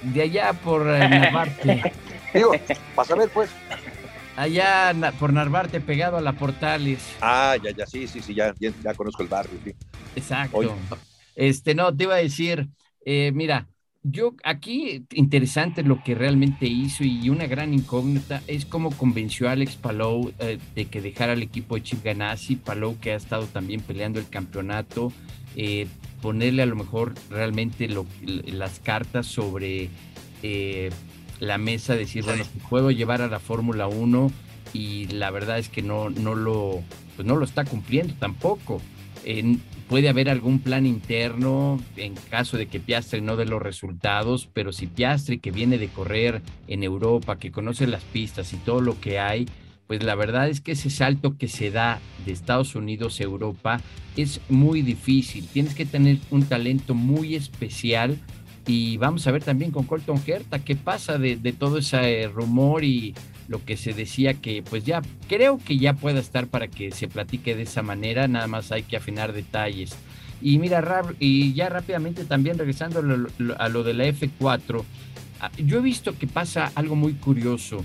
De 0.03 0.23
allá 0.23 0.55
por 0.55 0.89
eh, 0.89 1.07
Narvarte. 1.07 1.93
Digo, 2.35 2.53
para 2.95 3.09
saber, 3.09 3.29
pues. 3.29 3.51
Allá 4.37 4.95
na, 4.95 5.13
por 5.13 5.35
Narvarte, 5.35 5.83
pegado 5.83 6.17
a 6.17 6.23
la 6.23 6.33
Portales. 6.33 7.03
Ah, 7.21 7.57
ya, 7.63 7.73
ya, 7.73 7.87
sí, 7.87 8.09
sí, 8.09 8.23
sí, 8.23 8.33
ya, 8.33 8.55
ya, 8.59 8.73
ya 8.83 8.95
conozco 8.95 9.23
el 9.23 9.29
barrio, 9.29 9.59
sí. 9.63 9.75
Exacto. 10.17 10.57
Oye. 10.57 10.71
Este, 11.35 11.75
no, 11.75 11.95
te 11.95 12.05
iba 12.05 12.15
a 12.15 12.19
decir, 12.19 12.69
eh, 13.05 13.33
mira, 13.35 13.69
yo 14.03 14.35
aquí 14.45 15.05
interesante 15.13 15.83
lo 15.83 16.03
que 16.03 16.15
realmente 16.15 16.67
hizo 16.67 17.05
y 17.05 17.29
una 17.29 17.47
gran 17.47 17.75
incógnita 17.75 18.43
es 18.47 18.65
cómo 18.65 18.91
convenció 18.91 19.49
a 19.49 19.53
Alex 19.53 19.77
Palou 19.77 20.33
eh, 20.39 20.59
de 20.75 20.87
que 20.87 21.03
dejara 21.03 21.35
el 21.35 21.43
equipo 21.43 21.75
de 21.75 21.83
Chip 21.83 22.03
Ganassi, 22.03 22.57
Palou 22.57 22.99
que 22.99 23.13
ha 23.13 23.17
estado 23.17 23.47
también 23.47 23.83
peleando 23.83 24.19
el 24.19 24.29
campeonato, 24.29 25.13
eh, 25.55 25.87
ponerle 26.23 26.63
a 26.63 26.67
lo 26.67 26.77
mejor 26.77 27.15
realmente 27.29 27.89
lo, 27.89 28.07
las 28.47 28.81
cartas 28.81 29.27
sobre 29.27 29.91
eh, 30.43 30.91
la 31.39 31.59
mesa, 31.59 31.95
decir, 31.95 32.25
bueno, 32.25 32.45
puedo 32.71 32.91
llevar 32.91 33.21
a 33.21 33.29
la 33.29 33.39
Fórmula 33.39 33.87
1 33.87 34.31
y 34.73 35.09
la 35.09 35.31
verdad 35.31 35.59
es 35.59 35.69
que 35.69 35.83
no, 35.83 36.09
no, 36.09 36.35
lo, 36.35 36.83
pues 37.17 37.27
no 37.27 37.37
lo 37.37 37.45
está 37.45 37.65
cumpliendo 37.65 38.15
tampoco. 38.19 38.81
En, 39.25 39.61
puede 39.91 40.09
haber 40.09 40.31
algún 40.31 40.61
plan 40.61 40.87
interno 40.87 41.81
en 41.97 42.15
caso 42.15 42.57
de 42.57 42.67
que 42.67 42.79
Piastri 42.79 43.21
no 43.23 43.35
dé 43.35 43.45
los 43.45 43.61
resultados, 43.61 44.49
pero 44.53 44.71
si 44.73 44.87
Piastri 44.87 45.41
que 45.41 45.51
viene 45.51 45.79
de 45.79 45.89
correr 45.89 46.43
en 46.69 46.85
Europa, 46.85 47.41
que 47.41 47.51
conoce 47.51 47.89
las 47.89 48.05
pistas 48.05 48.53
y 48.53 48.57
todo 48.59 48.81
lo 48.81 49.01
que 49.01 49.19
hay, 49.19 49.49
pues 49.89 50.05
la 50.05 50.15
verdad 50.15 50.49
es 50.49 50.61
que 50.61 50.73
ese 50.73 50.91
salto 50.91 51.37
que 51.37 51.49
se 51.49 51.73
da 51.73 51.99
de 52.25 52.31
Estados 52.31 52.77
Unidos 52.77 53.19
a 53.19 53.25
Europa 53.25 53.81
es 54.17 54.41
muy 54.49 54.83
difícil. 54.83 55.49
Tienes 55.49 55.75
que 55.75 55.87
tener 55.87 56.19
un 56.31 56.45
talento 56.45 56.95
muy 56.95 57.35
especial 57.35 58.17
y 58.67 58.97
vamos 58.99 59.27
a 59.27 59.33
ver 59.33 59.43
también 59.43 59.71
con 59.71 59.85
Colton 59.85 60.23
Herta 60.27 60.59
qué 60.61 60.77
pasa 60.77 61.19
de, 61.19 61.37
de 61.37 61.53
todo 61.53 61.79
ese 61.79 62.29
rumor 62.29 62.85
y 62.85 63.15
lo 63.51 63.65
que 63.65 63.77
se 63.77 63.93
decía 63.93 64.35
que 64.35 64.63
pues 64.63 64.85
ya 64.85 65.03
creo 65.29 65.59
que 65.59 65.77
ya 65.77 65.95
pueda 65.95 66.21
estar 66.21 66.47
para 66.47 66.69
que 66.69 66.93
se 66.93 67.09
platique 67.09 67.57
de 67.57 67.63
esa 67.63 67.83
manera, 67.83 68.29
nada 68.29 68.47
más 68.47 68.71
hay 68.71 68.85
que 68.85 68.97
afinar 68.97 69.33
detalles. 69.33 69.97
Y 70.41 70.59
mira, 70.59 71.03
y 71.19 71.53
ya 71.53 71.69
rápidamente 71.69 72.25
también 72.25 72.59
regresando 72.59 73.01
a 73.01 73.69
lo, 73.69 73.83
de 73.83 73.95
la 73.95 74.07
F4, 74.07 74.85
yo 75.59 75.79
he 75.79 75.83
visto 75.83 76.17
que 76.17 76.29
pasa 76.29 76.71
algo 76.77 76.97
muy 76.97 77.15
curioso. 77.15 77.85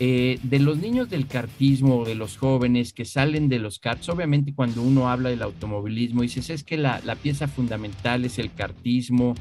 Eh, 0.00 0.40
de 0.42 0.58
los 0.58 0.78
niños 0.78 1.08
del 1.08 1.28
kartismo, 1.28 2.04
de 2.04 2.16
los 2.16 2.36
jóvenes 2.36 2.92
que 2.92 3.04
salen 3.04 3.48
de 3.48 3.60
los 3.60 3.78
karts, 3.78 4.08
obviamente 4.08 4.52
cuando 4.52 4.82
uno 4.82 5.08
habla 5.08 5.30
del 5.30 5.42
automovilismo, 5.42 6.22
dices, 6.22 6.50
es 6.50 6.64
que 6.64 6.76
la, 6.76 7.00
la 7.04 7.14
pieza 7.14 7.46
fundamental 7.46 8.24
es 8.24 8.40
el 8.40 8.52
kartismo, 8.52 9.36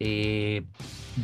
eh, 0.00 0.62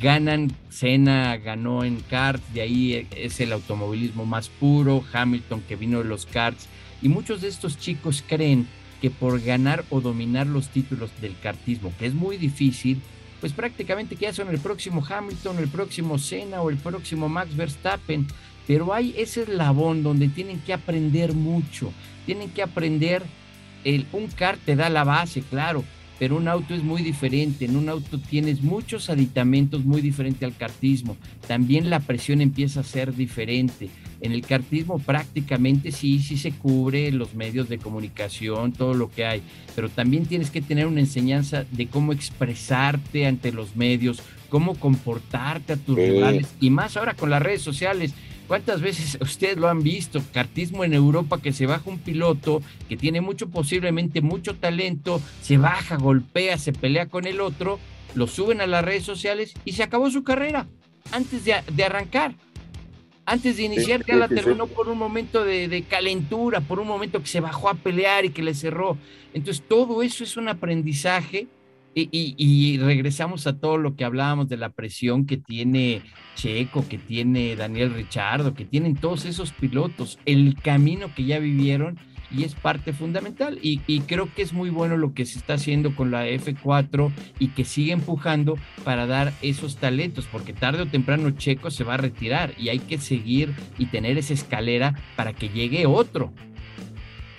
ganan, 0.01 0.53
Senna 0.71 1.37
ganó 1.37 1.85
en 1.85 2.01
karts, 2.01 2.43
de 2.55 2.63
ahí 2.63 3.09
es 3.15 3.41
el 3.41 3.53
automovilismo 3.53 4.25
más 4.25 4.49
puro, 4.49 5.05
Hamilton 5.13 5.63
que 5.69 5.77
vino 5.77 5.99
de 5.99 6.05
los 6.05 6.27
karts, 6.27 6.69
y 7.03 7.09
muchos 7.09 7.41
de 7.41 7.49
estos 7.49 7.79
chicos 7.79 8.25
creen 8.27 8.67
que 9.01 9.11
por 9.11 9.41
ganar 9.43 9.85
o 9.91 10.01
dominar 10.01 10.47
los 10.47 10.69
títulos 10.69 11.11
del 11.21 11.37
kartismo, 11.43 11.93
que 11.99 12.07
es 12.07 12.15
muy 12.15 12.37
difícil, 12.37 13.03
pues 13.41 13.53
prácticamente 13.53 14.15
que 14.15 14.27
ya 14.27 14.33
son 14.33 14.49
el 14.51 14.61
próximo 14.61 15.05
Hamilton, 15.05 15.59
el 15.59 15.69
próximo 15.69 16.17
Senna 16.19 16.63
o 16.63 16.71
el 16.71 16.77
próximo 16.77 17.29
Max 17.29 17.57
Verstappen, 17.57 18.29
pero 18.69 18.95
hay 18.95 19.15
ese 19.19 19.43
eslabón 19.43 20.05
donde 20.05 20.29
tienen 20.29 20.61
que 20.61 20.73
aprender 20.73 21.35
mucho, 21.35 21.93
tienen 22.25 22.51
que 22.51 22.63
aprender, 22.63 23.25
el, 23.85 24.07
un 24.13 24.29
kart 24.29 24.61
te 24.65 24.77
da 24.77 24.89
la 24.89 25.03
base, 25.03 25.43
claro, 25.43 25.83
pero 26.23 26.37
un 26.37 26.47
auto 26.47 26.73
es 26.73 26.85
muy 26.85 27.03
diferente. 27.03 27.65
En 27.65 27.75
un 27.75 27.89
auto 27.89 28.17
tienes 28.17 28.63
muchos 28.63 29.11
aditamentos 29.11 29.85
muy 29.85 30.01
diferente 30.01 30.45
al 30.45 30.57
kartismo. 30.57 31.17
También 31.49 31.91
la 31.91 31.99
presión 31.99 32.41
empieza 32.41 32.79
a 32.79 32.85
ser 32.85 33.13
diferente. 33.13 33.91
En 34.21 34.31
el 34.31 34.43
kartismo 34.43 35.01
prácticamente 35.01 35.91
sí, 35.91 36.21
sí 36.21 36.37
se 36.37 36.53
cubre 36.53 37.11
los 37.11 37.35
medios 37.35 37.69
de 37.69 37.79
comunicación, 37.79 38.71
todo 38.71 38.95
lo 38.95 39.11
que 39.11 39.25
hay, 39.25 39.43
pero 39.75 39.89
también 39.89 40.25
tienes 40.25 40.53
que 40.53 40.63
tener 40.63 40.87
una 40.87 41.01
enseñanza 41.01 41.65
de 41.73 41.89
cómo 41.89 42.13
expresarte 42.13 43.27
ante 43.27 43.51
los 43.51 43.75
medios, 43.75 44.23
cómo 44.49 44.77
comportarte 44.77 45.73
a 45.73 45.77
tus 45.77 45.97
sí. 45.97 46.03
rivales 46.03 46.55
y 46.61 46.71
más 46.71 46.97
ahora 46.97 47.15
con 47.15 47.31
las 47.31 47.43
redes 47.43 47.63
sociales. 47.63 48.15
¿Cuántas 48.53 48.83
veces 48.83 49.17
ustedes 49.23 49.57
lo 49.57 49.71
han 49.71 49.83
visto? 49.83 50.21
Cartismo 50.31 50.85
en 50.85 50.93
Europa 50.93 51.41
que 51.41 51.55
se 51.55 51.65
baja 51.65 51.89
un 51.89 51.99
piloto 51.99 52.61
que 52.87 52.99
tiene 52.99 53.23
mucho, 53.23 53.49
posiblemente 53.49 54.21
mucho 54.21 54.57
talento, 54.57 55.23
se 55.41 55.57
baja, 55.57 55.97
golpea, 55.97 56.59
se 56.59 56.75
pelea 56.75 57.07
con 57.07 57.27
el 57.27 57.41
otro, 57.41 57.79
lo 58.15 58.27
suben 58.27 58.61
a 58.61 58.67
las 58.67 58.85
redes 58.85 59.05
sociales 59.05 59.55
y 59.65 59.73
se 59.73 59.83
acabó 59.83 60.11
su 60.11 60.23
carrera 60.23 60.67
antes 61.13 61.47
de, 61.47 61.55
de 61.73 61.83
arrancar. 61.83 62.35
Antes 63.25 63.57
de 63.57 63.63
iniciar 63.63 64.01
sí, 64.01 64.09
ya 64.09 64.15
sí, 64.17 64.21
la 64.21 64.29
terminó 64.29 64.67
por 64.67 64.91
un 64.91 64.99
momento 64.99 65.45
de, 65.45 65.69
de, 65.69 65.85
calentura, 65.85 66.61
por 66.61 66.79
un 66.79 66.89
momento 66.89 67.23
que 67.23 67.29
se 67.29 67.41
bajó 67.41 67.71
a 67.71 67.75
pelear 67.75 68.27
y 68.27 68.33
que 68.33 68.43
le 68.43 68.53
cerró. 68.53 68.99
Entonces 69.33 69.65
todo 69.67 70.03
eso 70.03 70.25
es 70.25 70.37
un 70.37 70.51
aprendizaje 70.51 71.47
y, 71.95 72.09
y, 72.11 72.35
y, 72.37 72.79
regresamos 72.79 73.47
a 73.47 73.59
todo 73.59 73.77
lo 73.79 73.97
que 73.97 74.05
hablábamos 74.05 74.49
de 74.49 74.57
la 74.57 74.71
presión 74.71 75.27
que 75.27 75.37
tiene 75.37 76.03
Checo, 76.37 76.87
que 76.89 76.99
tiene 76.99 77.57
Daniel 77.57 77.95
Richardo, 77.95 78.55
que 78.55 78.65
tienen 78.65 78.97
todos 78.97 79.25
esos 79.27 79.53
pilotos, 79.53 80.19
el 80.25 80.57
camino 80.63 81.15
que 81.15 81.25
ya 81.25 81.39
vivieron 81.39 81.99
y 82.35 82.45
es 82.45 82.55
parte 82.55 82.93
fundamental. 82.93 83.59
Y, 83.63 83.81
y, 83.87 84.01
creo 84.01 84.33
que 84.35 84.43
es 84.43 84.53
muy 84.53 84.71
bueno 84.71 84.97
lo 84.97 85.15
que 85.15 85.27
se 85.27 85.39
está 85.39 85.55
haciendo 85.55 85.95
con 85.95 86.11
la 86.11 86.27
F4 86.27 87.13
y 87.39 87.49
que 87.49 87.65
sigue 87.65 87.93
empujando 87.93 88.57
para 88.85 89.07
dar 89.07 89.33
esos 89.43 89.77
talentos, 89.77 90.27
porque 90.31 90.53
tarde 90.53 90.83
o 90.83 90.87
temprano 90.87 91.31
Checo 91.33 91.71
se 91.71 91.85
va 91.85 91.95
a 91.95 91.99
retirar 91.99 92.55
y 92.59 92.71
hay 92.71 92.79
que 92.79 92.99
seguir 92.99 93.55
y 93.79 93.87
tener 93.87 94.19
esa 94.19 94.35
escalera 94.35 94.95
para 95.17 95.33
que 95.33 95.49
llegue 95.49 95.87
otro. 95.87 96.33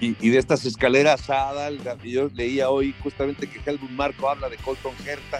Y, 0.03 0.29
de 0.31 0.37
estas 0.37 0.65
escaleras, 0.65 1.29
Adal, 1.29 1.79
yo 2.03 2.29
leía 2.35 2.69
hoy 2.69 2.93
justamente 3.01 3.47
que 3.47 3.61
Helmut 3.65 3.91
Marco 3.91 4.29
habla 4.29 4.49
de 4.49 4.57
Colton 4.57 4.93
Herta 5.05 5.39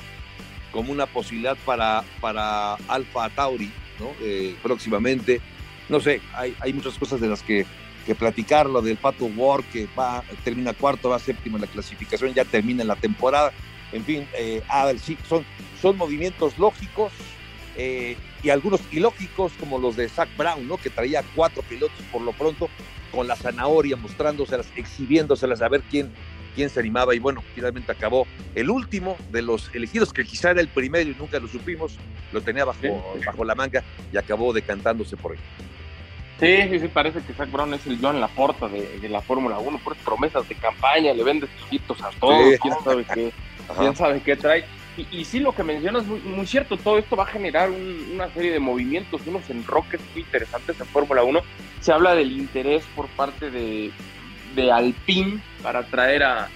como 0.71 0.93
una 0.93 1.05
posibilidad 1.05 1.57
para, 1.65 2.03
para 2.21 2.75
Alfa 2.87 3.29
Tauri, 3.29 3.69
¿no? 3.99 4.11
Eh, 4.21 4.55
próximamente. 4.63 5.41
No 5.89 5.99
sé, 5.99 6.21
hay, 6.33 6.55
hay, 6.61 6.71
muchas 6.71 6.97
cosas 6.97 7.19
de 7.19 7.27
las 7.27 7.43
que, 7.43 7.65
que 8.05 8.15
platicar, 8.15 8.69
lo 8.69 8.81
del 8.81 8.95
Pato 8.95 9.25
War, 9.25 9.63
que 9.65 9.87
va, 9.99 10.23
termina 10.45 10.73
cuarto, 10.73 11.09
va 11.09 11.19
séptimo 11.19 11.57
en 11.57 11.61
la 11.63 11.67
clasificación, 11.67 12.33
ya 12.33 12.45
termina 12.45 12.85
la 12.85 12.95
temporada. 12.95 13.51
En 13.91 14.05
fin, 14.05 14.25
eh, 14.33 14.63
Adal, 14.69 14.97
sí, 14.97 15.17
son, 15.27 15.45
son 15.81 15.97
movimientos 15.97 16.57
lógicos 16.57 17.11
eh, 17.75 18.15
y 18.41 18.49
algunos 18.49 18.79
ilógicos, 18.93 19.51
como 19.59 19.77
los 19.77 19.97
de 19.97 20.07
Zach 20.07 20.29
Brown, 20.37 20.65
¿no? 20.67 20.77
Que 20.77 20.89
traía 20.89 21.21
cuatro 21.35 21.61
pilotos 21.63 21.99
por 22.13 22.21
lo 22.21 22.31
pronto, 22.31 22.69
con 23.13 23.27
la 23.27 23.35
zanahoria, 23.35 23.95
mostrándoselas, 23.95 24.67
exhibiéndoselas, 24.75 25.61
a 25.61 25.69
ver 25.69 25.81
quién, 25.89 26.11
quién 26.55 26.69
se 26.69 26.79
animaba. 26.79 27.13
Y 27.15 27.19
bueno, 27.19 27.43
finalmente 27.53 27.91
acabó 27.91 28.25
el 28.55 28.69
último 28.69 29.15
de 29.31 29.41
los 29.41 29.73
elegidos, 29.73 30.11
que 30.11 30.23
quizá 30.23 30.51
era 30.51 30.61
el 30.61 30.67
primero 30.67 31.09
y 31.09 31.15
nunca 31.15 31.39
lo 31.39 31.47
supimos, 31.47 31.97
lo 32.31 32.41
tenía 32.41 32.65
bajo, 32.65 32.79
sí. 32.81 32.89
bajo 33.25 33.45
la 33.45 33.55
manga 33.55 33.83
y 34.11 34.17
acabó 34.17 34.51
decantándose 34.51 35.15
por 35.15 35.33
él. 35.33 35.39
Sí, 36.39 36.69
sí, 36.69 36.79
sí, 36.79 36.87
parece 36.87 37.21
que 37.21 37.33
Zach 37.33 37.49
Brown 37.51 37.73
es 37.73 37.85
el 37.85 37.99
Joan 38.01 38.19
Laporta 38.19 38.67
de, 38.67 38.99
de 38.99 39.07
la 39.07 39.21
Fórmula 39.21 39.59
1, 39.59 39.79
por 39.83 39.95
promesas 39.97 40.49
de 40.49 40.55
campaña, 40.55 41.13
le 41.13 41.23
vendes 41.23 41.49
chiquitos 41.59 42.01
a 42.01 42.09
todos, 42.19 42.53
sí. 42.53 42.59
quién 42.59 42.75
sabe 42.83 43.05
qué. 43.13 43.31
quién 43.77 43.95
sabe 43.95 44.21
qué 44.21 44.35
trae. 44.35 44.65
Y, 44.95 45.25
sí, 45.25 45.39
lo 45.39 45.53
que 45.53 45.63
mencionas 45.63 46.03
es 46.03 46.23
muy, 46.23 46.45
cierto, 46.45 46.77
todo 46.77 46.99
esto 46.99 47.15
va 47.15 47.23
a 47.23 47.27
generar 47.27 47.71
una 47.71 48.29
serie 48.29 48.51
de 48.51 48.59
movimientos, 48.59 49.21
unos 49.25 49.49
enroques 49.49 49.99
muy 50.13 50.21
interesantes 50.21 50.79
en 50.79 50.85
Fórmula 50.85 51.23
1. 51.23 51.41
Se 51.79 51.91
habla 51.91 52.13
del 52.13 52.31
interés 52.31 52.83
por 52.95 53.07
parte 53.07 53.49
de, 53.49 53.91
de 54.55 54.71
Alpine 54.71 55.39
para 55.63 55.83
traer 55.83 56.23
a, 56.23 56.49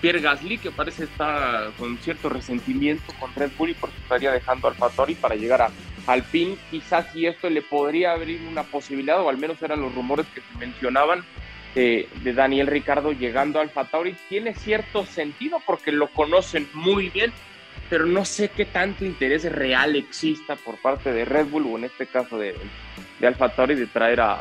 Pierre 0.00 0.20
Gasly, 0.20 0.58
que 0.58 0.70
parece 0.70 1.04
estar 1.04 1.70
con 1.72 1.98
cierto 1.98 2.30
resentimiento 2.30 3.12
con 3.18 3.34
Red 3.34 3.50
Bull 3.58 3.70
y 3.70 3.74
por 3.74 3.90
eso 3.90 3.98
estaría 4.00 4.30
dejando 4.30 4.68
al 4.68 4.74
Fattori 4.74 5.14
para 5.14 5.34
llegar 5.34 5.60
a 5.60 5.70
Alpine. 6.06 6.56
Quizás 6.70 7.12
si 7.12 7.26
esto 7.26 7.50
le 7.50 7.60
podría 7.60 8.12
abrir 8.12 8.40
una 8.48 8.62
posibilidad, 8.62 9.20
o 9.20 9.28
al 9.28 9.36
menos 9.36 9.60
eran 9.60 9.82
los 9.82 9.94
rumores 9.94 10.24
que 10.32 10.40
se 10.40 10.58
mencionaban, 10.58 11.24
de 11.74 12.08
Daniel 12.22 12.68
Ricardo 12.68 13.12
llegando 13.12 13.60
al 13.60 13.70
Fattori. 13.70 14.14
Tiene 14.28 14.54
cierto 14.54 15.04
sentido 15.04 15.58
porque 15.66 15.92
lo 15.92 16.08
conocen 16.08 16.68
muy 16.72 17.10
bien 17.10 17.32
pero 17.92 18.06
no 18.06 18.24
sé 18.24 18.48
qué 18.48 18.64
tanto 18.64 19.04
interés 19.04 19.44
real 19.52 19.96
exista 19.96 20.56
por 20.56 20.80
parte 20.80 21.12
de 21.12 21.26
Red 21.26 21.48
Bull 21.48 21.66
o 21.66 21.76
en 21.76 21.84
este 21.84 22.06
caso 22.06 22.38
de, 22.38 22.54
de 23.20 23.26
AlphaTauri 23.26 23.74
de 23.74 23.86
traer 23.86 24.22
a, 24.22 24.40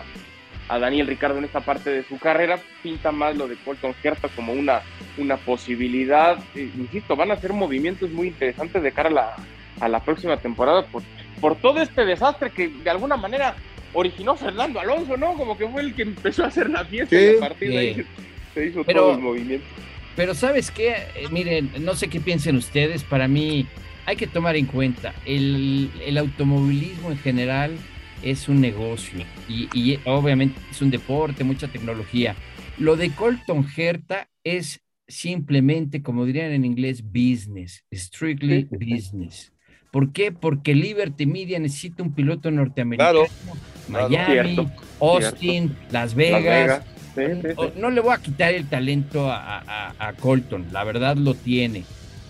a, 0.70 0.80
Daniel 0.80 1.06
Ricardo 1.06 1.38
en 1.38 1.44
esta 1.44 1.60
parte 1.60 1.90
de 1.90 2.04
su 2.04 2.18
carrera. 2.18 2.62
Pinta 2.82 3.12
más 3.12 3.36
lo 3.36 3.50
de 3.50 3.58
Colton 3.58 3.94
Herta 4.02 4.30
como 4.30 4.54
una, 4.54 4.84
una 5.18 5.36
posibilidad. 5.36 6.40
Eh, 6.56 6.72
insisto, 6.78 7.18
van 7.18 7.32
a 7.32 7.36
ser 7.36 7.52
movimientos 7.52 8.10
muy 8.12 8.28
interesantes 8.28 8.82
de 8.82 8.94
cara 8.94 9.10
a 9.10 9.12
la, 9.12 9.36
a 9.82 9.90
la 9.90 10.00
próxima 10.00 10.38
temporada 10.38 10.86
por, 10.86 11.04
por 11.42 11.58
todo 11.58 11.82
este 11.82 12.06
desastre 12.06 12.52
que 12.52 12.70
de 12.70 12.90
alguna 12.90 13.18
manera 13.18 13.56
originó 13.92 14.38
Fernando 14.38 14.80
Alonso, 14.80 15.18
¿no? 15.18 15.34
Como 15.34 15.58
que 15.58 15.68
fue 15.68 15.82
el 15.82 15.94
que 15.94 16.04
empezó 16.04 16.46
a 16.46 16.48
hacer 16.48 16.70
la 16.70 16.86
fiesta 16.86 17.20
y 17.20 17.36
a 17.36 17.40
partir 17.42 17.70
de 17.70 17.78
ahí 17.78 18.06
se 18.54 18.68
hizo 18.68 18.86
todo 18.86 19.12
el 19.12 19.20
movimiento. 19.20 19.68
Pero 20.16 20.36
sabes 20.36 20.72
qué, 20.72 20.90
eh, 21.16 21.28
miren, 21.32 21.72
no 21.80 21.96
sé 21.96 22.08
qué 22.08 22.20
piensen 22.20 22.56
ustedes, 22.56 23.04
para 23.04 23.28
mí 23.28 23.66
hay 24.06 24.16
que 24.16 24.28
tomar 24.28 24.56
en 24.56 24.66
cuenta, 24.66 25.14
el, 25.26 25.90
automovilismo 26.18 27.12
en 27.12 27.18
general 27.18 27.78
es 28.24 28.50
un 28.50 28.62
negocio 28.62 29.26
y, 29.48 29.98
obviamente 30.06 30.60
es 30.70 30.82
un 30.82 30.92
deporte, 30.92 31.44
mucha 31.44 31.68
tecnología. 31.68 32.36
Lo 32.78 32.96
de 32.96 33.12
Colton 33.12 33.66
Herta 33.76 34.28
es 34.44 34.82
simplemente, 35.08 36.02
como 36.02 36.26
dirían 36.26 36.52
en 36.52 36.66
inglés, 36.66 37.04
business, 37.04 37.84
strictly 37.92 38.68
business. 38.72 39.52
¿Por 39.92 40.14
qué? 40.14 40.32
Porque 40.32 40.74
Liberty 40.74 41.26
Media 41.26 41.60
necesita 41.60 42.02
un 42.02 42.14
piloto 42.14 42.50
norteamericano. 42.50 43.24
Miami, 43.90 44.68
Austin, 45.02 45.76
Las 45.92 46.16
Vegas 46.16 46.84
no 47.76 47.90
le 47.90 48.02
voy 48.02 48.14
a 48.14 48.18
quitar 48.18 48.54
el 48.54 48.68
talento 48.68 49.30
a, 49.32 50.14
Colton, 50.20 50.68
la 50.72 50.84
verdad 50.84 51.16
lo 51.16 51.34
tiene. 51.34 51.84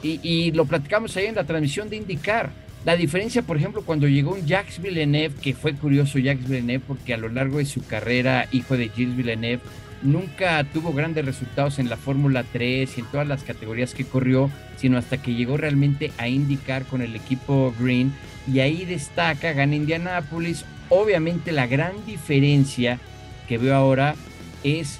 Y, 0.03 0.51
lo 0.51 0.65
platicamos 0.65 1.15
ahí 1.17 1.25
en 1.27 1.35
la 1.35 1.43
transmisión 1.43 1.89
de 1.89 1.97
indicar. 1.97 2.49
La 2.83 2.95
diferencia, 2.95 3.43
por 3.43 3.57
ejemplo, 3.57 3.83
cuando 3.83 4.07
llegó 4.07 4.33
un 4.33 4.47
Jacques 4.47 4.81
Villeneuve, 4.81 5.35
que 5.39 5.53
fue 5.53 5.75
curioso 5.75 6.17
Jacques 6.17 6.47
Villeneuve 6.47 6.83
porque 6.87 7.13
a 7.13 7.17
lo 7.17 7.29
largo 7.29 7.59
de 7.59 7.65
su 7.65 7.85
carrera, 7.85 8.47
hijo 8.51 8.75
de 8.75 8.89
Gilles 8.89 9.15
Villeneuve, 9.15 9.61
nunca 10.01 10.63
tuvo 10.63 10.91
grandes 10.91 11.23
resultados 11.23 11.77
en 11.77 11.89
la 11.89 11.97
Fórmula 11.97 12.43
3 12.51 12.97
y 12.97 13.01
en 13.01 13.05
todas 13.07 13.27
las 13.27 13.43
categorías 13.43 13.93
que 13.93 14.05
corrió, 14.05 14.49
sino 14.77 14.97
hasta 14.97 15.21
que 15.21 15.35
llegó 15.35 15.57
realmente 15.57 16.11
a 16.17 16.27
indicar 16.27 16.85
con 16.85 17.03
el 17.03 17.15
equipo 17.15 17.71
Green 17.79 18.11
y 18.51 18.59
ahí 18.59 18.85
destaca, 18.85 19.53
gana 19.53 19.75
Indianapolis. 19.75 20.65
Obviamente 20.89 21.51
la 21.51 21.67
gran 21.67 21.93
diferencia 22.05 22.99
que 23.47 23.57
veo 23.57 23.75
ahora 23.75 24.15
es 24.63 24.99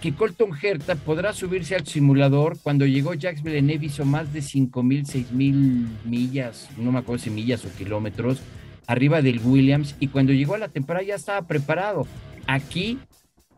que 0.00 0.14
Colton 0.14 0.50
Herta 0.60 0.94
podrá 0.94 1.32
subirse 1.32 1.74
al 1.74 1.86
simulador. 1.86 2.58
Cuando 2.62 2.86
llegó 2.86 3.14
Jacques 3.14 3.42
Villeneuve 3.42 3.86
hizo 3.86 4.04
más 4.04 4.32
de 4.32 4.40
5.000, 4.40 5.04
6.000 5.04 5.86
millas, 6.04 6.68
no 6.78 6.90
me 6.90 7.00
acuerdo 7.00 7.24
si 7.24 7.30
millas 7.30 7.64
o 7.64 7.72
kilómetros, 7.76 8.40
arriba 8.86 9.22
del 9.22 9.40
Williams. 9.40 9.94
Y 10.00 10.08
cuando 10.08 10.32
llegó 10.32 10.54
a 10.54 10.58
la 10.58 10.68
temporada 10.68 11.04
ya 11.04 11.16
estaba 11.16 11.46
preparado. 11.46 12.06
Aquí 12.46 12.98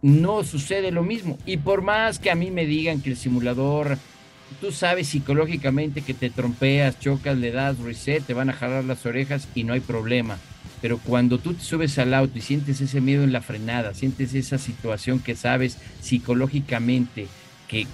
no 0.03 0.43
sucede 0.43 0.91
lo 0.91 1.03
mismo. 1.03 1.39
Y 1.47 1.59
por 1.59 1.83
más 1.83 2.19
que 2.19 2.31
a 2.31 2.35
mí 2.35 2.51
me 2.51 2.67
digan 2.67 3.01
que 3.01 3.11
el 3.11 3.17
simulador, 3.17 3.99
tú 4.61 4.73
sabes 4.73 5.09
psicológicamente 5.09 6.03
que 6.03 6.15
te 6.15 6.29
trompeas, 6.29 6.99
chocas, 6.99 7.39
le 7.39 7.53
das 7.53 7.79
reset, 7.79 8.25
te 8.25 8.35
van 8.35 8.51
a 8.51 8.53
jalar 8.53 8.85
las 8.85 9.07
orejas 9.07 9.49
y 9.55 9.63
no 9.63 9.75
hay 9.75 9.81
problema 9.81 10.39
pero 10.83 10.99
cuando 10.99 11.39
tú 11.39 11.55
te 11.55 11.63
subes 11.63 11.99
al 11.99 12.13
auto 12.13 12.37
y 12.37 12.43
sientes 12.43 12.81
ese 12.81 13.01
miedo 13.01 13.23
en 13.23 13.33
la 13.33 13.41
frenada, 13.41 13.95
sientes 13.95 14.35
esa 14.35 14.59
situación 14.59 15.21
que 15.21 15.37
sabes 15.37 15.79
psicológicamente 16.01 17.29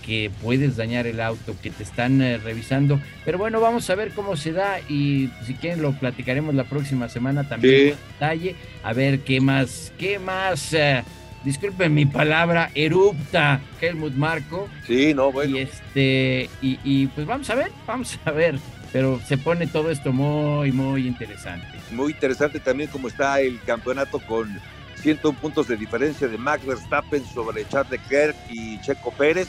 que, 0.03 0.31
puedes 0.43 0.77
dañar 0.77 1.07
el 1.07 1.21
auto, 1.21 1.55
que 1.63 1.71
te 1.71 1.85
están 1.85 2.21
eh, 2.21 2.39
revisando, 2.39 3.01
pero 3.25 3.39
bueno, 3.39 3.61
vamos 3.61 3.89
a 3.91 3.95
ver 3.95 4.11
cómo 4.11 4.37
se 4.37 4.53
da 4.53 4.81
y 4.89 5.31
si 5.47 5.55
quieren 5.55 5.83
lo 5.83 5.93
platicaremos 5.93 6.55
la 6.55 6.65
próxima 6.65 7.09
semana 7.09 7.49
también 7.49 7.91
en 7.91 7.97
detalle, 8.13 8.57
a 8.83 8.93
ver 8.93 9.21
qué 9.21 9.41
más, 9.41 9.93
qué 9.99 10.19
más... 10.19 10.73
Eh, 10.73 11.05
disculpen 11.45 11.95
mi 11.95 12.05
palabra, 12.05 12.73
erupta 12.75 13.61
Helmut 13.81 14.15
Marco. 14.15 14.69
Sí, 14.87 15.15
no, 15.15 15.31
bueno. 15.31 15.57
Y 15.57 15.61
este, 15.61 16.51
y, 16.61 16.81
y, 16.83 17.07
pues 17.07 17.29
vamos 17.29 17.49
a 17.49 17.55
ver, 17.55 17.71
vamos 17.87 18.19
a 18.25 18.33
ver. 18.33 18.59
Pero 18.93 19.21
se 19.27 19.39
pone 19.39 19.69
todo 19.69 19.91
esto 19.93 20.13
muy, 20.13 20.73
muy 20.73 21.07
interesante. 21.07 21.78
Muy 21.91 22.13
interesante 22.13 22.61
también 22.61 22.91
como 22.91 23.09
está 23.09 23.41
el 23.41 23.63
campeonato 23.65 24.21
con 24.21 24.61
101 25.03 25.39
puntos 25.39 25.69
de 25.69 25.77
diferencia 25.77 26.29
de 26.29 26.37
Max 26.37 26.67
Verstappen 26.67 27.25
sobre 27.25 27.67
Charles 27.69 27.91
Leclerc 27.91 28.37
y 28.51 28.81
Checo 28.81 29.11
Pérez. 29.13 29.49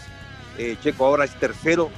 Eh, 0.57 0.77
Checo 0.81 1.05
ahora 1.05 1.25
es 1.25 1.37
tercero, 1.39 1.89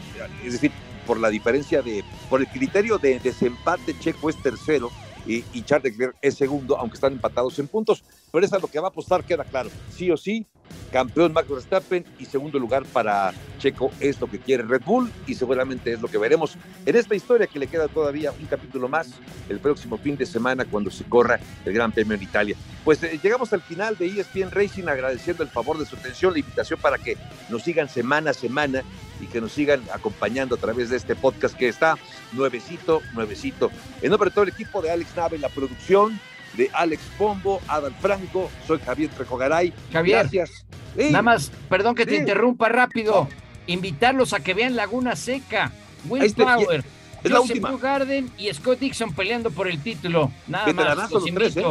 es 0.44 0.54
decir, 0.54 0.72
por 1.06 1.20
la 1.20 1.30
diferencia 1.30 1.82
de, 1.82 2.04
por 2.30 2.42
el 2.42 2.48
criterio 2.48 2.98
de 2.98 3.20
desempate, 3.20 3.98
Checo 4.00 4.30
es 4.30 4.42
tercero 4.42 4.90
y, 5.26 5.44
y 5.54 5.64
Charles 5.64 5.92
Leclerc 5.92 6.16
es 6.22 6.36
segundo, 6.36 6.78
aunque 6.80 6.96
están 6.96 7.14
empatados 7.14 7.58
en 7.60 7.68
puntos. 7.68 8.04
Pero 8.32 8.46
eso 8.46 8.56
es 8.56 8.62
lo 8.62 8.68
que 8.68 8.80
va 8.80 8.88
a 8.88 8.92
apostar, 8.92 9.24
queda 9.24 9.44
claro. 9.44 9.70
Sí 9.90 10.10
o 10.12 10.18
sí, 10.18 10.46
campeón 10.92 11.34
Max 11.34 11.50
Verstappen 11.50 12.06
y 12.20 12.26
segundo 12.26 12.60
lugar 12.60 12.84
para 12.86 13.34
Checo 13.60 13.92
es 14.00 14.20
lo 14.20 14.28
que 14.28 14.40
quiere 14.40 14.64
Red 14.64 14.82
Bull 14.86 15.12
y 15.28 15.36
seguramente 15.36 15.94
es 15.94 16.02
lo 16.02 16.08
que 16.08 16.18
veremos 16.18 16.58
en 16.86 16.96
esta 16.96 17.16
historia 17.16 17.48
que 17.48 17.60
le 17.60 17.68
queda 17.68 17.88
todavía 17.88 18.32
un 18.32 18.46
capítulo 18.46 18.88
más 18.88 19.12
el 19.50 19.60
próximo 19.60 19.98
fin 19.98 20.18
de 20.18 20.26
semana 20.26 20.66
cuando 20.66 20.90
se 20.92 21.04
corra 21.04 21.40
el 21.66 21.74
Gran 21.74 21.92
Premio 21.92 22.16
en 22.16 22.24
Italia. 22.24 22.56
Pues 22.84 23.04
eh, 23.04 23.20
llegamos 23.22 23.54
al 23.54 23.62
final 23.62 23.98
de 23.98 24.08
ESPN 24.08 24.52
Racing 24.52 24.88
agradeciendo 24.88 25.44
el 25.44 25.50
favor 25.50 25.78
de 25.78 25.86
su 25.86 25.96
atención, 25.96 26.34
la 26.34 26.40
invitación 26.40 26.80
para 26.80 26.98
que 26.98 27.18
nos 27.50 27.64
sigan 27.64 27.90
semana 27.90 28.32
a 28.32 28.34
semana 28.34 28.84
y 29.22 29.28
que 29.28 29.40
nos 29.40 29.52
sigan 29.52 29.82
acompañando 29.94 30.56
a 30.56 30.58
través 30.58 30.90
de 30.90 30.98
este 30.98 31.16
podcast 31.16 31.56
que 31.56 31.68
está 31.68 31.98
nuevecito, 32.34 33.02
nuevecito. 33.14 33.72
En 34.02 34.10
nombre 34.10 34.30
de 34.30 34.34
todo 34.34 34.44
el 34.44 34.50
equipo 34.50 34.82
de 34.82 34.92
Alex 34.92 35.16
Nave, 35.16 35.38
la 35.38 35.50
producción, 35.50 36.20
de 36.54 36.70
Alex 36.74 37.02
Pombo, 37.18 37.62
Adal 37.68 37.94
Franco, 38.02 38.50
soy 38.68 38.80
Javier 38.80 39.10
Trejogaray. 39.10 39.74
Javier, 39.92 40.20
gracias. 40.20 40.66
Nada 40.96 41.22
más, 41.22 41.52
perdón 41.70 41.96
que 41.96 42.06
te 42.06 42.16
interrumpa 42.16 42.70
rápido. 42.70 43.28
Invitarlos 43.68 44.34
a 44.34 44.40
que 44.40 44.54
vean 44.54 44.76
Laguna 44.76 45.16
Seca, 45.16 45.72
Will 46.10 46.34
Power, 46.34 46.84
es 47.24 47.32
la 47.32 47.40
última. 47.40 47.78
Garden 47.78 48.30
y 48.38 48.52
Scott 48.54 48.80
Dixon 48.80 49.14
peleando 49.14 49.52
por 49.52 49.68
el 49.68 49.82
título. 49.82 50.32
Nada 50.48 50.74
más. 50.74 51.12
Los 51.12 51.26
tres, 51.26 51.58
¿eh? 51.58 51.66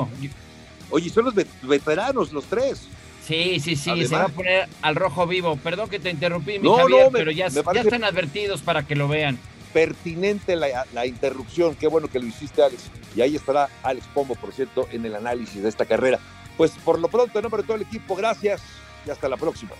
Oye, 0.90 1.10
son 1.10 1.26
los 1.26 1.34
veteranos 1.62 2.32
los 2.32 2.44
tres. 2.44 2.88
Sí, 3.26 3.60
sí, 3.60 3.76
sí, 3.76 4.06
se 4.06 4.16
va 4.16 4.24
a 4.24 4.28
poner 4.28 4.68
al 4.82 4.96
rojo 4.96 5.26
vivo. 5.26 5.56
Perdón 5.56 5.88
que 5.88 5.98
te 5.98 6.10
interrumpí, 6.10 6.58
mi 6.58 6.68
Javier, 6.68 7.10
pero 7.12 7.30
ya, 7.30 7.48
ya 7.48 7.80
están 7.80 8.04
advertidos 8.04 8.62
para 8.62 8.84
que 8.86 8.96
lo 8.96 9.08
vean 9.08 9.38
pertinente 9.72 10.56
la, 10.56 11.06
interrupción. 11.06 11.74
Qué 11.74 11.86
bueno 11.86 12.08
que 12.08 12.18
lo 12.18 12.26
hiciste, 12.26 12.62
Alex. 12.62 12.90
Y 13.14 13.20
ahí 13.22 13.36
estará 13.36 13.68
Alex 13.82 14.06
Pombo, 14.14 14.34
por 14.34 14.52
cierto, 14.52 14.88
en 14.92 15.04
el 15.04 15.14
análisis 15.14 15.62
de 15.62 15.68
esta 15.68 15.84
carrera. 15.84 16.18
Pues 16.56 16.72
por 16.84 16.98
lo 16.98 17.08
pronto, 17.08 17.38
en 17.38 17.42
nombre 17.42 17.62
de 17.62 17.66
todo 17.66 17.76
el 17.76 17.82
equipo, 17.82 18.14
gracias 18.14 18.60
y 19.06 19.10
hasta 19.10 19.28
la 19.28 19.36
próxima. 19.36 19.72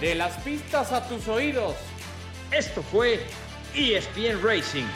De 0.00 0.14
las 0.14 0.36
pistas 0.38 0.92
a 0.92 1.06
tus 1.08 1.28
oídos. 1.28 1.76
Esto 2.50 2.82
fue 2.82 3.20
ESPN 3.74 4.42
Racing 4.42 4.86